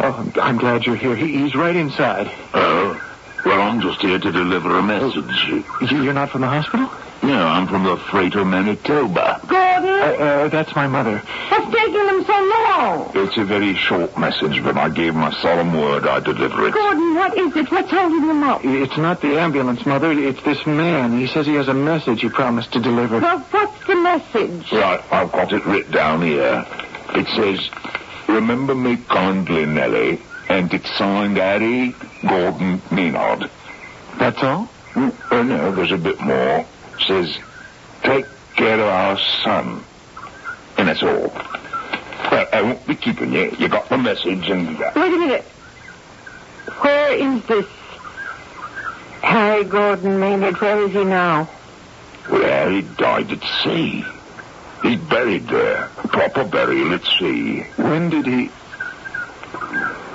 Oh, 0.00 0.14
I'm, 0.18 0.32
I'm 0.42 0.58
glad 0.58 0.84
you're 0.84 0.94
here. 0.94 1.16
He, 1.16 1.38
he's 1.38 1.54
right 1.54 1.74
inside. 1.74 2.30
Oh, 2.52 2.87
well, 3.48 3.60
I'm 3.62 3.80
just 3.80 4.00
here 4.00 4.18
to 4.18 4.30
deliver 4.32 4.78
a 4.78 4.82
message. 4.82 5.24
You, 5.48 5.64
you're 6.02 6.12
not 6.12 6.30
from 6.30 6.42
the 6.42 6.48
hospital? 6.48 6.88
No, 7.22 7.46
I'm 7.46 7.66
from 7.66 7.82
the 7.84 7.96
freighter 7.96 8.44
Manitoba. 8.44 9.40
Gordon, 9.48 9.88
Uh, 9.88 10.24
uh, 10.24 10.48
that's 10.48 10.74
my 10.76 10.86
mother. 10.86 11.18
what's 11.48 11.74
taking 11.74 12.06
them 12.06 12.24
so 12.24 12.32
long? 12.32 13.10
It's 13.14 13.36
a 13.36 13.44
very 13.44 13.74
short 13.74 14.16
message, 14.16 14.62
but 14.62 14.76
I 14.76 14.88
gave 14.88 15.14
my 15.16 15.32
solemn 15.42 15.72
word 15.74 16.06
I'd 16.06 16.22
deliver 16.24 16.68
it. 16.68 16.74
Gordon, 16.74 17.14
what 17.16 17.36
is 17.36 17.56
it? 17.56 17.70
What's 17.72 17.90
holding 17.90 18.26
them 18.28 18.42
up? 18.44 18.60
It's 18.64 18.96
not 18.96 19.20
the 19.20 19.38
ambulance, 19.40 19.84
Mother. 19.84 20.12
It's 20.12 20.42
this 20.44 20.64
man. 20.66 21.18
He 21.18 21.26
says 21.26 21.46
he 21.46 21.54
has 21.54 21.66
a 21.68 21.74
message 21.74 22.20
he 22.20 22.28
promised 22.28 22.72
to 22.74 22.80
deliver. 22.80 23.18
Well, 23.18 23.40
what's 23.50 23.86
the 23.86 23.96
message? 23.96 24.70
Right, 24.72 25.02
I've 25.10 25.32
got 25.32 25.52
it 25.52 25.66
written 25.66 25.90
down 25.92 26.22
here. 26.22 26.64
It 27.14 27.26
says, 27.34 27.68
Remember 28.28 28.74
me 28.76 28.96
kindly, 29.08 29.66
Nellie, 29.66 30.20
and 30.48 30.72
it's 30.72 30.90
signed 30.96 31.36
Harry 31.36 31.94
Gordon 32.26 32.80
Maynard. 32.90 33.50
That's 34.18 34.42
all? 34.42 34.68
Mm, 34.94 35.14
oh, 35.30 35.42
no, 35.42 35.72
there's 35.72 35.92
a 35.92 35.98
bit 35.98 36.20
more. 36.20 36.60
It 36.60 37.06
says, 37.06 37.38
Take 38.02 38.26
care 38.56 38.80
of 38.80 38.86
our 38.86 39.18
son. 39.44 39.84
And 40.76 40.88
that's 40.88 41.02
all. 41.02 41.28
Well, 42.30 42.46
I 42.52 42.62
won't 42.62 42.86
be 42.86 42.94
keeping 42.94 43.32
you. 43.32 43.54
You 43.58 43.68
got 43.68 43.88
the 43.88 43.98
message 43.98 44.48
and... 44.48 44.78
Wait 44.78 44.96
a 44.96 45.18
minute. 45.18 45.44
Where 46.80 47.12
is 47.12 47.44
this 47.46 47.66
Harry 49.22 49.64
Gordon 49.64 50.20
Maynard? 50.20 50.60
Where 50.60 50.82
is 50.82 50.92
he 50.92 51.04
now? 51.04 51.48
Well, 52.30 52.70
he 52.70 52.82
died 52.82 53.30
at 53.30 53.42
sea. 53.62 54.04
He's 54.82 55.00
buried 55.00 55.48
there. 55.48 55.88
Proper 56.08 56.44
burial 56.44 56.92
at 56.94 57.04
sea. 57.18 57.62
When 57.76 58.10
did 58.10 58.26
he. 58.26 58.50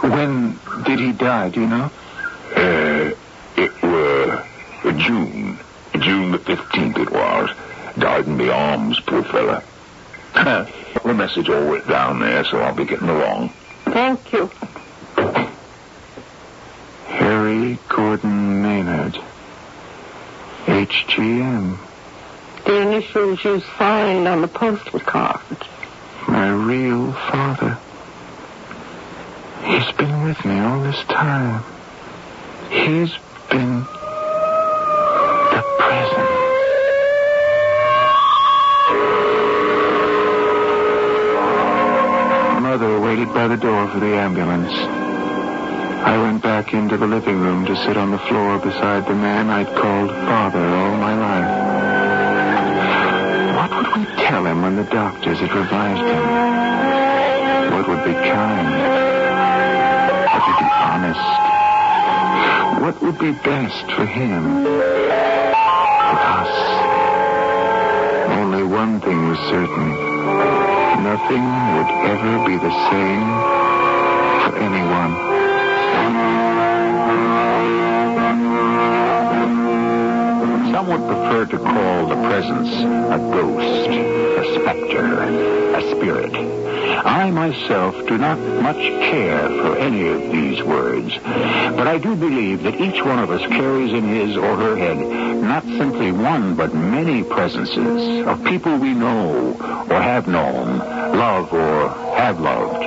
When 0.03 0.59
did 0.83 0.99
he 0.99 1.13
die, 1.13 1.49
do 1.49 1.61
you 1.61 1.67
know? 1.67 1.89
Uh, 2.55 3.11
it 3.55 3.81
were 3.81 4.43
June. 4.97 5.57
June 5.97 6.31
the 6.33 6.39
15th 6.39 6.99
it 6.99 7.09
was. 7.09 7.49
Died 7.97 8.27
in 8.27 8.37
the 8.37 8.51
arms, 8.51 8.99
poor 8.99 9.23
fella. 9.23 9.63
the 10.33 11.13
message 11.13 11.47
all 11.47 11.71
written 11.71 11.89
down 11.89 12.19
there, 12.19 12.43
so 12.43 12.59
I'll 12.59 12.75
be 12.75 12.83
getting 12.83 13.07
along. 13.07 13.49
Thank 13.85 14.33
you. 14.33 14.51
Harry 17.07 17.79
Gordon 17.87 18.61
Maynard. 18.61 19.17
HGM. 20.65 21.77
The 22.65 22.77
initials 22.81 23.41
you 23.45 23.61
signed 23.77 24.27
on 24.27 24.41
the 24.41 24.49
postal 24.49 24.99
card. 24.99 25.39
My 26.27 26.49
real 26.49 27.13
father. 27.13 27.77
He's 29.65 29.91
been 29.93 30.23
with 30.23 30.43
me 30.45 30.59
all 30.59 30.81
this 30.83 31.03
time. 31.05 31.63
He's 32.69 33.11
been 33.49 33.79
the 35.53 35.63
present. 35.79 36.29
Mother 42.61 42.99
waited 42.99 43.33
by 43.33 43.47
the 43.47 43.57
door 43.57 43.87
for 43.89 43.99
the 43.99 44.15
ambulance. 44.15 44.73
I 44.73 46.17
went 46.17 46.41
back 46.41 46.73
into 46.73 46.97
the 46.97 47.07
living 47.07 47.39
room 47.39 47.65
to 47.65 47.75
sit 47.85 47.95
on 47.95 48.11
the 48.11 48.19
floor 48.19 48.57
beside 48.59 49.05
the 49.05 49.15
man 49.15 49.49
I'd 49.49 49.67
called 49.67 50.09
father 50.09 50.59
all 50.59 50.97
my 50.97 51.13
life. 51.15 51.51
What 53.55 53.71
would 53.77 53.95
we 53.95 54.05
tell 54.23 54.45
him 54.45 54.61
when 54.61 54.75
the 54.75 54.83
doctors 54.83 55.39
had 55.39 55.53
revived 55.53 55.99
him? 55.99 56.23
What 57.73 57.87
would 57.87 58.03
be 58.03 58.13
kind? 58.13 59.02
What 60.93 61.01
would 61.01 61.07
be 61.07 61.17
honest? 61.17 62.81
What 62.83 63.01
would 63.01 63.17
be 63.17 63.31
best 63.31 63.91
for 63.93 64.05
him? 64.05 64.63
For 64.63 66.19
us? 66.21 66.53
Only 68.37 68.63
one 68.63 69.01
thing 69.01 69.27
was 69.27 69.39
certain. 69.49 69.89
Nothing 71.03 71.43
would 71.73 71.89
ever 72.13 72.45
be 72.45 72.57
the 72.57 72.73
same 72.91 73.25
for 74.43 74.53
anyone. 74.59 75.13
Some 80.71 80.87
would 80.89 81.07
prefer 81.07 81.45
to 81.47 81.57
call 81.57 82.07
the 82.07 82.15
presence 82.27 82.69
a 82.69 83.17
ghost, 83.17 83.89
a 83.89 84.59
specter, 84.61 85.23
a 85.73 85.81
spirit. 85.95 86.33
I 87.05 87.31
myself 87.31 87.95
do 88.07 88.17
not 88.17 88.39
much 88.39 88.77
care 88.77 89.47
for 89.47 89.77
any 89.77 90.07
of 90.07 90.31
these 90.31 90.63
words, 90.63 91.13
but 91.23 91.87
I 91.87 91.97
do 91.97 92.15
believe 92.15 92.63
that 92.63 92.79
each 92.79 93.03
one 93.03 93.19
of 93.19 93.29
us 93.29 93.41
carries 93.41 93.93
in 93.93 94.03
his 94.03 94.37
or 94.37 94.55
her 94.55 94.75
head 94.75 95.33
not 95.43 95.63
simply 95.65 96.11
one, 96.11 96.55
but 96.55 96.73
many 96.73 97.23
presences 97.23 98.25
of 98.25 98.43
people 98.45 98.77
we 98.77 98.93
know 98.93 99.51
or 99.89 100.01
have 100.01 100.27
known, 100.27 100.79
love 100.79 101.53
or 101.53 101.89
have 102.15 102.39
loved, 102.39 102.83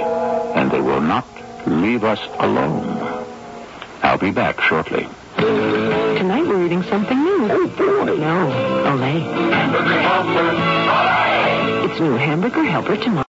and 0.57 0.71
they 0.71 0.81
will 0.81 1.01
not 1.01 1.27
leave 1.67 2.03
us 2.03 2.19
alone. 2.41 3.27
I'll 4.03 4.19
be 4.19 4.33
back 4.33 4.61
shortly. 4.61 5.07
Tonight 5.37 6.47
we're 6.47 6.65
eating 6.65 6.83
something 6.85 7.23
new. 7.23 7.49
Oh, 7.51 7.67
boy. 7.69 8.17
No, 8.17 8.51
Olay. 8.87 9.21
It's 11.91 12.01
new 12.01 12.17
hamburger 12.17 12.65
helper 12.65 12.97
tonight. 12.97 13.26